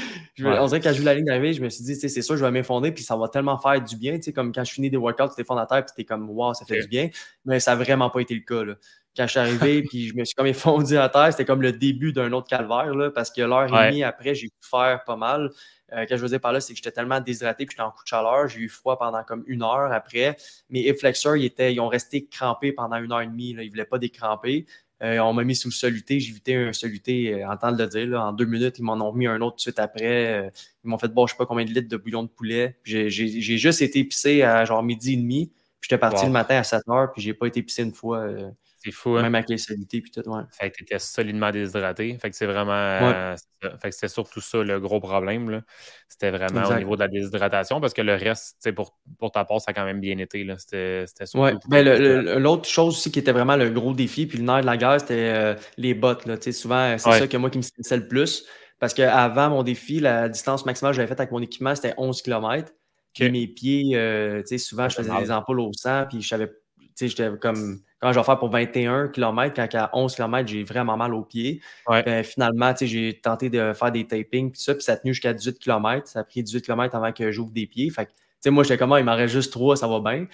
On 0.43 0.65
dirait 0.65 0.81
que 0.81 0.85
quand 0.85 0.93
j'ai 0.93 0.99
vu 0.99 1.05
la 1.05 1.15
ligne 1.15 1.25
d'arrivée, 1.25 1.53
je 1.53 1.61
me 1.61 1.69
suis 1.69 1.85
dit, 1.85 1.95
c'est 1.95 2.21
sûr, 2.21 2.35
je 2.35 2.43
vais 2.43 2.51
m'effondrer, 2.51 2.91
puis 2.91 3.03
ça 3.03 3.15
va 3.15 3.29
tellement 3.29 3.57
faire 3.57 3.81
du 3.81 3.95
bien. 3.95 4.17
Tu 4.17 4.23
sais, 4.23 4.33
comme 4.33 4.51
quand 4.51 4.65
je 4.65 4.73
finis 4.73 4.89
des 4.89 4.97
workouts, 4.97 5.29
tu 5.29 5.35
t'effondres 5.35 5.61
à 5.61 5.65
terre, 5.67 5.85
puis 5.85 5.93
t'es 5.95 6.03
comme, 6.03 6.29
wow, 6.29 6.53
ça 6.53 6.65
fait 6.65 6.81
du 6.81 6.87
bien. 6.89 7.09
Mais 7.45 7.60
ça 7.61 7.75
n'a 7.75 7.83
vraiment 7.83 8.09
pas 8.09 8.19
été 8.19 8.33
le 8.33 8.41
cas. 8.41 8.63
Là. 8.63 8.75
Quand 9.15 9.25
je 9.25 9.31
suis 9.31 9.39
arrivé, 9.39 9.83
puis 9.89 10.07
je 10.07 10.15
me 10.15 10.25
suis 10.25 10.35
comme 10.35 10.47
effondu 10.47 10.97
à 10.97 11.09
terre, 11.09 11.31
c'était 11.31 11.45
comme 11.45 11.61
le 11.61 11.71
début 11.71 12.13
d'un 12.13 12.31
autre 12.33 12.47
calvaire, 12.47 12.93
là, 12.93 13.11
parce 13.11 13.31
que 13.31 13.41
l'heure 13.41 13.73
et 13.73 13.89
demie 13.89 14.03
après, 14.03 14.35
j'ai 14.35 14.47
pu 14.47 14.69
faire 14.69 15.03
pas 15.05 15.15
mal. 15.15 15.49
Euh, 15.93 16.05
quand 16.07 16.15
je 16.15 16.21
veux 16.21 16.29
dire 16.29 16.39
par 16.39 16.53
là, 16.53 16.61
c'est 16.61 16.73
que 16.73 16.77
j'étais 16.77 16.91
tellement 16.91 17.19
déshydraté, 17.19 17.65
puis 17.65 17.73
j'étais 17.73 17.83
en 17.83 17.91
coup 17.91 18.03
de 18.03 18.07
chaleur, 18.07 18.47
j'ai 18.47 18.61
eu 18.61 18.69
froid 18.69 18.97
pendant 18.97 19.23
comme 19.23 19.43
une 19.47 19.61
heure 19.63 19.91
après. 19.91 20.37
Mes 20.69 20.87
hip 20.87 20.95
flexors, 20.95 21.35
ils, 21.35 21.45
étaient, 21.45 21.73
ils 21.73 21.79
ont 21.81 21.89
resté 21.89 22.25
crampés 22.25 22.71
pendant 22.71 22.95
une 22.97 23.11
heure 23.11 23.21
et 23.21 23.27
demie. 23.27 23.53
Là. 23.53 23.63
Ils 23.63 23.67
ne 23.67 23.71
voulaient 23.71 23.85
pas 23.85 23.97
décramper. 23.97 24.65
Euh, 25.03 25.17
on 25.19 25.33
m'a 25.33 25.43
mis 25.43 25.55
sous 25.55 25.69
le 25.69 25.73
soluté. 25.73 26.19
J'ai 26.19 26.29
évité 26.29 26.55
un 26.55 26.73
soluté, 26.73 27.33
euh, 27.33 27.49
en 27.49 27.57
temps 27.57 27.71
de 27.71 27.81
le 27.81 27.89
dire. 27.89 28.07
Là, 28.07 28.27
en 28.27 28.33
deux 28.33 28.45
minutes, 28.45 28.77
ils 28.77 28.83
m'en 28.83 28.93
ont 28.93 29.13
mis 29.13 29.25
un 29.25 29.41
autre 29.41 29.53
tout 29.53 29.57
de 29.57 29.61
suite 29.61 29.79
après. 29.79 30.45
Euh, 30.45 30.49
ils 30.83 30.89
m'ont 30.89 30.97
fait 30.97 31.07
boire 31.07 31.27
je 31.27 31.33
sais 31.33 31.37
pas 31.37 31.45
combien 31.45 31.65
de 31.65 31.71
litres 31.71 31.89
de 31.89 31.97
bouillon 31.97 32.23
de 32.23 32.27
poulet. 32.27 32.77
J'ai 32.83 33.09
juste 33.09 33.81
été 33.81 33.99
épicé 33.99 34.43
à 34.43 34.63
genre 34.65 34.83
midi 34.83 35.13
et 35.13 35.17
demi. 35.17 35.51
J'étais 35.81 35.97
parti 35.97 36.25
le 36.25 36.31
matin 36.31 36.57
à 36.57 36.63
7 36.63 36.81
heures, 36.89 37.11
puis 37.11 37.21
j'ai 37.21 37.33
pas 37.33 37.47
été 37.47 37.59
épicé 37.59 37.83
une 37.83 37.93
fois. 37.93 38.19
Euh, 38.19 38.49
c'est 38.83 38.91
fou, 38.91 39.15
hein? 39.15 39.21
Même 39.21 39.35
avec 39.35 39.49
les 39.49 39.59
salités, 39.59 40.01
puis 40.01 40.09
tout, 40.09 40.27
ouais. 40.27 40.41
Fait 40.51 40.71
que 40.71 40.77
t'étais 40.77 40.97
solidement 40.97 41.51
déshydraté. 41.51 42.17
Fait 42.19 42.31
que 42.31 42.35
c'est 42.35 42.47
vraiment. 42.47 42.71
Euh, 42.73 43.35
fait 43.61 43.89
que 43.89 43.91
c'était 43.91 44.07
surtout 44.07 44.41
ça 44.41 44.63
le 44.63 44.79
gros 44.79 44.99
problème. 44.99 45.61
C'était 46.07 46.31
vraiment 46.31 46.67
au 46.67 46.73
niveau 46.75 46.95
de 46.95 47.01
la 47.01 47.07
déshydratation 47.07 47.79
parce 47.79 47.93
que 47.93 48.01
le 48.01 48.15
reste, 48.15 48.71
pour, 48.71 48.97
pour 49.19 49.31
ta 49.31 49.45
part, 49.45 49.61
ça 49.61 49.69
a 49.69 49.73
quand 49.73 49.85
même 49.85 49.99
bien 49.99 50.17
été. 50.17 50.47
C'était 50.57 51.05
surtout. 51.25 51.43
Ouais. 51.43 51.53
Ben, 51.67 52.39
l'autre 52.39 52.67
chose 52.67 52.95
aussi 52.95 53.11
qui 53.11 53.19
était 53.19 53.31
vraiment 53.31 53.55
le 53.55 53.69
gros 53.69 53.93
défi, 53.93 54.25
puis 54.25 54.39
le 54.39 54.45
nerf 54.45 54.61
de 54.61 54.65
la 54.65 54.77
guerre, 54.77 54.99
c'était 54.99 55.31
euh, 55.31 55.55
les 55.77 55.93
bottes. 55.93 56.25
Là. 56.25 56.37
Souvent, 56.51 56.97
c'est 56.97 57.19
ça 57.19 57.27
que 57.27 57.37
moi 57.37 57.51
qui 57.51 57.59
me 57.59 57.63
stressait 57.63 57.97
le 57.97 58.07
plus. 58.07 58.45
Parce 58.79 58.95
qu'avant 58.95 59.51
mon 59.51 59.61
défi, 59.61 59.99
la 59.99 60.27
distance 60.27 60.65
maximale 60.65 60.93
que 60.93 60.95
j'avais 60.95 61.07
faite 61.07 61.19
avec 61.19 61.31
mon 61.31 61.41
équipement, 61.41 61.75
c'était 61.75 61.93
11 61.97 62.19
km. 62.23 62.71
Puis 63.13 63.29
mes 63.29 63.47
pieds, 63.47 63.95
euh, 63.95 64.41
souvent, 64.57 64.87
je 64.89 64.95
faisais 64.95 65.11
des 65.19 65.31
ampoules 65.31 65.59
au 65.59 65.73
sang, 65.73 66.05
puis 66.09 66.21
je 66.21 66.27
savais, 66.27 66.51
j'étais 66.99 67.29
comme, 67.39 67.79
comment 67.99 68.13
je 68.13 68.19
vais 68.19 68.25
faire 68.25 68.39
pour 68.39 68.49
21 68.49 69.09
km, 69.09 69.53
quand 69.55 69.77
à 69.77 69.89
11 69.93 70.15
km, 70.15 70.47
j'ai 70.47 70.63
vraiment 70.63 70.97
mal 70.97 71.13
aux 71.13 71.23
pieds. 71.23 71.61
Ben, 71.87 72.23
finalement, 72.23 72.73
j'ai 72.79 73.19
tenté 73.21 73.49
de 73.49 73.73
faire 73.73 73.91
des 73.91 74.07
tapings, 74.07 74.51
puis 74.51 74.61
ça, 74.61 74.73
puis 74.73 74.83
ça 74.83 74.93
a 74.93 74.97
tenu 74.97 75.13
jusqu'à 75.13 75.33
18 75.33 75.59
km. 75.59 76.07
Ça 76.07 76.19
a 76.19 76.23
pris 76.23 76.43
18 76.43 76.61
km 76.61 76.95
avant 76.95 77.11
que 77.11 77.31
j'ouvre 77.31 77.51
des 77.51 77.67
pieds. 77.67 77.89
Fait 77.89 78.07
que, 78.43 78.49
moi, 78.49 78.63
j'étais 78.63 78.77
comme, 78.77 78.93
ah, 78.93 78.99
il 78.99 79.05
m'en 79.05 79.15
reste 79.15 79.33
juste 79.33 79.51
3, 79.51 79.77
ça 79.77 79.87
va 79.87 79.99
bien. 79.99 80.27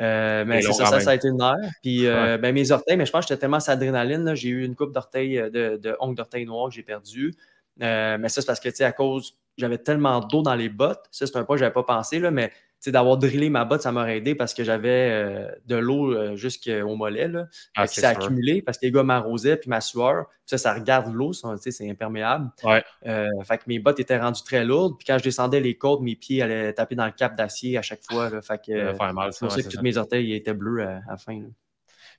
Euh, 0.00 0.44
mais 0.46 0.62
c'est 0.62 0.72
ça, 0.74 0.86
ça, 0.86 1.00
ça, 1.00 1.10
a 1.10 1.14
été 1.14 1.26
une 1.26 1.42
heure. 1.42 1.56
Puis 1.82 2.06
euh, 2.06 2.38
ben, 2.38 2.54
mes 2.54 2.70
orteils, 2.70 2.96
mais 2.96 3.04
je 3.04 3.10
pense 3.10 3.24
que 3.24 3.30
j'étais 3.30 3.40
tellement 3.40 3.58
sur 3.58 3.72
adrénaline. 3.72 4.32
J'ai 4.36 4.50
eu 4.50 4.64
une 4.64 4.76
coupe 4.76 4.92
d'orteils, 4.92 5.38
de, 5.50 5.76
de 5.76 5.96
ongles 5.98 6.14
d'orteils 6.14 6.46
noirs 6.46 6.68
que 6.68 6.76
j'ai 6.76 6.84
perdu. 6.84 7.34
mais 7.78 8.28
ça, 8.28 8.40
c'est 8.40 8.46
parce 8.46 8.60
que, 8.60 8.68
tu 8.68 8.76
sais, 8.76 8.84
à 8.84 8.92
cause 8.92 9.36
j'avais 9.58 9.78
tellement 9.78 10.20
d'eau 10.20 10.42
dans 10.42 10.54
les 10.54 10.68
bottes. 10.68 11.04
Ça, 11.10 11.26
c'est 11.26 11.36
un 11.36 11.44
point 11.44 11.56
que 11.56 11.60
je 11.60 11.64
n'avais 11.64 11.74
pas 11.74 11.82
pensé, 11.82 12.18
là, 12.18 12.30
mais 12.30 12.50
d'avoir 12.86 13.18
drillé 13.18 13.50
ma 13.50 13.64
botte, 13.64 13.82
ça 13.82 13.92
m'aurait 13.92 14.18
aidé 14.18 14.34
parce 14.34 14.54
que 14.54 14.62
j'avais 14.62 15.10
euh, 15.10 15.50
de 15.66 15.76
l'eau 15.76 16.12
euh, 16.12 16.36
jusqu'au 16.36 16.94
mollet. 16.94 17.28
Là. 17.28 17.46
Ah, 17.76 17.86
ça 17.86 18.08
a 18.08 18.10
accumulé 18.12 18.62
parce 18.62 18.78
que 18.78 18.86
les 18.86 18.92
gars 18.92 19.02
m'arrosaient 19.02 19.56
puis 19.56 19.68
ma 19.68 19.80
sueur. 19.80 20.26
ça, 20.46 20.58
ça 20.58 20.74
regarde 20.74 21.12
l'eau, 21.12 21.32
c'est 21.32 21.90
imperméable. 21.90 22.50
Ouais. 22.62 22.84
Euh, 23.06 23.26
fait 23.44 23.58
que 23.58 23.64
mes 23.66 23.78
bottes 23.78 24.00
étaient 24.00 24.18
rendues 24.18 24.42
très 24.44 24.64
lourdes. 24.64 24.96
Puis 24.96 25.06
quand 25.06 25.18
je 25.18 25.24
descendais 25.24 25.60
les 25.60 25.76
côtes, 25.76 26.00
mes 26.00 26.14
pieds 26.14 26.40
allaient 26.40 26.72
taper 26.72 26.94
dans 26.94 27.06
le 27.06 27.12
cap 27.12 27.36
d'acier 27.36 27.76
à 27.76 27.82
chaque 27.82 28.00
fois. 28.08 28.30
Là. 28.30 28.40
Fait 28.42 28.60
que, 28.64 28.96
ça 28.96 29.12
mal, 29.12 29.32
ça, 29.32 29.48
que 29.48 29.68
tous 29.68 29.82
mes 29.82 29.96
orteils 29.96 30.34
étaient 30.34 30.54
bleus 30.54 30.82
à, 30.82 30.98
à 31.08 31.10
la 31.10 31.16
fin. 31.16 31.42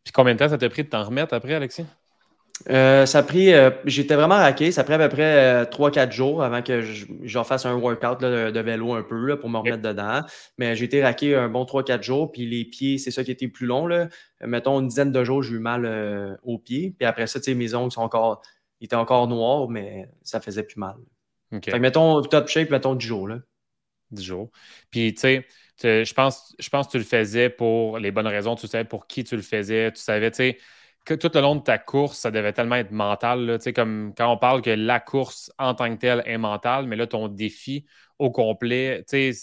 Puis 0.03 0.13
combien 0.13 0.33
de 0.33 0.39
temps 0.39 0.49
ça 0.49 0.57
t'a 0.57 0.69
pris 0.69 0.83
de 0.83 0.89
t'en 0.89 1.03
remettre 1.03 1.33
après, 1.33 1.53
Alexis? 1.53 1.85
Euh, 2.69 3.05
ça 3.05 3.19
a 3.19 3.23
pris, 3.23 3.53
euh, 3.53 3.71
j'étais 3.85 4.15
vraiment 4.15 4.35
raqué. 4.35 4.71
Ça 4.71 4.81
a 4.81 4.83
pris 4.83 4.93
à 4.93 4.99
peu 4.99 5.09
près 5.09 5.63
3-4 5.65 6.07
euh, 6.07 6.11
jours 6.11 6.43
avant 6.43 6.61
que 6.61 6.81
je, 6.81 7.43
fasse 7.43 7.65
un 7.65 7.75
workout 7.75 8.19
de, 8.19 8.59
vélo 8.59 8.93
un 8.93 9.03
peu 9.03 9.39
pour 9.39 9.49
me 9.49 9.57
remettre 9.57 9.81
dedans. 9.81 10.21
Mais 10.57 10.75
j'ai 10.75 10.85
été 10.85 11.03
raqué 11.03 11.35
un 11.35 11.49
bon 11.49 11.63
3-4 11.63 12.03
jours. 12.03 12.31
Puis 12.31 12.45
les 12.45 12.65
pieds, 12.65 12.97
c'est 12.97 13.11
ça 13.11 13.23
qui 13.23 13.31
était 13.31 13.47
plus 13.47 13.65
long. 13.65 13.87
Là. 13.87 14.09
Mettons 14.41 14.79
une 14.79 14.87
dizaine 14.87 15.11
de 15.11 15.23
jours, 15.23 15.41
j'ai 15.41 15.55
eu 15.55 15.59
mal 15.59 16.37
aux 16.43 16.59
pieds. 16.59 16.93
Puis 16.97 17.05
après 17.05 17.27
ça, 17.27 17.39
mes 17.53 17.73
ongles 17.73 17.91
sont 17.91 18.01
encore, 18.01 18.41
étaient 18.81 18.95
encore 18.95 19.27
noirs, 19.27 19.69
mais 19.69 20.09
ça 20.23 20.39
faisait 20.39 20.63
plus 20.63 20.79
mal. 20.79 20.95
Fait 21.63 21.79
mettons 21.79 22.21
top 22.21 22.47
shape, 22.47 22.69
mettons 22.69 22.93
10 22.93 23.05
jours. 23.05 23.27
Là. 23.27 23.39
10 24.11 24.23
jours. 24.23 24.51
Puis 24.91 25.13
tu 25.13 25.21
sais, 25.21 25.47
je 25.81 26.13
pense, 26.13 26.55
je 26.59 26.69
pense 26.69 26.87
que 26.87 26.91
tu 26.91 26.97
le 26.97 27.03
faisais 27.03 27.49
pour 27.49 27.99
les 27.99 28.11
bonnes 28.11 28.27
raisons. 28.27 28.55
Tu 28.55 28.67
savais 28.67 28.83
pour 28.83 29.07
qui 29.07 29.23
tu 29.23 29.35
le 29.35 29.41
faisais. 29.41 29.91
Tu 29.91 30.01
savais, 30.01 30.29
tu 30.29 30.37
sais 30.37 30.57
tout 31.15 31.31
le 31.33 31.41
long 31.41 31.55
de 31.55 31.61
ta 31.61 31.77
course, 31.77 32.19
ça 32.19 32.31
devait 32.31 32.53
tellement 32.53 32.75
être 32.75 32.91
mental. 32.91 33.59
Comme 33.75 34.13
quand 34.17 34.31
on 34.31 34.37
parle 34.37 34.61
que 34.61 34.69
la 34.69 34.99
course 34.99 35.51
en 35.57 35.73
tant 35.73 35.93
que 35.93 35.99
telle 35.99 36.23
est 36.25 36.37
mentale, 36.37 36.85
mais 36.87 36.95
là, 36.95 37.07
ton 37.07 37.27
défi 37.27 37.85
au 38.17 38.31
complet, 38.31 39.05
il 39.13 39.33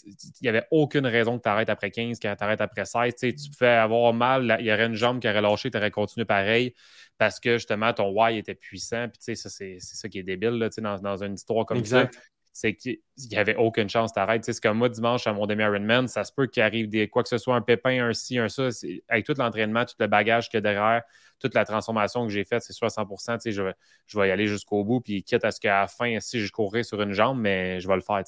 n'y 0.43 0.49
avait 0.49 0.67
aucune 0.71 1.07
raison 1.07 1.39
que 1.39 1.43
tu 1.43 1.49
arrêtes 1.49 1.71
après 1.71 1.91
15, 1.91 2.19
que 2.19 2.35
tu 2.35 2.45
arrêtes 2.45 2.61
après 2.61 2.85
16. 2.85 3.15
Tu 3.15 3.35
pouvais 3.51 3.69
avoir 3.69 4.13
mal, 4.13 4.57
il 4.61 4.67
y 4.67 4.73
aurait 4.73 4.87
une 4.87 4.95
jambe 4.95 5.21
qui 5.21 5.29
aurait 5.29 5.41
lâché, 5.41 5.71
tu 5.71 5.79
aurais 5.79 5.91
continué 5.91 6.25
pareil 6.27 6.75
parce 7.19 7.41
que 7.41 7.55
justement 7.57 7.93
ton 7.95 8.11
why 8.11 8.37
était 8.37 8.55
puissant. 8.55 9.09
Puis 9.09 9.37
ça, 9.37 9.49
c'est 9.49 9.79
ça 9.81 10.09
qui 10.09 10.19
est 10.19 10.23
débile 10.23 10.59
là, 10.59 10.69
dans, 10.69 10.99
dans 10.99 11.23
une 11.23 11.35
histoire 11.35 11.65
comme 11.65 11.85
ça 11.85 12.09
c'est 12.57 12.75
qu'il 12.75 13.01
n'y 13.19 13.37
avait 13.37 13.55
aucune 13.55 13.91
chance 13.91 14.15
d'arrêter. 14.15 14.51
C'est 14.51 14.63
comme 14.63 14.79
moi, 14.79 14.89
dimanche, 14.89 15.27
à 15.27 15.35
mon 15.35 15.47
demi-Ironman, 15.47 16.09
ça 16.09 16.25
se 16.25 16.33
peut 16.33 16.47
qu'il 16.47 16.63
arrive 16.63 16.89
des, 16.89 17.07
quoi 17.07 17.23
que 17.23 17.29
ce 17.29 17.37
soit, 17.37 17.55
un 17.55 17.61
pépin, 17.61 18.03
un 18.03 18.15
ci, 18.15 18.39
un 18.39 18.49
ça. 18.49 18.71
Avec 19.09 19.27
tout 19.27 19.35
l'entraînement, 19.37 19.85
tout 19.85 19.95
le 20.01 20.07
bagage 20.07 20.49
qu'il 20.49 20.57
y 20.57 20.59
a 20.59 20.61
derrière, 20.63 21.03
toute 21.39 21.53
la 21.53 21.67
transformation 21.67 22.27
que 22.27 22.33
j'ai 22.33 22.45
faite, 22.45 22.63
c'est 22.63 22.73
sûr 22.73 22.87
à 22.87 22.89
100 22.89 23.07
je 23.45 23.61
vais, 23.61 23.75
je 24.07 24.19
vais 24.19 24.29
y 24.29 24.31
aller 24.31 24.47
jusqu'au 24.47 24.85
bout. 24.85 25.03
Puis 25.03 25.23
quitte 25.23 25.45
à 25.45 25.51
ce 25.51 25.61
qu'à 25.61 25.81
la 25.81 25.87
fin, 25.87 26.19
si 26.21 26.41
je 26.41 26.51
courrais 26.51 26.83
sur 26.83 27.03
une 27.03 27.13
jambe, 27.13 27.39
mais 27.39 27.79
je 27.79 27.89
vais 27.89 27.97
le 27.97 28.01
faire. 28.01 28.23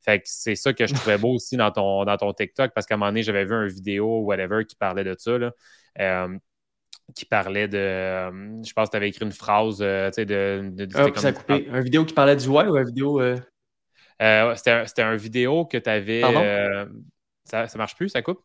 Fait 0.00 0.20
que 0.20 0.24
c'est 0.26 0.54
ça 0.54 0.72
que 0.72 0.86
je 0.86 0.94
trouvais 0.94 1.18
beau 1.18 1.34
aussi 1.34 1.56
dans 1.56 1.72
ton, 1.72 2.04
dans 2.04 2.16
ton 2.16 2.32
TikTok, 2.32 2.70
parce 2.74 2.86
qu'à 2.86 2.94
un 2.94 2.98
moment 2.98 3.10
donné, 3.10 3.24
j'avais 3.24 3.44
vu 3.44 3.54
une 3.54 3.66
vidéo 3.66 4.20
ou 4.20 4.26
whatever 4.26 4.64
qui 4.64 4.76
parlait 4.76 5.02
de 5.02 5.16
ça. 5.18 5.32
Euh, 5.98 6.38
qui 7.14 7.24
parlait 7.24 7.68
de. 7.68 7.76
Euh, 7.76 8.62
je 8.62 8.72
pense 8.72 8.88
que 8.88 8.92
tu 8.92 8.96
avais 8.96 9.08
écrit 9.08 9.24
une 9.24 9.32
phrase. 9.32 9.78
Euh, 9.80 10.10
de, 10.16 10.24
de, 10.24 10.86
de 10.86 10.96
ah, 10.96 11.32
coupé. 11.32 11.66
Une 11.68 11.80
vidéo 11.80 12.04
qui 12.04 12.14
parlait 12.14 12.36
du 12.36 12.48
why 12.48 12.66
ou 12.66 12.76
une 12.76 12.86
vidéo. 12.86 13.20
Euh, 13.20 13.36
c'était 14.20 15.02
un, 15.02 15.16
vidéo 15.16 15.64
que 15.64 15.78
tu 15.78 15.90
avais. 15.90 16.22
Euh, 16.24 16.86
ça, 17.44 17.68
ça 17.68 17.78
marche 17.78 17.96
plus, 17.96 18.08
ça 18.08 18.22
coupe? 18.22 18.40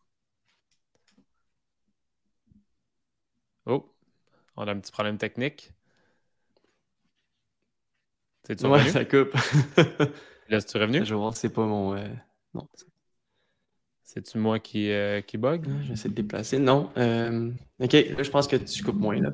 Oh, 3.66 3.94
on 4.56 4.66
a 4.66 4.72
un 4.72 4.80
petit 4.80 4.92
problème 4.92 5.18
technique. 5.18 5.72
C'est-tu 8.44 8.66
ouais, 8.66 8.88
ça 8.88 9.04
coupe. 9.04 9.34
Là, 10.48 10.60
tu 10.60 10.78
revenu? 10.78 11.04
Je 11.04 11.14
voir, 11.14 11.36
c'est 11.36 11.52
pas 11.52 11.64
mon. 11.64 11.94
Euh, 11.94 12.08
non. 12.54 12.66
C'est-tu 14.02 14.38
moi 14.38 14.58
qui, 14.58 14.90
qui 15.26 15.38
bug? 15.38 15.68
J'essaie 15.84 16.08
de 16.08 16.14
déplacer. 16.14 16.58
Non. 16.58 16.90
OK, 17.78 17.92
là, 17.92 18.22
je 18.22 18.30
pense 18.30 18.48
que 18.48 18.56
tu 18.56 18.82
coupes 18.82 18.98
moins. 18.98 19.20
Là. 19.20 19.30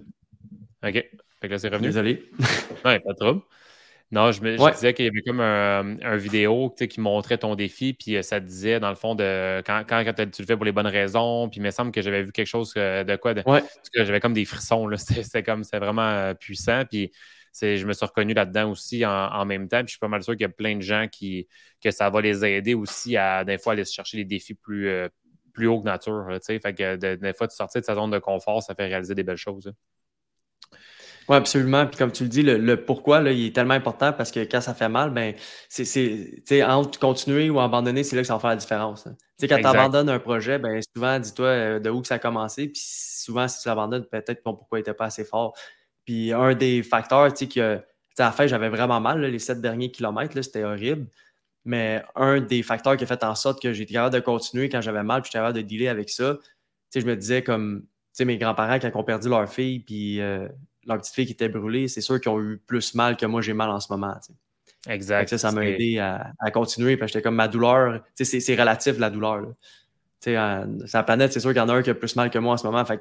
OK. 0.86 0.92
Fait 1.40 1.48
que 1.48 1.52
là, 1.52 1.58
c'est 1.58 1.68
revenu. 1.68 1.88
Désolé. 1.88 2.30
ouais, 2.84 3.00
pas 3.00 3.12
de 3.12 3.18
trouble. 3.18 3.42
Non, 4.12 4.30
je 4.30 4.40
me 4.40 4.56
disais 4.72 4.94
qu'il 4.94 5.04
y 5.04 5.08
avait 5.08 5.22
comme 5.22 5.40
un, 5.40 6.00
un 6.00 6.16
vidéo 6.16 6.70
qui 6.70 7.00
montrait 7.00 7.38
ton 7.38 7.56
défi, 7.56 7.92
puis 7.92 8.16
euh, 8.16 8.22
ça 8.22 8.40
te 8.40 8.46
disait, 8.46 8.78
dans 8.78 8.90
le 8.90 8.94
fond, 8.94 9.16
de 9.16 9.62
quand, 9.66 9.82
quand, 9.88 10.04
tu 10.14 10.42
le 10.42 10.46
fais 10.46 10.54
pour 10.54 10.64
les 10.64 10.70
bonnes 10.70 10.86
raisons, 10.86 11.48
puis 11.48 11.58
il 11.58 11.62
me 11.64 11.72
semble 11.72 11.90
que 11.90 12.02
j'avais 12.02 12.22
vu 12.22 12.30
quelque 12.30 12.46
chose 12.46 12.72
euh, 12.76 13.02
de 13.02 13.16
quoi. 13.16 13.34
De, 13.34 13.42
J'avais 13.94 14.20
comme 14.20 14.32
des 14.32 14.44
frissons, 14.44 14.88
C'était 14.96 15.42
comme, 15.42 15.64
c'est 15.64 15.80
vraiment 15.80 16.08
euh, 16.08 16.34
puissant, 16.34 16.84
puis 16.88 17.10
je 17.60 17.84
me 17.84 17.92
suis 17.94 18.06
reconnu 18.06 18.32
là-dedans 18.32 18.70
aussi 18.70 19.04
en, 19.04 19.44
même 19.44 19.66
temps, 19.66 19.78
puis 19.78 19.88
je 19.88 19.92
suis 19.92 19.98
pas 19.98 20.08
mal 20.08 20.22
sûr 20.22 20.34
qu'il 20.34 20.42
y 20.42 20.44
a 20.44 20.50
plein 20.50 20.76
de 20.76 20.82
gens 20.82 21.08
qui, 21.10 21.48
que 21.82 21.90
ça 21.90 22.08
va 22.08 22.20
les 22.20 22.44
aider 22.44 22.74
aussi 22.74 23.16
à, 23.16 23.44
des 23.44 23.58
fois, 23.58 23.72
aller 23.72 23.84
chercher 23.84 24.18
des 24.18 24.24
défis 24.24 24.54
plus, 24.54 24.88
plus 25.52 25.66
haut 25.66 25.80
que 25.80 25.86
nature, 25.86 26.28
Fait 26.46 26.60
que 26.74 27.16
des 27.16 27.32
fois, 27.32 27.48
de 27.48 27.52
sortir 27.52 27.80
de 27.80 27.86
sa 27.86 27.94
zone 27.96 28.10
de 28.10 28.18
confort, 28.18 28.62
ça 28.62 28.74
fait 28.76 28.86
réaliser 28.86 29.16
des 29.16 29.24
belles 29.24 29.36
choses. 29.36 29.72
Oui, 31.28 31.36
absolument. 31.36 31.86
Puis 31.86 31.96
comme 31.96 32.12
tu 32.12 32.22
le 32.22 32.28
dis, 32.28 32.42
le, 32.42 32.76
pourquoi, 32.76 33.20
là, 33.20 33.32
il 33.32 33.46
est 33.46 33.54
tellement 33.54 33.74
important 33.74 34.12
parce 34.12 34.30
que 34.30 34.40
quand 34.40 34.60
ça 34.60 34.74
fait 34.74 34.88
mal, 34.88 35.10
ben, 35.10 35.34
c'est 35.68 36.62
entre 36.62 36.98
continuer 36.98 37.50
ou 37.50 37.58
abandonner, 37.60 38.04
c'est 38.04 38.16
là 38.16 38.22
que 38.22 38.28
ça 38.28 38.34
va 38.34 38.40
faire 38.40 38.50
la 38.50 38.56
différence. 38.56 39.06
Hein. 39.06 39.16
sais 39.36 39.48
Quand 39.48 39.58
tu 39.58 39.66
abandonnes 39.66 40.08
un 40.08 40.18
projet, 40.18 40.58
ben, 40.58 40.80
souvent, 40.94 41.18
dis-toi 41.18 41.46
euh, 41.46 41.80
de 41.80 41.90
où 41.90 42.00
que 42.00 42.06
ça 42.06 42.14
a 42.14 42.18
commencé. 42.18 42.68
Puis 42.68 42.82
souvent, 42.84 43.48
si 43.48 43.60
tu 43.60 43.68
l'abandonnes, 43.68 44.04
peut-être 44.04 44.42
ton 44.42 44.54
pourquoi 44.54 44.78
il 44.78 44.82
n'était 44.82 44.94
pas 44.94 45.06
assez 45.06 45.24
fort. 45.24 45.56
Puis 46.04 46.32
un 46.32 46.54
des 46.54 46.82
facteurs, 46.82 47.32
tu 47.32 47.46
sais, 47.46 47.48
que 47.48 47.80
à 48.18 48.26
la 48.26 48.32
fin, 48.32 48.46
j'avais 48.46 48.70
vraiment 48.70 49.00
mal, 49.00 49.20
les 49.20 49.38
sept 49.38 49.60
derniers 49.60 49.90
kilomètres, 49.90 50.40
c'était 50.40 50.64
horrible. 50.64 51.08
Mais 51.64 52.02
un 52.14 52.40
des 52.40 52.62
facteurs 52.62 52.96
qui 52.96 53.04
a 53.04 53.06
fait 53.06 53.24
en 53.24 53.34
sorte 53.34 53.60
que 53.60 53.72
j'étais 53.72 53.94
capable 53.94 54.14
de 54.14 54.20
continuer 54.20 54.68
quand 54.68 54.80
j'avais 54.80 55.02
mal, 55.02 55.20
puis 55.20 55.28
j'étais 55.28 55.38
capable 55.38 55.58
de 55.58 55.62
dealer 55.62 55.88
avec 55.88 56.08
ça, 56.08 56.38
tu 56.40 56.42
sais, 56.90 57.00
je 57.00 57.06
me 57.06 57.16
disais 57.16 57.42
comme 57.42 57.86
sais, 58.16 58.24
mes 58.24 58.38
grands-parents, 58.38 58.78
quand 58.78 58.88
ils 58.88 58.96
ont 58.96 59.04
perdu 59.04 59.28
leur 59.28 59.48
fille, 59.48 59.80
puis 59.80 60.20
euh, 60.20 60.48
leur 60.86 60.98
petite 60.98 61.14
fille 61.14 61.26
qui 61.26 61.32
était 61.32 61.48
brûlée, 61.48 61.88
c'est 61.88 62.00
sûr 62.00 62.20
qu'ils 62.20 62.32
ont 62.32 62.40
eu 62.40 62.58
plus 62.58 62.94
mal 62.94 63.16
que 63.16 63.26
moi, 63.26 63.42
j'ai 63.42 63.52
mal 63.52 63.70
en 63.70 63.80
ce 63.80 63.92
moment. 63.92 64.14
Exact. 64.88 65.28
Ça, 65.28 65.38
ça 65.38 65.52
m'a 65.52 65.66
aidé 65.66 65.98
à, 65.98 66.50
continuer. 66.52 66.96
Parce 66.96 67.10
que 67.10 67.18
j'étais 67.18 67.22
comme 67.24 67.34
ma 67.34 67.48
douleur, 67.48 68.02
c'est 68.14 68.56
relatif 68.56 68.98
la 68.98 69.10
douleur. 69.10 69.40
Là 69.40 69.48
sur 70.26 70.98
la 70.98 71.02
planète, 71.04 71.32
c'est 71.32 71.40
sûr 71.40 71.50
qu'il 71.50 71.58
y 71.58 71.60
en 71.60 71.68
a 71.68 71.74
un 71.74 71.82
qui 71.82 71.90
a 71.90 71.94
plus 71.94 72.16
mal 72.16 72.30
que 72.30 72.38
moi 72.38 72.54
en 72.54 72.56
ce 72.56 72.66
moment. 72.66 72.84
Fait 72.84 72.98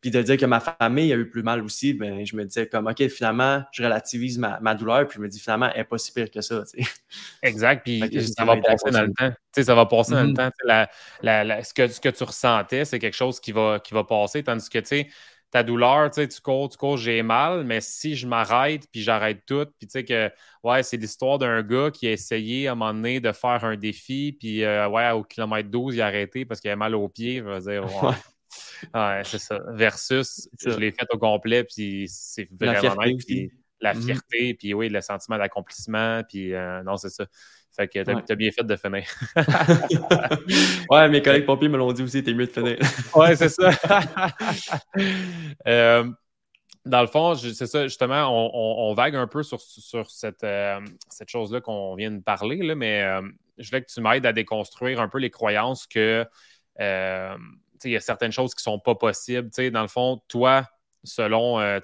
puis 0.00 0.10
de 0.10 0.22
dire 0.22 0.36
que 0.36 0.46
ma 0.46 0.60
famille 0.60 1.12
a 1.12 1.16
eu 1.16 1.28
plus 1.28 1.42
mal 1.42 1.62
aussi, 1.62 1.94
ben, 1.94 2.24
je 2.24 2.36
me 2.36 2.44
disais 2.44 2.66
comme, 2.66 2.86
OK, 2.86 3.08
finalement, 3.08 3.62
je 3.72 3.82
relativise 3.82 4.38
ma, 4.38 4.74
douleur, 4.74 5.06
puis 5.06 5.16
je 5.16 5.22
me 5.22 5.28
dis 5.28 5.40
finalement, 5.40 5.70
elle 5.72 5.78
n'est 5.78 5.84
pas 5.84 5.98
si 5.98 6.12
pire 6.12 6.30
que 6.30 6.40
ça. 6.40 6.62
Exact, 7.42 7.82
puis 7.84 8.00
ça 8.36 8.44
va 8.44 8.56
passer 8.56 8.90
dans 8.90 9.02
le 9.02 9.12
temps. 9.12 9.32
ça 9.62 9.74
va 9.74 9.86
passer 9.86 10.12
dans 10.12 10.24
le 10.24 10.34
temps. 10.34 10.50
ce, 10.62 11.74
que, 11.74 11.88
ce 11.88 12.00
que 12.00 12.08
tu 12.08 12.24
ressentais, 12.24 12.84
c'est 12.84 12.98
quelque 12.98 13.16
chose 13.16 13.40
qui 13.40 13.52
va, 13.52 13.80
qui 13.80 13.94
va 13.94 14.04
passer, 14.04 14.42
tandis 14.42 14.68
que, 14.68 14.78
tu 14.78 14.86
sais, 14.86 15.08
ta 15.50 15.62
douleur, 15.62 16.10
tu 16.10 16.16
sais, 16.16 16.28
tu 16.28 16.40
cours, 16.40 16.68
tu 16.68 16.76
cours, 16.76 16.96
j'ai 16.96 17.22
mal, 17.22 17.64
mais 17.64 17.80
si 17.80 18.14
je 18.14 18.26
m'arrête, 18.26 18.86
puis 18.90 19.02
j'arrête 19.02 19.42
tout, 19.46 19.66
puis 19.78 19.86
tu 19.86 19.92
sais 19.92 20.04
que, 20.04 20.30
ouais, 20.62 20.82
c'est 20.82 20.96
l'histoire 20.96 21.38
d'un 21.38 21.62
gars 21.62 21.90
qui 21.90 22.06
a 22.06 22.12
essayé 22.12 22.68
à 22.68 22.72
un 22.72 22.74
moment 22.76 22.94
donné 22.94 23.20
de 23.20 23.32
faire 23.32 23.64
un 23.64 23.76
défi, 23.76 24.36
puis 24.38 24.64
euh, 24.64 24.88
ouais, 24.88 25.10
au 25.10 25.24
kilomètre 25.24 25.68
12, 25.68 25.96
il 25.96 26.02
a 26.02 26.06
arrêté 26.06 26.44
parce 26.44 26.60
qu'il 26.60 26.70
avait 26.70 26.78
mal 26.78 26.94
aux 26.94 27.08
pieds, 27.08 27.38
je 27.38 27.42
veux 27.44 27.60
dire, 27.60 27.84
ouais. 28.94 29.22
c'est 29.24 29.38
ça. 29.38 29.58
Versus, 29.70 30.48
je 30.60 30.70
l'ai 30.70 30.92
fait 30.92 31.06
au 31.12 31.18
complet, 31.18 31.64
puis 31.64 32.06
c'est 32.08 32.48
vraiment 32.52 32.94
la 33.80 33.94
fierté, 33.94 34.02
mm-hmm. 34.02 34.12
fierté, 34.12 34.54
puis 34.54 34.74
oui, 34.74 34.88
le 34.88 35.00
sentiment 35.00 35.38
d'accomplissement, 35.38 36.22
puis 36.28 36.54
euh, 36.54 36.82
non, 36.82 36.96
c'est 36.96 37.10
ça. 37.10 37.26
Fait 37.74 37.86
que 37.88 38.02
t'as 38.02 38.34
bien 38.34 38.50
fait 38.50 38.64
de 38.64 38.76
finir. 38.76 39.04
ouais, 40.90 41.08
mes 41.08 41.22
collègues 41.22 41.46
pompiers 41.46 41.68
me 41.68 41.78
l'ont 41.78 41.92
dit 41.92 42.02
aussi, 42.02 42.22
t'es 42.22 42.34
mieux 42.34 42.46
de 42.46 42.50
finir. 42.50 42.78
ouais, 43.14 43.36
c'est 43.36 43.48
ça. 43.48 43.70
Euh, 45.66 46.10
dans 46.86 47.02
le 47.02 47.06
fond, 47.06 47.34
c'est 47.34 47.66
ça, 47.66 47.86
justement, 47.86 48.28
on, 48.30 48.94
vague 48.94 49.14
un 49.14 49.26
peu 49.26 49.42
sur, 49.42 49.60
sur 49.60 50.10
cette, 50.10 50.42
euh, 50.42 50.80
cette 51.10 51.28
chose-là 51.28 51.60
qu'on 51.60 51.94
vient 51.94 52.10
de 52.10 52.22
parler, 52.22 52.56
là, 52.56 52.74
mais 52.74 53.04
je 53.58 53.68
voulais 53.68 53.82
que 53.82 53.90
tu 53.92 54.00
m'aides 54.00 54.24
à 54.24 54.32
déconstruire 54.32 55.00
un 55.00 55.08
peu 55.08 55.18
les 55.18 55.30
croyances 55.30 55.86
que 55.86 56.26
il 56.78 57.90
y 57.90 57.96
a 57.96 58.00
certaines 58.00 58.32
choses 58.32 58.54
qui 58.54 58.60
ne 58.60 58.72
sont 58.72 58.78
pas 58.78 58.94
possibles. 58.94 59.50
dans 59.70 59.82
le 59.82 59.88
fond, 59.88 60.20
toi, 60.28 60.66
selon 61.04 61.60
euh, 61.60 61.78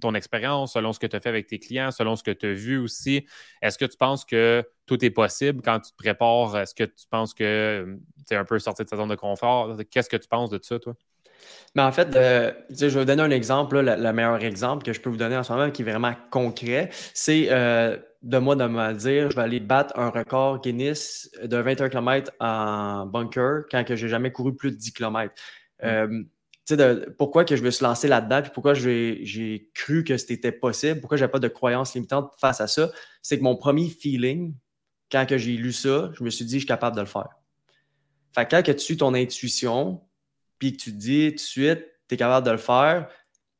ton 0.00 0.14
expérience, 0.14 0.74
selon 0.74 0.92
ce 0.92 0.98
que 0.98 1.06
tu 1.06 1.16
as 1.16 1.20
fait 1.20 1.28
avec 1.28 1.46
tes 1.46 1.58
clients, 1.58 1.90
selon 1.90 2.16
ce 2.16 2.22
que 2.22 2.30
tu 2.30 2.46
as 2.46 2.52
vu 2.52 2.78
aussi. 2.78 3.26
Est-ce 3.60 3.78
que 3.78 3.84
tu 3.84 3.96
penses 3.96 4.24
que 4.24 4.64
tout 4.86 5.04
est 5.04 5.10
possible 5.10 5.62
quand 5.62 5.80
tu 5.80 5.90
te 5.92 5.96
prépares? 5.96 6.56
Est-ce 6.56 6.74
que 6.74 6.84
tu 6.84 7.06
penses 7.10 7.34
que 7.34 7.98
tu 8.26 8.34
es 8.34 8.36
un 8.36 8.44
peu 8.44 8.58
sorti 8.58 8.84
de 8.84 8.88
ta 8.88 8.96
zone 8.96 9.08
de 9.08 9.14
confort? 9.14 9.76
Qu'est-ce 9.90 10.08
que 10.08 10.16
tu 10.16 10.28
penses 10.28 10.50
de 10.50 10.58
ça, 10.62 10.78
toi? 10.78 10.94
Mais 11.74 11.82
en 11.82 11.92
fait, 11.92 12.14
euh, 12.16 12.52
je 12.70 12.86
vais 12.86 13.00
vous 13.00 13.04
donner 13.04 13.22
un 13.22 13.30
exemple, 13.30 13.80
le 13.80 14.12
meilleur 14.12 14.42
exemple 14.42 14.84
que 14.84 14.92
je 14.92 15.00
peux 15.00 15.10
vous 15.10 15.16
donner 15.16 15.36
en 15.36 15.42
ce 15.42 15.52
moment 15.52 15.70
qui 15.70 15.82
est 15.82 15.84
vraiment 15.84 16.14
concret. 16.30 16.90
C'est 17.14 17.48
euh, 17.50 17.96
de 18.22 18.38
moi 18.38 18.56
de 18.56 18.66
me 18.66 18.92
dire 18.92 19.30
je 19.30 19.36
vais 19.36 19.42
aller 19.42 19.60
battre 19.60 19.98
un 19.98 20.10
record 20.10 20.60
Guinness 20.60 21.30
de 21.42 21.56
21 21.56 21.88
km 21.88 22.30
en 22.40 23.06
bunker 23.06 23.62
quand 23.70 23.84
je 23.88 24.04
n'ai 24.04 24.10
jamais 24.10 24.30
couru 24.30 24.54
plus 24.54 24.70
de 24.70 24.76
10 24.76 24.92
km. 24.92 25.34
Pourquoi 27.18 27.44
que 27.44 27.56
je 27.56 27.62
me 27.62 27.70
suis 27.70 27.84
lancé 27.84 28.08
là-dedans, 28.08 28.42
puis 28.42 28.50
pourquoi 28.54 28.74
j'ai 28.74 29.70
cru 29.74 30.04
que 30.04 30.16
c'était 30.16 30.52
possible, 30.52 31.00
pourquoi 31.00 31.16
j'avais 31.16 31.30
pas 31.30 31.38
de 31.38 31.48
croyances 31.48 31.94
limitantes 31.94 32.32
face 32.38 32.60
à 32.60 32.66
ça, 32.66 32.90
c'est 33.20 33.38
que 33.38 33.42
mon 33.42 33.56
premier 33.56 33.88
feeling, 33.88 34.54
quand 35.10 35.26
j'ai 35.28 35.56
lu 35.56 35.72
ça, 35.72 36.10
je 36.14 36.24
me 36.24 36.30
suis 36.30 36.44
dit, 36.44 36.54
je 36.54 36.58
suis 36.60 36.66
capable 36.66 36.96
de 36.96 37.02
le 37.02 37.06
faire. 37.06 37.28
Quand 38.34 38.62
tu 38.64 38.78
suis 38.78 38.96
ton 38.96 39.12
intuition, 39.14 40.02
puis 40.58 40.76
que 40.76 40.82
tu 40.82 40.92
te 40.92 40.96
dis 40.96 41.30
tout 41.30 41.34
de 41.34 41.40
suite, 41.40 41.86
tu 42.08 42.14
es 42.14 42.16
capable 42.16 42.46
de 42.46 42.52
le 42.52 42.58
faire, 42.58 43.08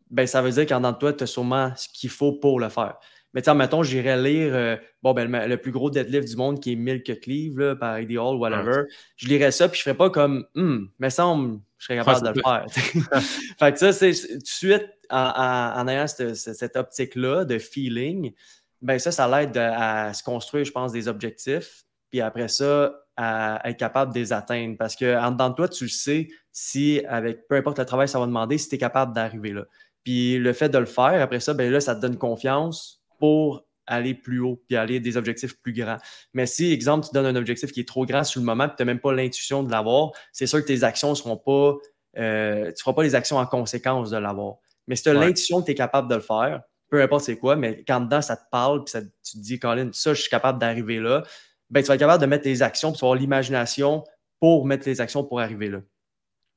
ben 0.08 0.26
ça 0.26 0.40
veut 0.40 0.50
dire 0.50 0.66
qu'en 0.66 0.78
dedans 0.78 0.92
de 0.92 0.98
toi, 0.98 1.12
tu 1.12 1.24
as 1.24 1.26
sûrement 1.26 1.72
ce 1.76 1.88
qu'il 1.88 2.10
faut 2.10 2.32
pour 2.32 2.60
le 2.60 2.68
faire. 2.68 2.98
Mais 3.34 3.42
tiens, 3.42 3.54
mettons, 3.54 3.82
j'irais 3.82 4.20
lire 4.20 4.54
euh, 4.54 4.76
bon, 5.02 5.14
ben, 5.14 5.46
le, 5.46 5.56
plus 5.56 5.72
gros 5.72 5.90
deadlift 5.90 6.28
du 6.28 6.36
monde 6.36 6.60
qui 6.60 6.72
est 6.72 6.76
1000 6.76 7.02
livres 7.26 7.74
par 7.74 7.98
Ideal, 7.98 8.36
whatever. 8.36 8.82
Je 9.16 9.28
lirais 9.28 9.52
ça, 9.52 9.68
puis 9.68 9.78
je 9.78 9.84
ferais 9.84 9.96
pas 9.96 10.10
comme, 10.10 10.44
hum, 10.54 10.90
mais 10.98 11.10
semble, 11.10 11.60
je 11.78 11.86
serais 11.86 11.96
capable 11.96 12.26
de 12.26 12.34
le 12.34 12.42
faire. 12.42 12.66
fait 13.58 13.72
que 13.72 13.78
ça, 13.78 13.92
c'est 13.92 14.12
tout 14.12 14.38
de 14.38 14.46
suite, 14.46 14.86
en, 15.10 15.88
ayant 15.88 16.06
cette, 16.06 16.76
optique-là 16.76 17.44
de 17.44 17.58
feeling, 17.58 18.32
ben 18.80 18.98
ça, 18.98 19.12
ça 19.12 19.28
l'aide 19.28 19.56
à 19.56 20.12
se 20.12 20.22
construire, 20.22 20.64
je 20.64 20.72
pense, 20.72 20.92
des 20.92 21.08
objectifs. 21.08 21.84
Puis 22.10 22.20
après 22.20 22.48
ça, 22.48 22.92
à 23.16 23.60
être 23.68 23.78
capable 23.78 24.12
de 24.12 24.18
les 24.18 24.32
atteindre. 24.32 24.76
Parce 24.78 24.96
qu'en 24.96 25.30
dedans 25.30 25.50
de 25.50 25.54
toi, 25.54 25.68
tu 25.68 25.84
le 25.84 25.90
sais 25.90 26.28
si, 26.50 27.02
avec 27.08 27.46
peu 27.48 27.56
importe 27.56 27.78
le 27.78 27.84
travail, 27.84 28.08
ça 28.08 28.18
va 28.18 28.26
demander, 28.26 28.58
si 28.58 28.68
tu 28.68 28.74
es 28.76 28.78
capable 28.78 29.14
d'arriver 29.14 29.52
là. 29.52 29.64
Puis 30.04 30.38
le 30.38 30.52
fait 30.52 30.68
de 30.68 30.78
le 30.78 30.86
faire, 30.86 31.22
après 31.22 31.40
ça, 31.40 31.54
ben 31.54 31.70
là, 31.70 31.80
ça 31.80 31.94
te 31.94 32.00
donne 32.00 32.16
confiance 32.16 33.01
pour 33.22 33.64
aller 33.87 34.14
plus 34.14 34.40
haut 34.40 34.61
puis 34.66 34.76
aller 34.76 34.98
des 34.98 35.16
objectifs 35.16 35.56
plus 35.61 35.72
grands. 35.72 35.98
Mais 36.35 36.44
si, 36.44 36.72
exemple, 36.72 37.06
tu 37.06 37.14
donnes 37.14 37.26
un 37.26 37.37
objectif 37.37 37.70
qui 37.70 37.78
est 37.78 37.88
trop 37.88 38.04
grand 38.04 38.24
sur 38.24 38.40
le 38.40 38.46
moment 38.46 38.64
et 38.64 38.68
tu 38.68 38.74
n'as 38.80 38.85
même 38.85 38.98
pas 38.98 39.12
l'intuition 39.12 39.62
de 39.62 39.70
l'avoir, 39.70 40.11
c'est 40.32 40.48
sûr 40.48 40.61
que 40.61 40.66
tes 40.66 40.82
actions 40.82 41.11
ne 41.11 41.14
seront 41.14 41.37
pas. 41.37 41.76
Euh, 42.18 42.64
tu 42.64 42.70
ne 42.70 42.78
feras 42.78 42.94
pas 42.94 43.04
les 43.04 43.14
actions 43.14 43.37
en 43.37 43.46
conséquence 43.46 44.11
de 44.11 44.16
l'avoir. 44.16 44.56
Mais 44.88 44.96
si 44.96 45.04
tu 45.04 45.11
as 45.11 45.14
l'intuition 45.14 45.61
que 45.61 45.66
tu 45.66 45.70
es 45.70 45.74
capable 45.76 46.11
de 46.11 46.16
le 46.16 46.20
faire, 46.20 46.62
peu 46.88 47.00
importe 47.00 47.22
c'est 47.22 47.38
quoi, 47.38 47.54
mais 47.54 47.85
quand 47.87 48.00
dedans 48.00 48.22
ça 48.22 48.37
te 48.37 48.42
parle, 48.50 48.82
puis 48.82 48.92
tu 49.22 49.38
te 49.38 49.42
dis, 49.42 49.61
Colin, 49.61 49.90
ça, 49.92 50.14
je 50.14 50.22
suis 50.22 50.30
capable 50.30 50.58
d'arriver 50.58 50.98
là, 50.98 51.22
ben, 51.70 51.80
tu 51.80 51.87
vas 51.87 51.94
être 51.94 52.00
capable 52.00 52.20
de 52.20 52.26
mettre 52.26 52.42
tes 52.42 52.61
actions, 52.61 52.90
puis 52.90 52.98
tu 52.98 53.04
vas 53.04 53.11
avoir 53.11 53.20
l'imagination 53.20 54.02
pour 54.40 54.66
mettre 54.66 54.88
les 54.88 55.00
actions 55.00 55.22
pour 55.22 55.38
arriver 55.38 55.68
là. 55.68 55.78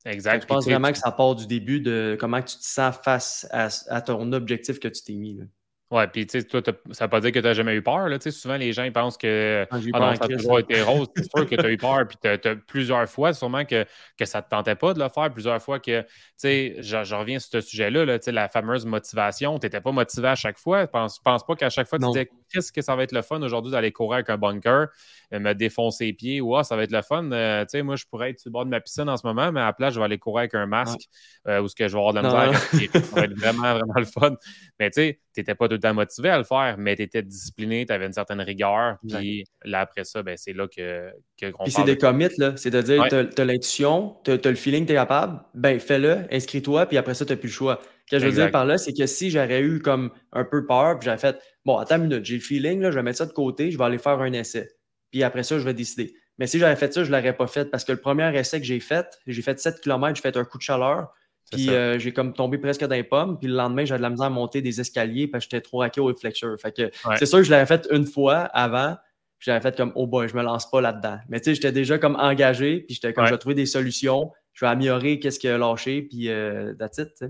Exact. 0.04 0.42
je 0.42 0.46
pense 0.48 0.64
vraiment 0.64 0.90
que 0.90 0.98
ça 0.98 1.12
part 1.12 1.36
du 1.36 1.46
début 1.46 1.80
de 1.80 2.16
comment 2.18 2.42
tu 2.42 2.56
te 2.56 2.64
sens 2.64 2.96
face 3.04 3.46
à, 3.52 3.68
à 3.88 4.00
ton 4.00 4.32
objectif 4.32 4.80
que 4.80 4.88
tu 4.88 5.02
t'es 5.02 5.14
mis. 5.14 5.34
Là. 5.34 5.44
Ouais, 5.88 6.08
puis 6.08 6.26
tu 6.26 6.40
sais, 6.40 6.44
toi, 6.44 6.60
ça 6.90 7.04
veut 7.04 7.10
pas 7.10 7.20
dire 7.20 7.30
que 7.30 7.38
tu 7.38 7.44
n'as 7.44 7.54
jamais 7.54 7.74
eu 7.74 7.82
peur. 7.82 8.08
Là. 8.08 8.18
Souvent, 8.18 8.56
les 8.56 8.72
gens 8.72 8.82
ils 8.82 8.92
pensent 8.92 9.16
que 9.16 9.64
ah, 9.70 9.76
ah 9.92 10.00
non, 10.00 10.14
ça 10.16 10.24
a 10.24 10.28
toujours 10.28 10.58
été 10.58 10.82
rose. 10.82 11.06
C'est 11.16 11.30
sûr 11.30 11.48
que 11.48 11.54
tu 11.54 11.64
as 11.64 11.70
eu 11.70 11.76
peur, 11.76 12.08
puis 12.08 12.18
tu 12.20 12.48
as, 12.48 12.56
plusieurs 12.56 13.08
fois, 13.08 13.32
sûrement 13.32 13.64
que, 13.64 13.86
que 14.18 14.24
ça 14.24 14.38
ne 14.38 14.42
te 14.42 14.48
tentait 14.48 14.74
pas 14.74 14.94
de 14.94 14.98
le 14.98 15.08
faire, 15.08 15.30
plusieurs 15.32 15.62
fois 15.62 15.78
que, 15.78 16.00
tu 16.00 16.08
sais, 16.38 16.76
je, 16.80 17.14
reviens 17.14 17.38
sur 17.38 17.50
ce 17.52 17.60
sujet-là, 17.60 18.04
là, 18.04 18.18
la 18.26 18.48
fameuse 18.48 18.84
motivation, 18.84 19.60
tu 19.60 19.66
n'étais 19.66 19.80
pas 19.80 19.92
motivé 19.92 20.26
à 20.26 20.34
chaque 20.34 20.58
fois. 20.58 20.82
Je 20.82 20.86
pense, 20.86 21.20
pense 21.20 21.46
pas 21.46 21.54
qu'à 21.54 21.70
chaque 21.70 21.86
fois, 21.86 22.00
tu 22.00 22.06
disais, 22.06 22.30
qu'est-ce 22.52 22.72
que 22.72 22.82
ça 22.82 22.96
va 22.96 23.02
être 23.02 23.12
le 23.12 23.22
fun 23.22 23.40
aujourd'hui 23.42 23.72
d'aller 23.72 23.92
courir 23.92 24.14
avec 24.14 24.30
un 24.30 24.38
bunker, 24.38 24.88
euh, 25.32 25.38
me 25.38 25.54
défoncer 25.54 26.06
les 26.06 26.12
pieds, 26.12 26.40
ou 26.40 26.62
ça 26.62 26.76
va 26.76 26.84
être 26.84 26.92
le 26.92 27.02
fun. 27.02 27.30
Euh, 27.32 27.62
tu 27.62 27.70
sais, 27.70 27.82
moi, 27.82 27.96
je 27.96 28.04
pourrais 28.04 28.30
être 28.30 28.40
sur 28.40 28.50
le 28.50 28.52
bord 28.52 28.64
de 28.64 28.70
ma 28.70 28.80
piscine 28.80 29.08
en 29.08 29.16
ce 29.16 29.26
moment, 29.26 29.52
mais 29.52 29.60
à 29.60 29.66
la 29.66 29.72
place, 29.72 29.94
je 29.94 29.98
vais 29.98 30.04
aller 30.04 30.18
courir 30.18 30.40
avec 30.40 30.54
un 30.54 30.66
masque, 30.66 31.00
euh, 31.48 31.60
ou 31.60 31.68
ce 31.68 31.74
que 31.74 31.88
je 31.88 31.92
vais 31.92 31.98
avoir 31.98 32.14
de 32.14 32.20
la 32.20 32.48
misère. 32.48 32.60
ça 32.92 33.16
va 33.16 33.24
être 33.24 33.38
vraiment, 33.38 33.74
vraiment 33.74 33.94
le 33.98 34.04
fun. 34.04 34.36
Mais 34.78 34.90
tu 34.90 35.00
sais, 35.00 35.20
tu 35.34 35.40
n'étais 35.40 35.54
pas 35.54 35.68
tout 35.68 35.74
le 35.74 35.80
temps 35.80 35.94
motivé 35.94 36.30
à 36.30 36.38
le 36.38 36.44
faire, 36.44 36.76
mais 36.78 36.96
tu 36.96 37.02
étais 37.02 37.22
discipliné, 37.22 37.84
tu 37.86 37.92
avais 37.92 38.06
une 38.06 38.12
certaine 38.12 38.40
rigueur. 38.40 38.96
Puis 39.06 39.44
là, 39.64 39.80
après 39.80 40.04
ça, 40.04 40.22
ben, 40.22 40.36
c'est 40.36 40.52
là 40.52 40.66
que. 40.68 41.10
que 41.40 41.46
puis 41.62 41.70
c'est 41.70 41.84
des 41.84 41.98
commits, 41.98 42.28
là. 42.38 42.56
C'est-à-dire, 42.56 43.04
tu 43.08 43.14
as, 43.14 43.44
l'intuition, 43.44 44.16
tu 44.24 44.30
as, 44.32 44.36
le 44.44 44.54
feeling 44.54 44.82
que 44.84 44.88
tu 44.88 44.92
es 44.92 44.96
capable, 44.96 45.40
ben 45.54 45.78
fais-le, 45.78 46.26
inscris-toi, 46.30 46.86
puis 46.86 46.96
après 46.96 47.14
ça, 47.14 47.24
tu 47.24 47.32
n'as 47.32 47.36
plus 47.36 47.48
le 47.48 47.52
choix. 47.52 47.80
Ce 48.06 48.16
que 48.16 48.20
je 48.20 48.26
veux 48.26 48.32
dire 48.32 48.50
par 48.52 48.64
là, 48.64 48.78
c'est 48.78 48.92
que 48.92 49.06
si 49.06 49.30
j'aurais 49.30 49.62
eu 49.62 49.80
comme 49.80 50.10
un 50.32 50.44
peu 50.44 50.64
peur, 50.64 50.98
puis 50.98 51.06
j'avais 51.06 51.18
fait, 51.18 51.38
bon, 51.66 51.76
attends 51.78 51.96
une 51.96 52.04
minute, 52.04 52.24
j'ai 52.24 52.36
le 52.36 52.40
feeling, 52.40 52.80
là, 52.80 52.90
je 52.90 52.96
vais 52.96 53.02
mettre 53.02 53.18
ça 53.18 53.26
de 53.26 53.32
côté, 53.32 53.72
je 53.72 53.76
vais 53.76 53.84
aller 53.84 53.98
faire 53.98 54.20
un 54.20 54.32
essai. 54.32 54.70
Puis 55.10 55.24
après 55.24 55.42
ça, 55.42 55.58
je 55.58 55.64
vais 55.64 55.74
décider. 55.74 56.14
Mais 56.38 56.46
si 56.46 56.58
j'avais 56.58 56.76
fait 56.76 56.92
ça, 56.94 57.02
je 57.02 57.10
ne 57.10 57.16
l'aurais 57.16 57.36
pas 57.36 57.48
fait 57.48 57.66
parce 57.70 57.84
que 57.84 57.92
le 57.92 57.98
premier 57.98 58.34
essai 58.38 58.60
que 58.60 58.66
j'ai 58.66 58.78
fait, 58.80 59.18
j'ai 59.26 59.42
fait 59.42 59.58
7 59.58 59.80
km, 59.80 60.14
j'ai 60.14 60.22
fait 60.22 60.36
un 60.36 60.44
coup 60.44 60.58
de 60.58 60.62
chaleur. 60.62 61.08
Puis 61.50 61.70
euh, 61.70 61.98
j'ai 61.98 62.12
comme 62.12 62.32
tombé 62.32 62.58
presque 62.58 62.84
dans 62.84 62.94
les 62.94 63.04
pommes. 63.04 63.38
Puis 63.38 63.48
le 63.48 63.54
lendemain, 63.54 63.84
j'avais 63.84 63.98
de 63.98 64.02
la 64.02 64.10
misère 64.10 64.26
à 64.26 64.30
monter 64.30 64.62
des 64.62 64.80
escaliers 64.80 65.28
parce 65.28 65.46
que 65.46 65.50
j'étais 65.50 65.62
trop 65.62 65.78
raqué 65.78 66.00
au 66.00 66.06
réflexeur. 66.06 66.56
Fait 66.60 66.72
que 66.72 66.90
c'est 67.18 67.26
sûr 67.26 67.38
que 67.38 67.44
je 67.44 67.50
l'avais 67.50 67.66
fait 67.66 67.86
une 67.90 68.06
fois 68.06 68.38
avant. 68.38 68.96
Puis 69.38 69.46
j'avais 69.46 69.60
fait 69.60 69.76
comme, 69.76 69.92
oh 69.94 70.06
boy, 70.06 70.28
je 70.28 70.36
me 70.36 70.42
lance 70.42 70.68
pas 70.70 70.80
là-dedans. 70.80 71.18
Mais 71.28 71.40
tu 71.40 71.44
sais, 71.44 71.54
j'étais 71.54 71.72
déjà 71.72 71.98
comme 71.98 72.16
engagé. 72.16 72.80
Puis 72.80 72.94
j'étais 72.94 73.12
comme, 73.12 73.26
je 73.26 73.32
vais 73.32 73.38
trouver 73.38 73.54
des 73.54 73.66
solutions. 73.66 74.32
Je 74.52 74.64
vais 74.64 74.70
améliorer 74.70 75.18
qu'est-ce 75.20 75.38
qui 75.38 75.48
a 75.48 75.56
lâché. 75.56 76.02
Puis 76.02 76.28
euh, 76.28 76.74
that's 76.74 76.98
it. 76.98 77.24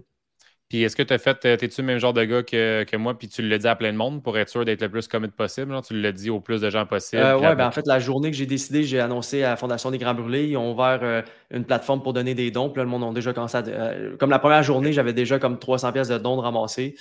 Puis 0.68 0.82
est-ce 0.82 0.96
que 0.96 1.02
tu 1.04 1.14
as 1.14 1.18
fait, 1.18 1.44
euh, 1.44 1.56
t'es-tu 1.56 1.80
le 1.80 1.86
même 1.86 1.98
genre 1.98 2.12
de 2.12 2.24
gars 2.24 2.42
que, 2.42 2.96
moi, 2.96 3.16
puis 3.16 3.28
tu 3.28 3.40
l'as 3.40 3.58
dit 3.58 3.68
à 3.68 3.76
plein 3.76 3.92
de 3.92 3.96
monde 3.96 4.20
pour 4.20 4.36
être 4.36 4.48
sûr 4.48 4.64
d'être 4.64 4.82
le 4.82 4.88
plus 4.88 5.06
commit 5.06 5.28
possible? 5.28 5.72
tu 5.86 6.00
l'as 6.00 6.10
dit 6.10 6.28
au 6.28 6.40
plus 6.40 6.60
de 6.60 6.70
gens 6.70 6.86
possible? 6.86 7.22
Euh, 7.22 7.38
oui, 7.38 7.54
ben, 7.54 7.68
en 7.68 7.70
fait, 7.70 7.86
la 7.86 8.00
journée 8.00 8.32
que 8.32 8.36
j'ai 8.36 8.46
décidé, 8.46 8.82
j'ai 8.82 8.98
annoncé 8.98 9.44
à 9.44 9.50
la 9.50 9.56
Fondation 9.56 9.92
des 9.92 9.98
Grands 9.98 10.14
Brûlés, 10.14 10.46
ils 10.48 10.56
ont 10.56 10.72
ouvert 10.72 10.98
euh, 11.02 11.22
une 11.52 11.64
plateforme 11.64 12.02
pour 12.02 12.12
donner 12.12 12.34
des 12.34 12.50
dons. 12.50 12.68
Puis 12.70 12.78
là, 12.78 12.84
le 12.84 12.90
monde 12.90 13.04
a 13.04 13.12
déjà 13.14 13.32
commencé 13.32 13.56
à. 13.58 13.92
comme 14.18 14.30
la 14.30 14.40
première 14.40 14.64
journée, 14.64 14.92
j'avais 14.92 15.12
déjà 15.12 15.38
comme 15.38 15.60
300 15.60 15.92
pièces 15.92 16.08
de 16.08 16.18
dons 16.18 16.36
de 16.36 16.42
ramasser. 16.42 16.96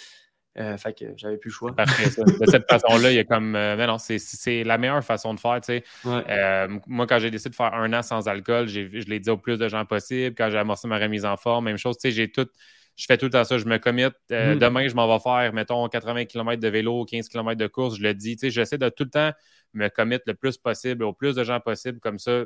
fait 0.56 0.94
que 0.94 1.06
j'avais 1.18 1.38
plus 1.38 1.50
le 1.50 1.54
choix. 1.54 1.72
De 1.72 2.46
cette 2.46 2.70
façon-là, 2.70 3.12
il 3.12 3.16
y 3.16 3.20
a 3.20 3.24
comme. 3.24 3.54
mais 3.54 3.88
non, 3.88 3.98
c'est 3.98 4.64
la 4.64 4.78
meilleure 4.78 5.04
façon 5.04 5.34
de 5.34 5.40
faire. 5.40 5.60
Tu 5.62 5.82
sais. 6.04 6.78
moi, 6.86 7.08
quand 7.08 7.18
j'ai 7.18 7.32
décidé 7.32 7.50
de 7.50 7.56
faire 7.56 7.74
un 7.74 7.92
an 7.94 8.04
sans 8.04 8.28
alcool, 8.28 8.68
je 8.68 9.10
l'ai 9.10 9.20
dit 9.20 9.32
au 9.32 9.38
plus 9.38 9.58
de 9.58 9.68
gens 9.68 9.86
possible. 9.86 10.36
Quand 10.38 10.52
j'ai 10.52 10.60
amorcé 10.60 10.88
ma 10.88 11.00
remise 11.00 11.26
en 11.26 11.36
forme, 11.36 11.66
même 11.66 11.78
chose. 11.78 11.98
Tu 11.98 12.10
sais, 12.10 12.16
j'ai 12.16 12.32
tout 12.32 12.48
je 12.96 13.06
fais 13.06 13.18
tout 13.18 13.26
le 13.26 13.32
temps 13.32 13.44
ça. 13.44 13.58
Je 13.58 13.66
me 13.66 13.78
commit. 13.78 14.04
Euh, 14.32 14.56
mm. 14.56 14.60
Demain, 14.60 14.88
je 14.88 14.96
m'en 14.96 15.08
vais 15.12 15.22
faire, 15.22 15.54
mettons, 15.54 15.88
80 15.88 16.26
km 16.26 16.62
de 16.62 16.68
vélo, 16.68 17.06
15 17.06 17.28
km 17.30 17.58
de 17.58 17.68
course. 17.68 17.98
Je 17.98 18.04
le 18.04 18.14
dis. 18.14 18.38
J'essaie 18.42 18.78
de 18.78 18.90
tout 18.90 19.04
le 19.04 19.10
temps 19.10 19.32
me 19.74 19.90
commit 19.90 20.20
le 20.26 20.34
plus 20.34 20.58
possible, 20.58 21.04
au 21.04 21.14
plus 21.14 21.36
de 21.36 21.44
gens 21.44 21.60
possible. 21.60 22.00
Comme 22.00 22.18
ça, 22.18 22.46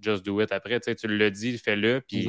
just 0.00 0.24
do 0.24 0.40
it 0.40 0.52
après. 0.52 0.80
Tu 0.80 1.06
le 1.06 1.30
dis, 1.30 1.56
fais-le. 1.58 2.02
Puis 2.06 2.28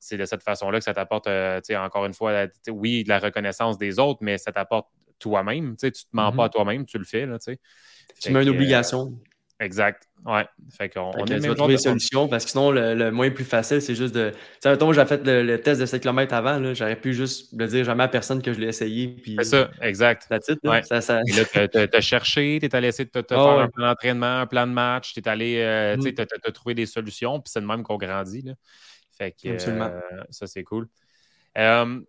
c'est 0.00 0.16
de 0.16 0.24
cette 0.24 0.42
façon-là 0.42 0.78
que 0.78 0.84
ça 0.84 0.94
t'apporte, 0.94 1.28
encore 1.28 2.06
une 2.06 2.14
fois, 2.14 2.46
oui, 2.68 3.04
de 3.04 3.08
la 3.08 3.18
reconnaissance 3.18 3.78
des 3.78 3.98
autres, 3.98 4.20
mais 4.22 4.38
ça 4.38 4.50
t'apporte 4.50 4.88
toi-même. 5.18 5.76
Tu 5.76 5.86
ne 5.86 5.90
te 5.90 5.98
mens 6.12 6.32
pas 6.32 6.46
à 6.46 6.48
toi-même, 6.48 6.86
tu 6.86 6.98
le 6.98 7.04
fais. 7.04 7.26
Là, 7.26 7.38
tu 7.38 8.32
mets 8.32 8.42
une 8.42 8.48
obligation. 8.48 9.18
Exact. 9.62 10.08
Ouais. 10.26 10.44
Fait 10.76 10.88
qu'on 10.88 11.12
on 11.16 11.24
est 11.24 11.54
trouver 11.54 11.74
des 11.74 11.78
solutions 11.78 12.26
parce 12.26 12.44
que 12.44 12.50
sinon, 12.50 12.72
le, 12.72 12.94
le 12.94 13.10
moyen 13.12 13.30
plus 13.30 13.44
facile, 13.44 13.80
c'est 13.80 13.94
juste 13.94 14.14
de. 14.14 14.30
Tu 14.30 14.36
sais, 14.60 14.76
moi, 14.76 14.92
j'ai 14.92 15.06
fait 15.06 15.24
le, 15.24 15.56
test 15.60 15.80
de 15.80 15.86
7 15.86 16.02
km 16.02 16.34
avant. 16.34 16.74
J'aurais 16.74 16.96
pu 16.96 17.14
juste 17.14 17.52
le 17.56 17.66
dire 17.68 17.84
jamais 17.84 18.02
à 18.02 18.08
personne 18.08 18.42
que 18.42 18.52
je 18.52 18.58
l'ai 18.58 18.68
essayé. 18.68 19.16
C'est 19.38 19.44
ça, 19.44 19.70
exact. 19.80 20.26
La 20.30 20.40
titre, 20.40 20.60
ouais. 20.68 20.82
ça, 20.82 21.00
ça... 21.00 21.20
Et 21.26 21.32
là, 21.32 22.00
cherché, 22.00 22.58
tu 22.60 22.66
es 22.66 22.74
allé 22.74 22.88
essayer 22.88 23.04
de 23.04 23.20
te, 23.20 23.34
ah 23.34 23.36
faire 23.36 23.58
un 23.58 23.68
plan 23.68 23.86
d'entraînement, 23.86 24.40
un 24.40 24.46
plan 24.46 24.66
de 24.66 24.72
match, 24.72 25.12
tu 25.12 25.20
es 25.20 25.28
allé 25.28 25.58
euh, 25.58 25.96
mm. 25.96 26.12
te 26.12 26.50
trouver 26.50 26.74
des 26.74 26.86
solutions, 26.86 27.40
puis 27.40 27.50
c'est 27.52 27.60
de 27.60 27.66
même 27.66 27.84
qu'on 27.84 27.96
grandit. 27.96 28.42
Là. 28.42 28.54
Fait 29.16 29.30
que 29.30 29.48
euh, 29.48 30.00
ça, 30.30 30.46
c'est 30.46 30.64
cool. 30.64 30.88
Euh, 31.56 32.00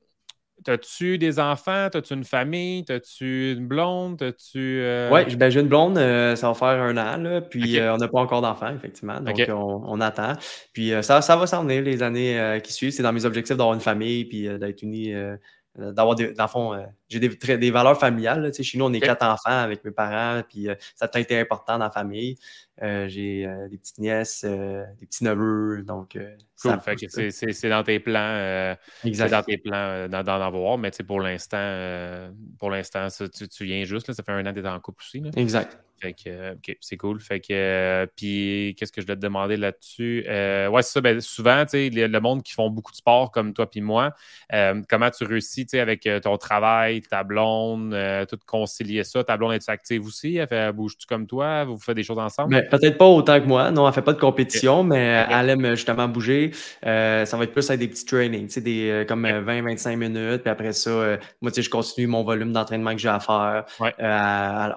T'as-tu 0.64 1.18
des 1.18 1.40
enfants? 1.40 1.90
T'as-tu 1.92 2.14
une 2.14 2.24
famille? 2.24 2.86
T'as-tu 2.86 3.54
une 3.54 3.68
blonde? 3.68 4.20
T'as-tu. 4.20 4.80
Euh... 4.82 5.10
Oui, 5.12 5.36
ben, 5.36 5.50
j'ai 5.50 5.60
une 5.60 5.68
blonde, 5.68 5.98
euh, 5.98 6.36
ça 6.36 6.48
va 6.48 6.54
faire 6.54 6.82
un 6.82 6.96
an, 6.96 7.18
là, 7.18 7.42
puis 7.42 7.80
euh, 7.80 7.94
on 7.94 7.98
n'a 7.98 8.08
pas 8.08 8.20
encore 8.20 8.42
d'enfants, 8.42 8.74
effectivement. 8.74 9.20
Donc, 9.20 9.36
on, 9.50 10.00
attend. 10.00 10.34
Puis 10.74 10.94
euh, 10.94 11.02
ça, 11.02 11.22
ça 11.22 11.36
va 11.36 11.48
s'en 11.48 11.64
venir 11.64 11.82
les 11.82 12.04
années 12.04 12.60
qui 12.64 12.72
suivent. 12.72 12.92
C'est 12.92 13.04
dans 13.04 13.14
mes 13.14 13.26
objectifs 13.26 13.58
d'avoir 13.58 13.74
une 13.74 13.82
famille, 13.82 14.26
puis 14.26 14.48
d'être 14.60 14.82
uni, 14.84 15.14
d'avoir 15.76 16.16
des. 16.16 16.34
Dans 16.34 16.44
le 16.44 16.50
fond, 16.50 16.86
j'ai 17.10 17.20
des, 17.20 17.58
des, 17.58 17.72
valeurs 17.72 18.00
familiales. 18.00 18.42
Là, 18.42 18.52
chez 18.52 18.78
nous, 18.78 18.86
on 18.86 18.94
est 18.94 19.00
quatre 19.00 19.26
enfants 19.26 19.50
avec 19.50 19.84
mes 19.84 19.92
parents, 19.92 20.42
puis 20.48 20.68
ça 20.96 21.10
a 21.12 21.20
été 21.20 21.40
important 21.40 21.78
dans 21.78 21.86
la 21.86 21.92
famille. 21.92 22.38
Euh, 22.82 23.08
j'ai 23.08 23.46
euh, 23.46 23.68
des 23.70 23.78
petites 23.78 24.00
nièces, 24.00 24.44
euh, 24.46 24.84
des 25.00 25.06
petits 25.06 25.24
neveux. 25.24 25.84
Donc, 25.84 26.18
cool. 26.62 26.80
c'est 27.20 27.70
dans 27.70 27.84
tes 27.84 28.00
plans. 28.00 28.76
c'est 29.04 29.30
dans 29.30 29.44
tes 29.44 29.58
plans 29.58 30.08
d'en 30.10 30.42
avoir, 30.42 30.78
mais 30.78 30.92
pour 31.06 31.22
l'instant, 31.22 32.32
pour 32.58 32.72
l'instant, 32.72 33.08
tu, 33.10 33.48
tu, 33.48 33.66
viens 33.66 33.84
juste. 33.84 34.08
Là, 34.08 34.14
ça 34.14 34.24
fait 34.24 34.32
un 34.32 34.46
an 34.46 34.54
que 34.54 34.60
tu 34.60 34.66
es 34.66 34.70
en 34.70 34.80
couple 34.80 35.04
aussi. 35.04 35.20
Là. 35.20 35.30
Exact. 35.36 35.78
Fait 36.04 36.14
que, 36.14 36.54
OK, 36.54 36.78
c'est 36.82 36.98
cool. 36.98 37.20
Fait 37.20 37.40
que, 37.40 38.08
puis, 38.16 38.76
qu'est-ce 38.78 38.92
que 38.92 39.02
je 39.02 39.08
dois 39.08 39.16
te 39.16 39.22
demander 39.22 39.58
là-dessus? 39.58 40.26
ouais, 40.28 40.82
c'est 40.82 40.92
ça. 40.92 41.02
Ben, 41.02 41.22
souvent, 41.22 41.64
tu 41.66 41.72
sais, 41.72 41.90
le, 41.90 42.20
monde 42.20 42.44
qui 42.44 42.54
font 42.54 42.70
beaucoup 42.70 42.92
de 42.92 42.98
sport 42.98 43.32
comme 43.32 43.54
toi 43.54 43.70
puis 43.70 43.82
moi, 43.82 44.14
comment 44.90 45.10
tu 45.10 45.24
réussis, 45.24 45.66
tu 45.66 45.72
sais, 45.72 45.80
avec 45.80 46.08
ton 46.22 46.38
travail, 46.38 47.02
ta 47.02 47.24
blonde, 47.24 47.96
tout 48.30 48.38
concilier 48.46 49.04
ça? 49.04 49.24
Ta 49.24 49.38
blonde, 49.38 49.54
est 49.54 49.70
active 49.70 50.06
aussi? 50.06 50.38
Elle, 50.38 50.72
bouge-tu 50.74 51.06
comme 51.06 51.28
toi? 51.28 51.64
Vous 51.64 51.78
faites 51.78 51.96
des 51.96 52.04
choses 52.04 52.20
ensemble? 52.20 52.68
peut-être 52.70 52.98
pas 52.98 53.06
autant 53.06 53.40
que 53.40 53.46
moi. 53.46 53.72
Non, 53.72 53.88
elle 53.88 53.94
fait 53.94 54.02
pas 54.02 54.14
de 54.14 54.20
compétition, 54.20 54.84
mais 54.84 55.26
elle 55.30 55.50
aime 55.50 55.76
justement 55.76 56.08
bouger. 56.08 56.52
Euh, 56.86 57.26
ça 57.26 57.38
va 57.38 57.44
être 57.44 57.54
plus 57.54 57.70
avec 57.70 57.80
des 57.80 57.88
petits 57.88 58.06
trainings, 58.06 58.48
tu 58.48 58.54
sais, 58.54 58.62
des, 58.62 58.90
euh, 58.90 59.06
comme 59.06 59.26
20-25 59.26 59.94
euh, 59.94 59.96
minutes. 59.96 60.42
Puis 60.42 60.52
après 60.52 60.74
ça, 60.74 61.18
moi, 61.42 61.52
tu 61.52 61.56
sais, 61.56 61.62
je 61.62 61.70
continue 61.70 62.08
mon 62.08 62.24
volume 62.24 62.52
d'entraînement 62.54 62.92
que 62.92 63.00
j'ai 63.00 63.10
à 63.10 63.20
faire. 63.20 63.66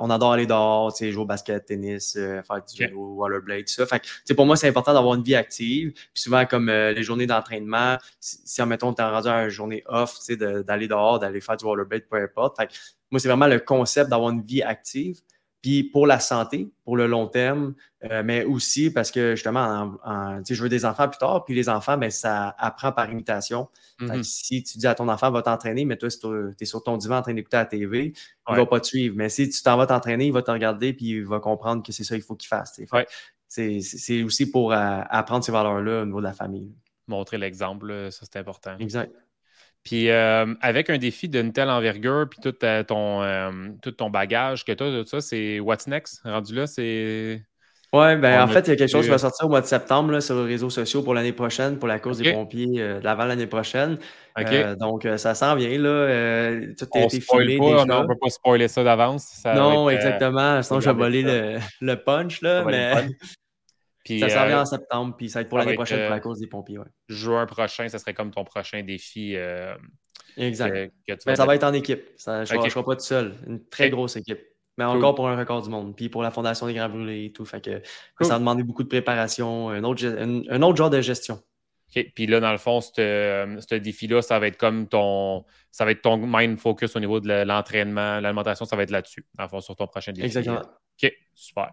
on 0.00 0.10
adore 0.10 0.32
aller 0.32 0.46
dehors, 0.46 0.92
tu 0.92 1.06
sais, 1.06 1.12
jouer 1.16 1.24
au 1.24 1.26
basket, 1.26 1.66
tennis, 1.66 2.12
faire 2.14 2.62
du 2.64 2.78
vélo, 2.78 3.16
rollerblade, 3.16 3.64
tout 3.66 3.74
ça. 3.74 3.86
Fait 3.86 4.34
pour 4.34 4.46
moi, 4.46 4.56
c'est 4.56 4.68
important 4.68 4.94
d'avoir 4.94 5.14
une 5.14 5.24
vie 5.24 5.34
active. 5.34 5.92
Puis 5.92 6.22
souvent, 6.22 6.46
comme 6.46 6.68
les 6.70 7.02
journées 7.02 7.26
d'entraînement, 7.26 7.98
si, 8.20 8.38
si, 8.44 8.62
admettons, 8.62 8.94
tu 8.94 9.02
es 9.02 9.04
rendu 9.04 9.28
à 9.28 9.44
une 9.44 9.50
journée 9.50 9.82
off, 9.86 10.18
d'aller 10.28 10.88
dehors, 10.88 11.18
d'aller 11.18 11.40
faire 11.40 11.56
du 11.56 11.64
rollerblade, 11.64 12.04
peu 12.08 12.16
importe. 12.16 12.56
Fait 12.56 12.68
moi, 13.10 13.20
c'est 13.20 13.28
vraiment 13.28 13.46
le 13.46 13.58
concept 13.60 14.10
d'avoir 14.10 14.30
une 14.30 14.42
vie 14.42 14.62
active. 14.62 15.20
Puis 15.62 15.84
pour 15.84 16.06
la 16.06 16.20
santé, 16.20 16.70
pour 16.84 16.96
le 16.96 17.06
long 17.06 17.26
terme, 17.26 17.74
euh, 18.04 18.22
mais 18.24 18.44
aussi 18.44 18.90
parce 18.90 19.10
que 19.10 19.34
justement, 19.34 19.96
je 20.48 20.62
veux 20.62 20.68
des 20.68 20.84
enfants 20.84 21.08
plus 21.08 21.18
tard, 21.18 21.44
puis 21.44 21.54
les 21.54 21.68
enfants, 21.68 21.96
ben, 21.96 22.10
ça 22.10 22.54
apprend 22.58 22.92
par 22.92 23.10
imitation. 23.10 23.68
Mm-hmm. 24.00 24.22
Si 24.22 24.62
tu 24.62 24.78
dis 24.78 24.86
à 24.86 24.94
ton 24.94 25.08
enfant, 25.08 25.30
va 25.30 25.42
t'entraîner, 25.42 25.84
mais 25.84 25.96
toi, 25.96 26.08
tu 26.08 26.54
es 26.60 26.64
sur 26.64 26.82
ton 26.82 26.96
divan 26.96 27.18
en 27.18 27.22
train 27.22 27.34
d'écouter 27.34 27.56
la 27.56 27.66
TV, 27.66 28.12
il 28.48 28.52
ne 28.52 28.56
va 28.56 28.66
pas 28.66 28.80
te 28.80 28.86
suivre. 28.86 29.16
Mais 29.16 29.28
si 29.28 29.48
tu 29.48 29.62
t'en 29.62 29.76
vas 29.76 29.86
t'entraîner, 29.86 30.26
il 30.26 30.32
va 30.32 30.42
te 30.42 30.50
regarder, 30.50 30.92
puis 30.92 31.06
il 31.06 31.26
va 31.26 31.40
comprendre 31.40 31.82
que 31.82 31.92
c'est 31.92 32.04
ça 32.04 32.14
qu'il 32.14 32.24
faut 32.24 32.36
qu'il 32.36 32.48
fasse. 32.48 32.80
C'est 33.48 34.22
aussi 34.22 34.50
pour 34.50 34.72
euh, 34.72 35.00
apprendre 35.08 35.44
ces 35.44 35.52
valeurs-là 35.52 36.02
au 36.02 36.06
niveau 36.06 36.20
de 36.20 36.26
la 36.26 36.34
famille. 36.34 36.72
Montrer 37.08 37.38
l'exemple, 37.38 38.08
ça 38.10 38.26
c'est 38.30 38.38
important. 38.38 38.76
Exact. 38.78 39.12
Puis 39.86 40.10
euh, 40.10 40.52
avec 40.62 40.90
un 40.90 40.98
défi 40.98 41.28
d'une 41.28 41.52
telle 41.52 41.70
envergure, 41.70 42.26
puis 42.28 42.40
tout, 42.42 42.50
ton, 42.50 43.22
euh, 43.22 43.50
tout 43.80 43.92
ton 43.92 44.10
bagage 44.10 44.64
que 44.64 44.72
tu 44.72 44.82
as, 44.82 44.90
tout 44.90 45.06
ça, 45.06 45.20
c'est 45.20 45.60
What's 45.60 45.86
Next? 45.86 46.22
Rendu 46.24 46.56
là, 46.56 46.66
c'est. 46.66 47.40
Oui, 47.92 48.16
ben 48.16 48.42
en 48.42 48.48
fait, 48.48 48.66
il 48.66 48.70
y 48.70 48.72
a 48.72 48.76
quelque 48.76 48.90
chose 48.90 49.04
qui 49.04 49.12
va 49.12 49.18
sortir 49.18 49.46
au 49.46 49.48
mois 49.48 49.60
de 49.60 49.66
septembre 49.66 50.10
là, 50.10 50.20
sur 50.20 50.34
les 50.42 50.54
réseaux 50.54 50.70
sociaux 50.70 51.04
pour 51.04 51.14
l'année 51.14 51.32
prochaine, 51.32 51.78
pour 51.78 51.86
la 51.86 52.00
course 52.00 52.18
des 52.18 52.32
pompiers 52.32 52.82
euh, 52.82 52.98
de 52.98 53.04
l'avant 53.04 53.26
l'année 53.26 53.46
prochaine. 53.46 53.96
donc, 54.80 55.06
ça 55.18 55.36
s'en 55.36 55.54
vient, 55.54 55.78
là. 55.78 56.50
tout 56.76 56.88
a 56.92 57.00
été 57.02 57.20
filmé. 57.20 57.60
on 57.60 57.84
ne 57.84 58.06
peut 58.08 58.18
pas 58.20 58.28
spoiler 58.28 58.66
ça 58.66 58.82
d'avance. 58.82 59.40
Non, 59.44 59.88
exactement. 59.88 60.60
Sinon, 60.62 60.80
je 60.80 60.90
vais 60.90 60.96
voler 60.96 61.22
le, 61.22 61.58
le, 61.80 61.94
punch, 61.94 62.42
là. 62.42 62.64
Mais 62.64 62.92
ça 64.08 64.28
s'en 64.28 64.46
vient 64.46 64.58
euh, 64.58 64.62
en 64.62 64.66
septembre, 64.66 65.14
puis 65.16 65.28
ça 65.28 65.38
va 65.38 65.42
être 65.42 65.48
pour 65.48 65.58
l'année 65.58 65.74
prochaine 65.74 66.00
pour 66.00 66.10
la 66.10 66.16
euh, 66.16 66.20
cause 66.20 66.40
des 66.40 66.46
pompiers. 66.46 66.78
Ouais. 66.78 66.86
Juin 67.08 67.46
prochain, 67.46 67.88
ça 67.88 67.98
serait 67.98 68.14
comme 68.14 68.30
ton 68.30 68.44
prochain 68.44 68.82
défi. 68.82 69.34
Euh, 69.36 69.74
exact. 70.36 70.92
Mais 71.26 71.36
ça 71.36 71.46
va 71.46 71.54
être 71.54 71.64
en 71.64 71.72
équipe. 71.72 72.02
Ça, 72.16 72.44
je 72.44 72.54
ne 72.54 72.68
serai 72.68 72.84
pas 72.84 72.96
tout 72.96 73.04
seul. 73.04 73.34
Une 73.46 73.64
très 73.66 73.90
grosse 73.90 74.16
équipe. 74.16 74.40
Mais 74.78 74.84
encore 74.84 75.14
pour 75.14 75.28
un 75.28 75.36
record 75.36 75.62
du 75.62 75.70
monde. 75.70 75.96
Puis 75.96 76.08
pour 76.08 76.22
la 76.22 76.30
Fondation 76.30 76.66
des 76.66 76.74
Grands 76.74 76.88
Brûlés 76.88 77.26
et 77.26 77.32
tout. 77.32 77.44
Fait 77.44 77.64
que 77.64 77.80
ça 78.20 78.36
a 78.36 78.38
demandé 78.38 78.62
beaucoup 78.62 78.82
de 78.82 78.88
préparation, 78.88 79.70
un 79.70 79.82
autre, 79.84 80.04
un, 80.04 80.62
autre 80.62 80.76
genre 80.76 80.90
de 80.90 81.00
gestion. 81.00 81.42
OK. 81.94 82.04
Puis 82.14 82.26
là, 82.26 82.40
dans 82.40 82.52
le 82.52 82.58
fond, 82.58 82.80
ce 82.80 83.74
défi-là, 83.74 84.20
ça 84.20 84.38
va 84.38 84.48
être 84.48 84.58
comme 84.58 84.88
ton. 84.88 85.44
Ça 85.70 85.84
va 85.84 85.92
être 85.92 86.02
ton 86.02 86.16
mind 86.18 86.58
focus 86.58 86.94
au 86.96 87.00
niveau 87.00 87.20
de 87.20 87.44
l'entraînement, 87.44 88.20
l'alimentation, 88.20 88.64
ça 88.64 88.76
va 88.76 88.82
être 88.82 88.90
là-dessus, 88.90 89.26
dans 89.34 89.44
le 89.44 89.48
fond, 89.48 89.60
sur 89.60 89.76
ton 89.76 89.86
prochain 89.86 90.12
défi. 90.12 90.26
Exactement. 90.26 90.62
OK, 91.02 91.12
super. 91.34 91.72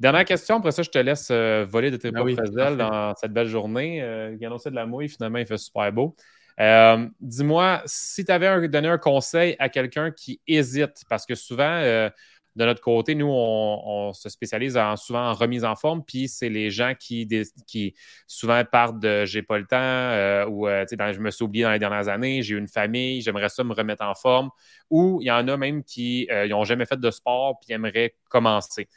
Dernière 0.00 0.24
question, 0.24 0.56
après 0.56 0.72
ça, 0.72 0.82
je 0.82 0.88
te 0.88 0.96
laisse 0.96 1.28
euh, 1.30 1.66
voler 1.68 1.90
de 1.90 1.98
tes 1.98 2.10
ben 2.10 2.24
propres 2.24 2.74
dans 2.74 3.14
cette 3.16 3.34
belle 3.34 3.48
journée. 3.48 4.02
Euh, 4.02 4.34
il 4.40 4.46
annonçait 4.46 4.70
de 4.70 4.74
la 4.74 4.86
mouille, 4.86 5.10
finalement, 5.10 5.36
il 5.36 5.44
fait 5.44 5.58
super 5.58 5.92
beau. 5.92 6.16
Euh, 6.58 7.06
dis-moi, 7.20 7.82
si 7.84 8.24
tu 8.24 8.32
avais 8.32 8.66
donné 8.66 8.88
un 8.88 8.96
conseil 8.96 9.56
à 9.58 9.68
quelqu'un 9.68 10.10
qui 10.10 10.40
hésite, 10.46 11.02
parce 11.10 11.26
que 11.26 11.34
souvent, 11.34 11.82
de 11.82 12.64
notre 12.64 12.80
côté, 12.80 13.14
nous, 13.14 13.28
on, 13.28 14.14
se 14.14 14.30
spécialise 14.30 14.78
en, 14.78 14.96
souvent 14.96 15.20
en 15.20 15.34
remise 15.34 15.64
en 15.64 15.76
forme, 15.76 16.02
puis 16.02 16.28
c'est 16.28 16.48
les 16.48 16.70
gens 16.70 16.94
qui, 16.98 17.28
qui 17.66 17.94
souvent 18.26 18.64
partent 18.64 19.00
de 19.00 19.26
j'ai 19.26 19.42
pas 19.42 19.58
le 19.58 19.66
temps, 19.66 20.50
ou 20.50 20.66
je 20.66 21.20
me 21.20 21.30
suis 21.30 21.44
oublié 21.44 21.64
dans 21.64 21.72
les 21.72 21.78
dernières 21.78 22.08
années, 22.08 22.42
j'ai 22.42 22.54
eu 22.54 22.58
une 22.58 22.68
famille, 22.68 23.20
j'aimerais 23.20 23.50
ça 23.50 23.64
me 23.64 23.74
remettre 23.74 24.02
en 24.02 24.14
forme, 24.14 24.48
ou 24.88 25.18
il 25.20 25.26
y 25.26 25.30
en 25.30 25.46
a 25.46 25.58
même 25.58 25.84
qui 25.84 26.26
n'ont 26.48 26.64
jamais 26.64 26.86
fait 26.86 26.98
de 26.98 27.10
sport, 27.10 27.60
puis 27.60 27.74
aimeraient 27.74 28.14
commencer 28.30 28.88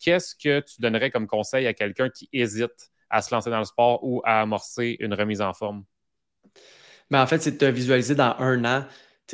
qu'est-ce 0.00 0.34
que 0.34 0.60
tu 0.60 0.80
donnerais 0.80 1.10
comme 1.10 1.26
conseil 1.26 1.66
à 1.66 1.74
quelqu'un 1.74 2.08
qui 2.08 2.28
hésite 2.32 2.90
à 3.10 3.22
se 3.22 3.34
lancer 3.34 3.50
dans 3.50 3.58
le 3.58 3.64
sport 3.64 4.02
ou 4.02 4.22
à 4.24 4.40
amorcer 4.40 4.96
une 5.00 5.14
remise 5.14 5.40
en 5.40 5.52
forme? 5.52 5.84
Ben, 7.10 7.22
en 7.22 7.26
fait, 7.26 7.42
c'est 7.42 7.52
de 7.52 7.56
te 7.56 7.64
visualiser 7.64 8.14
dans 8.14 8.36
un 8.38 8.64
an. 8.64 8.84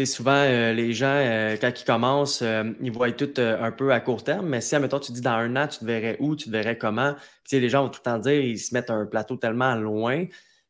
souvent, 0.04 0.32
euh, 0.32 0.72
les 0.72 0.92
gens, 0.94 1.06
euh, 1.06 1.56
quand 1.60 1.70
ils 1.78 1.84
commencent, 1.84 2.42
euh, 2.42 2.72
ils 2.80 2.90
voient 2.90 3.12
tout 3.12 3.32
un 3.36 3.70
peu 3.70 3.92
à 3.92 4.00
court 4.00 4.24
terme, 4.24 4.48
mais 4.48 4.60
si, 4.62 4.74
admettons, 4.74 4.98
tu 4.98 5.12
dis 5.12 5.20
dans 5.20 5.32
un 5.32 5.56
an, 5.56 5.68
tu 5.68 5.78
te 5.80 5.84
verrais 5.84 6.16
où, 6.20 6.36
tu 6.36 6.46
te 6.46 6.50
verrais 6.50 6.78
comment, 6.78 7.14
les 7.52 7.68
gens 7.68 7.84
vont 7.84 7.90
tout 7.90 8.00
le 8.00 8.10
temps 8.10 8.18
dire, 8.18 8.40
ils 8.40 8.58
se 8.58 8.74
mettent 8.74 8.90
un 8.90 9.04
plateau 9.06 9.36
tellement 9.36 9.74
loin, 9.74 10.24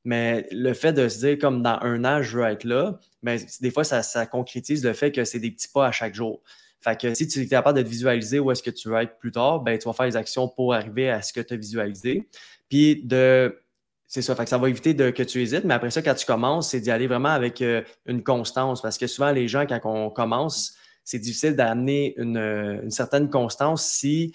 mais 0.04 0.46
le 0.52 0.72
fait 0.74 0.92
de 0.92 1.08
se 1.08 1.18
dire 1.18 1.38
comme 1.38 1.62
dans 1.62 1.78
un 1.82 2.04
an, 2.04 2.22
je 2.22 2.38
veux 2.38 2.44
être 2.44 2.64
là, 2.64 2.98
ben, 3.22 3.38
des 3.60 3.70
fois, 3.70 3.84
ça, 3.84 4.02
ça 4.02 4.26
concrétise 4.26 4.84
le 4.84 4.92
fait 4.92 5.12
que 5.12 5.24
c'est 5.24 5.40
des 5.40 5.50
petits 5.50 5.68
pas 5.68 5.86
à 5.86 5.92
chaque 5.92 6.14
jour. 6.14 6.42
Fait 6.86 7.00
que 7.00 7.14
si 7.14 7.26
tu 7.26 7.40
es 7.40 7.48
capable 7.48 7.78
de 7.78 7.82
te 7.82 7.88
visualiser 7.88 8.38
où 8.38 8.52
est-ce 8.52 8.62
que 8.62 8.70
tu 8.70 8.88
veux 8.88 8.96
être 8.98 9.18
plus 9.18 9.32
tard, 9.32 9.60
ben, 9.60 9.76
tu 9.76 9.86
vas 9.88 9.92
faire 9.92 10.06
les 10.06 10.14
actions 10.14 10.46
pour 10.46 10.72
arriver 10.72 11.10
à 11.10 11.20
ce 11.20 11.32
que 11.32 11.40
tu 11.40 11.54
as 11.54 11.56
visualisé. 11.56 12.28
Puis 12.68 13.02
de. 13.04 13.60
C'est 14.06 14.22
ça, 14.22 14.46
ça 14.46 14.56
va 14.56 14.68
éviter 14.68 14.94
de, 14.94 15.10
que 15.10 15.24
tu 15.24 15.42
hésites, 15.42 15.64
mais 15.64 15.74
après 15.74 15.90
ça, 15.90 16.00
quand 16.00 16.14
tu 16.14 16.24
commences, 16.24 16.70
c'est 16.70 16.78
d'y 16.78 16.92
aller 16.92 17.08
vraiment 17.08 17.30
avec 17.30 17.60
euh, 17.60 17.82
une 18.06 18.22
constance. 18.22 18.80
Parce 18.80 18.98
que 18.98 19.08
souvent, 19.08 19.32
les 19.32 19.48
gens, 19.48 19.66
quand 19.66 19.80
on 19.82 20.10
commence, 20.10 20.76
c'est 21.02 21.18
difficile 21.18 21.56
d'amener 21.56 22.14
une, 22.16 22.88
certaine 22.88 23.28
constance 23.30 23.84
si. 23.84 24.32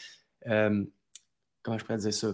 Euh, 0.47 0.84
comment 1.64 1.78
je 1.78 1.86
pourrais 1.86 1.99
dire 1.99 2.14
ça? 2.14 2.34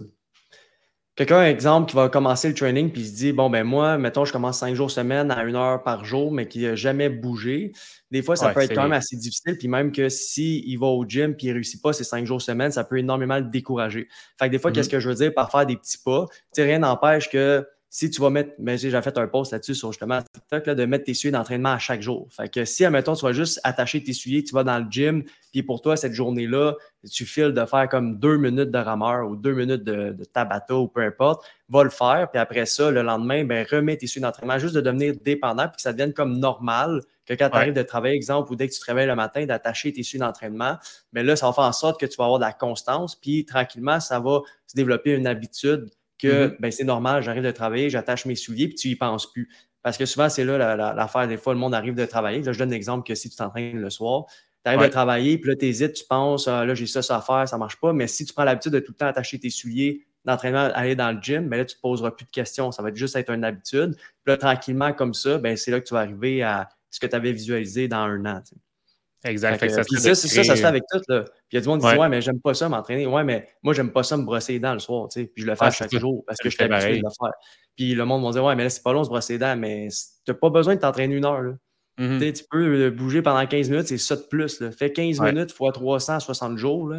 Quelqu'un, 1.18 1.42
exemple, 1.46 1.90
qui 1.90 1.96
va 1.96 2.08
commencer 2.08 2.46
le 2.46 2.54
training 2.54 2.92
puis 2.92 3.04
se 3.04 3.12
dit 3.12 3.32
Bon, 3.32 3.50
ben 3.50 3.64
moi, 3.64 3.98
mettons, 3.98 4.24
je 4.24 4.30
commence 4.30 4.60
cinq 4.60 4.76
jours 4.76 4.88
semaine 4.88 5.32
à 5.32 5.42
une 5.42 5.56
heure 5.56 5.82
par 5.82 6.04
jour, 6.04 6.30
mais 6.30 6.46
qui 6.46 6.62
n'a 6.62 6.76
jamais 6.76 7.08
bougé. 7.08 7.72
Des 8.12 8.22
fois, 8.22 8.36
ça 8.36 8.50
peut 8.50 8.60
être 8.60 8.72
quand 8.72 8.84
même 8.84 8.92
assez 8.92 9.16
difficile. 9.16 9.58
Puis 9.58 9.66
même 9.66 9.90
que 9.90 10.08
s'il 10.08 10.78
va 10.78 10.86
au 10.86 11.04
gym 11.04 11.34
puis 11.34 11.48
il 11.48 11.50
ne 11.50 11.54
réussit 11.54 11.82
pas 11.82 11.92
ces 11.92 12.04
cinq 12.04 12.24
jours 12.24 12.40
semaine, 12.40 12.70
ça 12.70 12.84
peut 12.84 12.98
énormément 12.98 13.38
le 13.38 13.46
décourager. 13.46 14.06
Fait 14.38 14.46
que 14.46 14.52
des 14.52 14.60
fois, 14.60 14.70
qu'est-ce 14.70 14.90
mm-hmm. 14.90 14.92
que 14.92 15.00
je 15.00 15.08
veux 15.08 15.14
dire 15.16 15.34
par 15.34 15.50
faire 15.50 15.66
des 15.66 15.74
petits 15.74 15.98
pas? 15.98 16.26
Tu 16.30 16.36
sais, 16.52 16.62
rien 16.62 16.78
n'empêche 16.78 17.28
que 17.28 17.66
si 17.90 18.10
tu 18.10 18.20
vas 18.20 18.28
mettre, 18.28 18.52
mais 18.58 18.72
ben, 18.72 18.78
j'ai 18.78 19.02
fait 19.02 19.16
un 19.16 19.26
post 19.26 19.52
là-dessus 19.52 19.74
sur 19.74 19.92
justement 19.92 20.20
TikTok, 20.34 20.66
là, 20.66 20.74
de 20.74 20.84
mettre 20.84 21.04
tes 21.04 21.14
souliers 21.14 21.32
d'entraînement 21.32 21.72
à 21.72 21.78
chaque 21.78 22.02
jour. 22.02 22.28
Fait 22.30 22.48
que 22.48 22.64
si, 22.66 22.84
admettons, 22.84 23.14
tu 23.14 23.24
vas 23.24 23.32
juste 23.32 23.60
attacher 23.64 24.02
tes 24.02 24.12
souliers, 24.12 24.44
tu 24.44 24.54
vas 24.54 24.62
dans 24.62 24.78
le 24.78 24.86
gym, 24.90 25.24
puis 25.52 25.62
pour 25.62 25.80
toi, 25.80 25.96
cette 25.96 26.12
journée-là, 26.12 26.74
tu 27.10 27.24
files 27.24 27.52
de 27.52 27.64
faire 27.64 27.88
comme 27.88 28.18
deux 28.18 28.36
minutes 28.36 28.70
de 28.70 28.78
rameur 28.78 29.28
ou 29.28 29.36
deux 29.36 29.54
minutes 29.54 29.84
de, 29.84 30.12
de 30.12 30.24
tabata 30.24 30.74
ou 30.74 30.88
peu 30.88 31.00
importe, 31.00 31.44
va 31.70 31.82
le 31.82 31.90
faire, 31.90 32.28
puis 32.30 32.38
après 32.38 32.66
ça, 32.66 32.90
le 32.90 33.02
lendemain, 33.02 33.44
ben, 33.44 33.66
remets 33.70 33.96
tes 33.96 34.06
souliers 34.06 34.24
d'entraînement, 34.24 34.58
juste 34.58 34.74
de 34.74 34.82
devenir 34.82 35.14
dépendant, 35.24 35.68
puis 35.68 35.76
que 35.76 35.82
ça 35.82 35.92
devienne 35.92 36.12
comme 36.12 36.38
normal, 36.38 37.00
que 37.24 37.34
quand 37.34 37.48
tu 37.48 37.56
arrives 37.56 37.74
de 37.74 37.82
travailler, 37.82 38.14
exemple, 38.14 38.52
ou 38.52 38.56
dès 38.56 38.68
que 38.68 38.74
tu 38.74 38.80
te 38.80 38.84
réveilles 38.86 39.06
le 39.06 39.14
matin, 39.14 39.46
d'attacher 39.46 39.92
tes 39.92 40.02
souliers 40.02 40.20
d'entraînement, 40.20 40.76
mais 41.12 41.22
là, 41.22 41.36
ça 41.36 41.46
va 41.46 41.52
faire 41.54 41.64
en 41.64 41.72
sorte 41.72 41.98
que 41.98 42.06
tu 42.06 42.16
vas 42.16 42.24
avoir 42.24 42.38
de 42.38 42.44
la 42.44 42.52
constance, 42.52 43.16
puis 43.16 43.46
tranquillement, 43.46 44.00
ça 44.00 44.20
va 44.20 44.40
se 44.66 44.74
développer 44.76 45.12
une 45.12 45.26
habitude 45.26 45.88
que 46.18 46.48
mm-hmm. 46.48 46.56
ben, 46.60 46.70
c'est 46.70 46.84
normal, 46.84 47.22
j'arrive 47.22 47.44
de 47.44 47.50
travailler, 47.50 47.90
j'attache 47.90 48.26
mes 48.26 48.34
souliers, 48.34 48.68
puis 48.68 48.76
tu 48.76 48.88
n'y 48.88 48.96
penses 48.96 49.30
plus. 49.30 49.48
Parce 49.82 49.96
que 49.96 50.06
souvent, 50.06 50.28
c'est 50.28 50.44
là 50.44 50.76
l'affaire. 50.76 51.28
des 51.28 51.36
fois, 51.36 51.54
le 51.54 51.60
monde 51.60 51.74
arrive 51.74 51.94
de 51.94 52.04
travailler. 52.04 52.42
Là, 52.42 52.52
je 52.52 52.58
donne 52.58 52.70
l'exemple 52.70 53.06
que 53.06 53.14
si 53.14 53.30
tu 53.30 53.36
t'entraînes 53.36 53.80
le 53.80 53.90
soir, 53.90 54.26
tu 54.64 54.70
arrives 54.70 54.82
de 54.82 54.88
travailler, 54.88 55.38
puis 55.38 55.50
là, 55.50 55.56
tu 55.56 55.66
hésites, 55.66 55.94
tu 55.94 56.04
penses, 56.04 56.48
ah, 56.48 56.64
là, 56.64 56.74
j'ai 56.74 56.86
ça, 56.86 57.00
ça 57.00 57.16
à 57.16 57.20
faire, 57.20 57.48
ça 57.48 57.56
ne 57.56 57.60
marche 57.60 57.78
pas. 57.80 57.92
Mais 57.92 58.06
si 58.06 58.24
tu 58.24 58.32
prends 58.32 58.44
l'habitude 58.44 58.72
de 58.72 58.80
tout 58.80 58.92
le 58.92 58.96
temps 58.96 59.06
attacher 59.06 59.38
tes 59.38 59.50
souliers 59.50 60.04
d'entraînement, 60.24 60.68
aller 60.74 60.96
dans 60.96 61.12
le 61.12 61.22
gym, 61.22 61.48
ben 61.48 61.58
là, 61.58 61.64
tu 61.64 61.74
ne 61.74 61.76
te 61.76 61.80
poseras 61.80 62.10
plus 62.10 62.24
de 62.24 62.30
questions. 62.30 62.72
Ça 62.72 62.82
va 62.82 62.88
être 62.88 62.96
juste 62.96 63.16
être 63.16 63.30
une 63.30 63.44
habitude. 63.44 63.94
Puis 63.94 64.04
là, 64.26 64.36
tranquillement, 64.36 64.92
comme 64.92 65.14
ça, 65.14 65.38
ben, 65.38 65.56
c'est 65.56 65.70
là 65.70 65.80
que 65.80 65.86
tu 65.86 65.94
vas 65.94 66.00
arriver 66.00 66.42
à 66.42 66.68
ce 66.90 67.00
que 67.00 67.06
tu 67.06 67.14
avais 67.14 67.32
visualisé 67.32 67.88
dans 67.88 67.98
un 67.98 68.26
an. 68.26 68.42
Exact. 69.24 69.58
ça, 69.68 69.82
ça, 69.82 70.14
ça, 70.14 70.14
se 70.14 70.54
fait 70.54 70.64
avec 70.64 70.84
tout. 70.90 71.00
Là. 71.08 71.22
Puis 71.22 71.32
il 71.52 71.56
y 71.56 71.58
a 71.58 71.60
du 71.60 71.68
monde 71.68 71.80
qui 71.80 71.88
dit 71.88 71.96
Ouais, 71.96 72.08
mais 72.08 72.20
j'aime 72.20 72.40
pas 72.40 72.54
ça 72.54 72.68
m'entraîner. 72.68 73.06
Ouais, 73.06 73.24
mais 73.24 73.48
moi, 73.62 73.74
j'aime 73.74 73.90
pas 73.90 74.02
ça 74.02 74.16
me 74.16 74.22
brosser 74.22 74.54
les 74.54 74.60
dents 74.60 74.74
le 74.74 74.78
soir. 74.78 75.08
Puis 75.12 75.28
je 75.36 75.46
le 75.46 75.54
fais 75.54 75.70
chaque 75.70 75.94
jour 75.96 76.24
parce 76.26 76.38
que 76.38 76.48
je 76.48 76.56
fais 76.56 76.64
habitué 76.64 76.98
de 76.98 77.02
le 77.04 77.10
faire. 77.18 77.32
Puis 77.76 77.94
le 77.94 78.04
monde 78.04 78.24
va 78.24 78.30
dire 78.30 78.44
Ouais, 78.44 78.54
mais 78.54 78.64
là, 78.64 78.70
c'est 78.70 78.82
pas 78.82 78.92
long 78.92 79.00
de 79.00 79.06
se 79.06 79.10
brosser 79.10 79.34
les 79.34 79.38
dents, 79.40 79.56
mais 79.56 79.88
t'as 80.24 80.34
pas 80.34 80.50
besoin 80.50 80.76
de 80.76 80.80
t'entraîner 80.80 81.16
une 81.16 81.24
heure. 81.24 81.42
Là. 81.42 81.52
Mm-hmm. 81.98 82.32
Tu 82.32 82.44
peux 82.48 82.86
euh, 82.86 82.90
bouger 82.90 83.22
pendant 83.22 83.44
15 83.44 83.70
minutes, 83.70 83.88
c'est 83.88 83.98
ça 83.98 84.14
de 84.14 84.22
plus. 84.22 84.60
Là. 84.60 84.70
Fais 84.70 84.92
15 84.92 85.20
minutes 85.20 85.52
fois 85.52 85.72
360 85.72 86.56
jours. 86.56 86.94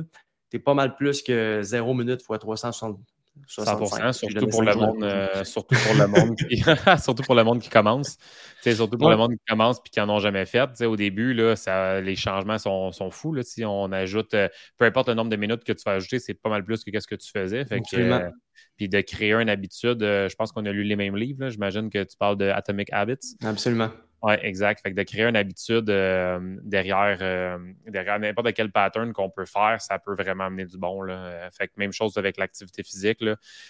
T'es 0.49 0.59
pas 0.59 0.73
mal 0.73 0.95
plus 0.95 1.21
que 1.21 1.61
0 1.61 1.93
minutes 1.93 2.21
fois 2.21 2.37
360 2.37 2.99
100%, 3.47 4.13
surtout 4.13 4.47
pour, 4.47 4.63
le 4.63 4.75
monde, 4.75 5.03
euh, 5.03 5.43
surtout 5.43 5.75
pour 5.75 5.95
le 5.95 6.07
monde 6.07 6.35
qui, 6.35 6.61
surtout 7.01 7.23
pour 7.23 7.35
le 7.35 7.43
monde 7.43 7.59
qui 7.59 7.69
commence. 7.69 8.17
surtout 8.61 8.97
pour 8.97 9.09
le 9.09 9.17
monde 9.17 9.31
qui 9.31 9.45
commence 9.47 9.77
et 9.77 9.89
qui 9.89 9.99
n'en 9.99 10.09
ont 10.09 10.19
jamais 10.19 10.45
fait. 10.45 10.81
au 10.83 10.95
début, 10.95 11.33
là, 11.33 11.55
ça, 11.55 12.01
les 12.01 12.15
changements 12.15 12.57
sont, 12.57 12.91
sont 12.91 13.11
fous. 13.11 13.33
Là, 13.33 13.43
si 13.43 13.63
on 13.65 13.91
ajoute, 13.91 14.33
euh, 14.33 14.49
peu 14.77 14.85
importe 14.85 15.09
le 15.09 15.15
nombre 15.15 15.29
de 15.29 15.35
minutes 15.35 15.63
que 15.63 15.73
tu 15.73 15.83
vas 15.85 15.93
ajouter, 15.93 16.19
c'est 16.19 16.33
pas 16.33 16.49
mal 16.49 16.63
plus 16.63 16.83
que 16.83 16.99
ce 16.99 17.07
que 17.07 17.15
tu 17.15 17.31
faisais. 17.31 17.65
Fait 17.65 17.81
euh, 17.93 18.29
puis 18.75 18.89
de 18.89 19.01
créer 19.01 19.33
une 19.33 19.49
habitude, 19.49 19.99
je 20.01 20.35
pense 20.35 20.51
qu'on 20.51 20.65
a 20.65 20.71
lu 20.71 20.83
les 20.83 20.95
mêmes 20.95 21.15
livres. 21.15 21.49
J'imagine 21.49 21.89
que 21.89 22.03
tu 22.03 22.17
parles 22.17 22.37
de 22.37 22.45
Atomic 22.45 22.89
Habits. 22.91 23.35
Absolument. 23.43 23.89
Oui, 24.21 24.33
exact. 24.41 24.81
Fait 24.81 24.91
que 24.91 24.97
de 24.97 25.03
créer 25.03 25.23
une 25.23 25.37
habitude 25.37 25.89
euh, 25.89 26.57
derrière, 26.63 27.19
euh, 27.21 27.57
derrière 27.87 28.19
n'importe 28.19 28.51
quel 28.53 28.69
pattern 28.69 29.13
qu'on 29.13 29.29
peut 29.29 29.45
faire, 29.45 29.77
ça 29.79 29.97
peut 29.97 30.13
vraiment 30.13 30.45
amener 30.45 30.65
du 30.65 30.77
bon. 30.77 31.01
Là. 31.01 31.13
Euh, 31.13 31.49
fait 31.51 31.67
que 31.67 31.73
même 31.77 31.93
chose 31.93 32.17
avec 32.17 32.37
l'activité 32.37 32.83
physique, 32.83 33.23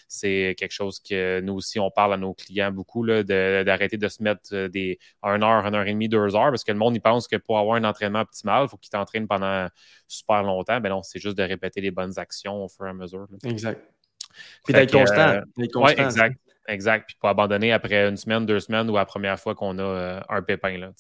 c'est 0.08 0.56
quelque 0.58 0.72
chose 0.72 1.00
que 1.00 1.40
nous 1.42 1.54
aussi, 1.54 1.80
on 1.80 1.92
parle 1.92 2.14
à 2.14 2.18
nos 2.18 2.34
clients 2.34 2.72
beaucoup, 2.72 3.06
d'arrêter 3.06 3.98
de, 3.98 4.08
se 4.08 4.24
mettre 4.24 4.68
des 4.68 4.98
1 5.22 5.44
heure, 5.44 5.66
1 5.66 5.74
heure 5.76 5.86
et 5.86 5.94
demie, 5.94 6.10
2 6.10 6.36
heures, 6.36 6.50
parce 6.50 6.64
que 6.64 6.72
le 6.72 6.80
monde, 6.80 6.96
il 6.96 7.02
pense 7.02 7.28
que 7.28 7.36
pour 7.36 7.60
avoir 7.60 7.76
un 7.76 7.84
entraînement 7.84 8.22
optimal, 8.22 8.64
il 8.66 8.70
faut 8.70 8.78
qu'il 8.78 8.90
t'entraîne 8.90 9.28
pendant 9.28 9.68
super 10.08 10.42
longtemps. 10.42 10.80
Ben 10.80 10.90
non, 10.90 11.04
c'est 11.04 11.20
juste 11.20 11.38
de 11.38 11.44
répéter 11.44 11.80
les 11.80 11.92
bonnes 11.92 12.18
actions 12.18 12.64
au 12.64 12.68
fur 12.68 12.88
et 12.88 12.90
à 12.90 12.94
mesure. 12.94 13.28
Exact. 13.44 13.82
Puis 14.66 14.74
d'être 14.74 14.92
constant. 14.92 15.42
Oui, 15.58 15.92
exact. 15.98 16.36
Exact. 16.70 17.06
Puis 17.08 17.18
pas 17.20 17.30
abandonner 17.32 17.72
après 17.72 18.08
une 18.08 18.18
semaine, 18.18 18.46
deux 18.46 18.60
semaines 18.60 18.90
ou 18.90 18.96
la 18.96 19.06
première 19.06 19.40
fois 19.40 19.56
qu'on 19.56 19.78
a 19.80 19.84
euh, 19.84 20.22
un 20.30 20.42
pépin. 20.42 20.78
Là, 20.78 20.92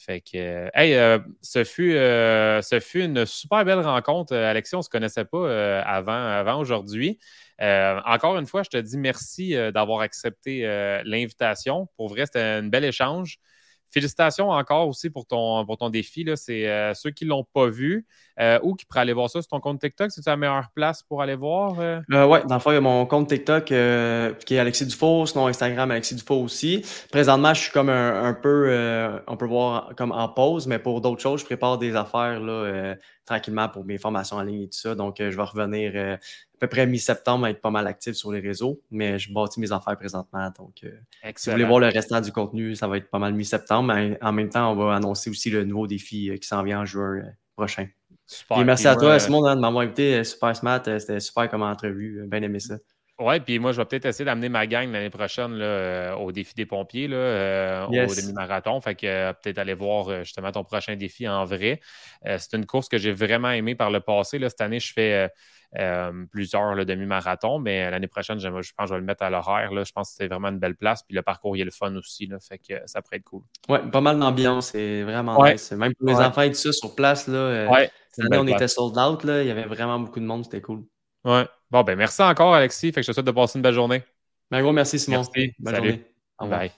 fait 0.00 0.20
que, 0.20 0.36
euh, 0.36 0.68
hey, 0.74 0.94
euh, 0.94 1.18
ce, 1.42 1.64
fut, 1.64 1.92
ce 1.92 2.78
fut 2.80 3.02
une 3.04 3.26
super 3.26 3.64
belle 3.64 3.80
rencontre. 3.80 4.34
Alexis, 4.34 4.74
on 4.76 4.78
ne 4.78 4.82
se 4.82 4.88
connaissait 4.88 5.24
pas 5.24 5.80
avant, 5.82 6.12
avant 6.12 6.58
aujourd'hui. 6.60 7.18
encore 7.60 8.38
une 8.38 8.46
fois, 8.46 8.62
je 8.62 8.70
te 8.70 8.76
dis 8.78 8.96
merci 8.96 9.54
d'avoir 9.74 10.00
accepté 10.00 10.62
l'invitation. 11.04 11.88
Pour 11.96 12.08
vrai, 12.08 12.26
c'était 12.26 12.40
un 12.40 12.62
bel 12.62 12.84
échange. 12.84 13.38
Félicitations 13.90 14.50
encore 14.50 14.88
aussi 14.88 15.10
pour 15.10 15.26
ton, 15.26 15.64
pour 15.64 15.76
ton 15.76 15.88
défi. 15.88 16.26
C'est 16.36 16.68
euh, 16.68 16.94
ceux 16.94 17.10
qui 17.10 17.24
ne 17.24 17.30
l'ont 17.30 17.44
pas 17.44 17.68
vu 17.68 18.06
euh, 18.40 18.58
ou 18.62 18.74
qui 18.74 18.84
pourraient 18.84 19.00
aller 19.00 19.12
voir 19.12 19.30
ça 19.30 19.40
sur 19.40 19.48
ton 19.48 19.60
compte 19.60 19.80
TikTok. 19.80 20.10
C'est 20.10 20.26
la 20.26 20.36
meilleure 20.36 20.70
place 20.74 21.02
pour 21.02 21.22
aller 21.22 21.36
voir? 21.36 21.78
Euh? 21.80 22.00
oui, 22.08 22.38
dans 22.46 22.54
le 22.54 22.60
fond, 22.60 22.70
il 22.70 22.74
y 22.74 22.78
a 22.78 22.80
mon 22.80 23.06
compte 23.06 23.28
TikTok 23.28 23.64
qui 23.64 23.74
est 23.74 24.58
Alexis 24.58 24.86
Dufault, 24.86 25.26
sinon 25.26 25.46
Instagram 25.46 25.90
Alexis 25.90 26.14
Dufault 26.16 26.42
aussi. 26.42 26.84
Présentement, 27.10 27.54
je 27.54 27.62
suis 27.62 27.72
comme 27.72 27.88
un, 27.88 28.34
peu, 28.34 29.20
on 29.26 29.36
peut 29.36 29.46
voir 29.46 29.92
comme 29.96 30.12
en 30.12 30.28
pause, 30.28 30.66
mais 30.66 30.78
pour 30.78 31.00
d'autres 31.00 31.22
choses, 31.22 31.40
je 31.40 31.46
prépare 31.46 31.78
des 31.78 31.96
affaires 31.96 32.40
là, 32.40 32.94
tranquillement 33.28 33.68
pour 33.68 33.84
mes 33.84 33.98
formations 33.98 34.36
en 34.36 34.42
ligne 34.42 34.62
et 34.62 34.68
tout 34.68 34.78
ça. 34.78 34.94
Donc, 34.94 35.16
je 35.18 35.36
vais 35.36 35.42
revenir 35.42 36.18
à 36.58 36.66
peu 36.66 36.66
près 36.66 36.86
mi-septembre 36.88 37.46
être 37.46 37.60
pas 37.60 37.70
mal 37.70 37.86
actif 37.86 38.14
sur 38.14 38.32
les 38.32 38.40
réseaux, 38.40 38.80
mais 38.90 39.16
je 39.16 39.32
bâtis 39.32 39.60
mes 39.60 39.70
affaires 39.70 39.96
présentement. 39.96 40.50
Donc, 40.58 40.80
euh, 40.82 40.90
si 41.36 41.48
vous 41.48 41.52
voulez 41.52 41.64
voir 41.64 41.78
le 41.78 41.86
restant 41.86 42.20
du 42.20 42.32
contenu, 42.32 42.74
ça 42.74 42.88
va 42.88 42.96
être 42.96 43.08
pas 43.08 43.20
mal 43.20 43.32
mi-septembre. 43.32 43.94
Mais 43.94 44.18
en 44.20 44.32
même 44.32 44.48
temps, 44.48 44.72
on 44.72 44.74
va 44.74 44.96
annoncer 44.96 45.30
aussi 45.30 45.50
le 45.50 45.62
nouveau 45.64 45.86
défi 45.86 46.30
euh, 46.30 46.36
qui 46.36 46.48
s'en 46.48 46.64
vient 46.64 46.80
en 46.80 46.84
juin 46.84 47.18
euh, 47.18 47.22
prochain. 47.56 47.86
Super. 48.26 48.64
merci 48.64 48.88
à 48.88 48.96
toi, 48.96 49.18
Simon, 49.20 49.54
de 49.54 49.60
m'avoir 49.60 49.84
invité. 49.84 50.24
Super 50.24 50.56
smart. 50.56 50.82
C'était 50.84 51.20
super 51.20 51.48
comme 51.48 51.62
entrevue. 51.62 52.24
Bien 52.26 52.42
aimé 52.42 52.58
ça. 52.58 52.74
Oui, 53.20 53.40
puis 53.40 53.58
moi, 53.58 53.72
je 53.72 53.78
vais 53.78 53.84
peut-être 53.84 54.06
essayer 54.06 54.24
d'amener 54.24 54.48
ma 54.48 54.66
gang 54.66 54.92
l'année 54.92 55.10
prochaine 55.10 55.54
là, 55.54 56.16
au 56.16 56.30
défi 56.30 56.54
des 56.54 56.66
pompiers, 56.66 57.08
là, 57.08 57.86
au 57.88 57.90
demi-marathon. 57.90 58.80
Fait 58.80 58.94
que 58.94 59.32
peut-être 59.32 59.58
aller 59.58 59.74
voir 59.74 60.24
justement 60.24 60.52
ton 60.52 60.64
prochain 60.64 60.96
défi 60.96 61.28
en 61.28 61.44
vrai. 61.44 61.80
c'est 62.24 62.54
une 62.54 62.66
course 62.66 62.88
que 62.88 62.98
j'ai 62.98 63.12
vraiment 63.12 63.50
aimée 63.50 63.74
par 63.74 63.90
le 63.90 64.00
passé. 64.00 64.38
Là. 64.38 64.48
Cette 64.48 64.60
année, 64.60 64.80
je 64.80 64.92
fais 64.92 65.30
euh, 65.76 66.24
plusieurs 66.30 66.86
demi-marathons, 66.86 67.58
mais 67.58 67.90
l'année 67.90 68.06
prochaine, 68.06 68.38
je 68.38 68.48
pense 68.48 68.70
que 68.78 68.86
je 68.86 68.94
vais 68.94 69.00
le 69.00 69.04
mettre 69.04 69.22
à 69.22 69.28
l'horaire. 69.28 69.70
Je 69.84 69.92
pense 69.92 70.10
que 70.10 70.16
c'est 70.16 70.28
vraiment 70.28 70.48
une 70.48 70.58
belle 70.58 70.76
place. 70.76 71.02
Puis 71.02 71.14
le 71.14 71.22
parcours, 71.22 71.56
il 71.56 71.60
est 71.60 71.64
le 71.64 71.70
fun 71.70 71.94
aussi. 71.96 72.26
Là, 72.26 72.38
fait 72.40 72.58
que 72.58 72.80
ça 72.86 73.02
pourrait 73.02 73.18
être 73.18 73.24
cool. 73.24 73.42
Oui, 73.68 73.78
pas 73.92 74.00
mal 74.00 74.18
d'ambiance. 74.18 74.68
C'est 74.68 75.02
vraiment 75.02 75.44
nice. 75.44 75.70
Même 75.72 75.94
pour 75.94 76.08
les 76.08 76.14
enfants 76.14 76.42
et 76.42 76.50
tout 76.50 76.56
ça 76.56 76.72
sur 76.72 76.94
place. 76.94 77.28
Là, 77.28 77.38
euh, 77.38 77.86
cette 78.10 78.24
année, 78.24 78.38
on 78.38 78.46
était 78.46 78.68
sold 78.68 78.96
out. 78.96 79.24
Là, 79.24 79.42
il 79.42 79.48
y 79.48 79.50
avait 79.50 79.66
vraiment 79.66 80.00
beaucoup 80.00 80.20
de 80.20 80.24
monde. 80.24 80.44
C'était 80.44 80.62
cool. 80.62 80.84
Ouais. 81.24 81.44
Bon, 81.70 81.82
ben 81.82 81.96
merci 81.96 82.22
encore, 82.22 82.54
Alexis. 82.54 82.92
Fait 82.92 83.00
que 83.00 83.02
je 83.02 83.08
te 83.08 83.12
souhaite 83.12 83.26
de 83.26 83.30
passer 83.30 83.58
une 83.58 83.62
belle 83.62 83.74
journée. 83.74 84.02
Ben, 84.50 84.62
gros, 84.62 84.72
merci, 84.72 84.98
Simon. 84.98 85.18
Merci. 85.18 85.54
Bonne 85.58 85.76
Journée. 85.76 86.04
Au 86.38 86.44
revoir. 86.44 86.60
Bye. 86.60 86.72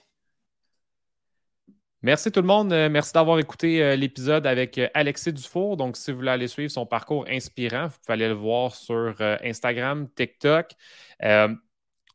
Merci 2.03 2.31
tout 2.31 2.41
le 2.41 2.47
monde. 2.47 2.73
Euh, 2.73 2.89
merci 2.89 3.13
d'avoir 3.13 3.37
écouté 3.37 3.83
euh, 3.83 3.95
l'épisode 3.95 4.47
avec 4.47 4.79
euh, 4.79 4.87
Alexis 4.95 5.31
Dufour. 5.31 5.77
Donc, 5.77 5.97
si 5.97 6.11
vous 6.11 6.17
voulez 6.17 6.31
aller 6.31 6.47
suivre 6.47 6.71
son 6.71 6.87
parcours 6.87 7.25
inspirant, 7.29 7.87
vous 7.87 7.97
pouvez 8.03 8.13
aller 8.13 8.27
le 8.27 8.33
voir 8.33 8.73
sur 8.73 9.15
Instagram, 9.43 10.07
TikTok. 10.15 10.71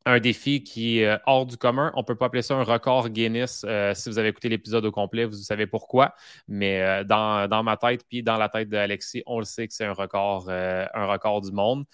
Un 0.06 0.20
défi 0.20 0.62
qui 0.62 1.00
est 1.00 1.18
hors 1.26 1.44
du 1.44 1.56
commun. 1.58 1.92
On 1.94 2.00
ne 2.00 2.04
peut 2.04 2.14
pas 2.14 2.26
appeler 2.26 2.42
ça 2.42 2.54
un 2.54 2.62
record 2.62 3.10
Guinness. 3.10 3.66
si 3.94 4.08
vous 4.08 4.18
avez 4.18 4.28
écouté 4.28 4.48
l'épisode 4.48 4.84
au 4.86 4.92
complet, 4.92 5.26
vous 5.26 5.34
savez 5.34 5.66
pourquoi. 5.66 6.14
Mais 6.48 7.04
dans, 7.04 7.48
dans, 7.48 7.62
ma 7.62 7.76
tête, 7.76 8.04
puis 8.08 8.22
dans 8.22 8.38
la 8.38 8.48
tête 8.48 8.68
d'Alexis, 8.68 9.22
on 9.26 9.40
le 9.40 9.44
sait 9.44 9.68
que 9.68 9.74
c'est 9.74 9.84
un 9.84 9.92
record, 9.92 10.48
un 10.48 11.06
record 11.06 11.42
du 11.42 11.52
monde. 11.52 11.84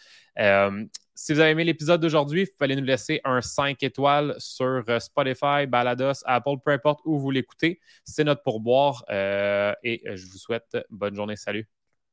Si 1.14 1.32
vous 1.34 1.40
avez 1.40 1.50
aimé 1.50 1.64
l'épisode 1.64 2.00
d'aujourd'hui, 2.00 2.46
vous 2.46 2.50
pouvez 2.58 2.74
nous 2.74 2.82
laisser 2.82 3.20
un 3.24 3.42
5 3.42 3.82
étoiles 3.82 4.34
sur 4.38 4.82
euh, 4.88 4.98
Spotify, 4.98 5.66
Balados, 5.68 6.24
Apple, 6.24 6.56
peu 6.64 6.72
importe 6.72 7.00
où 7.04 7.18
vous 7.18 7.30
l'écoutez. 7.30 7.80
C'est 8.04 8.24
notre 8.24 8.42
pourboire 8.42 9.04
euh, 9.10 9.74
et 9.84 10.02
je 10.16 10.26
vous 10.26 10.38
souhaite 10.38 10.76
bonne 10.90 11.14
journée. 11.14 11.36
Salut. 11.36 11.68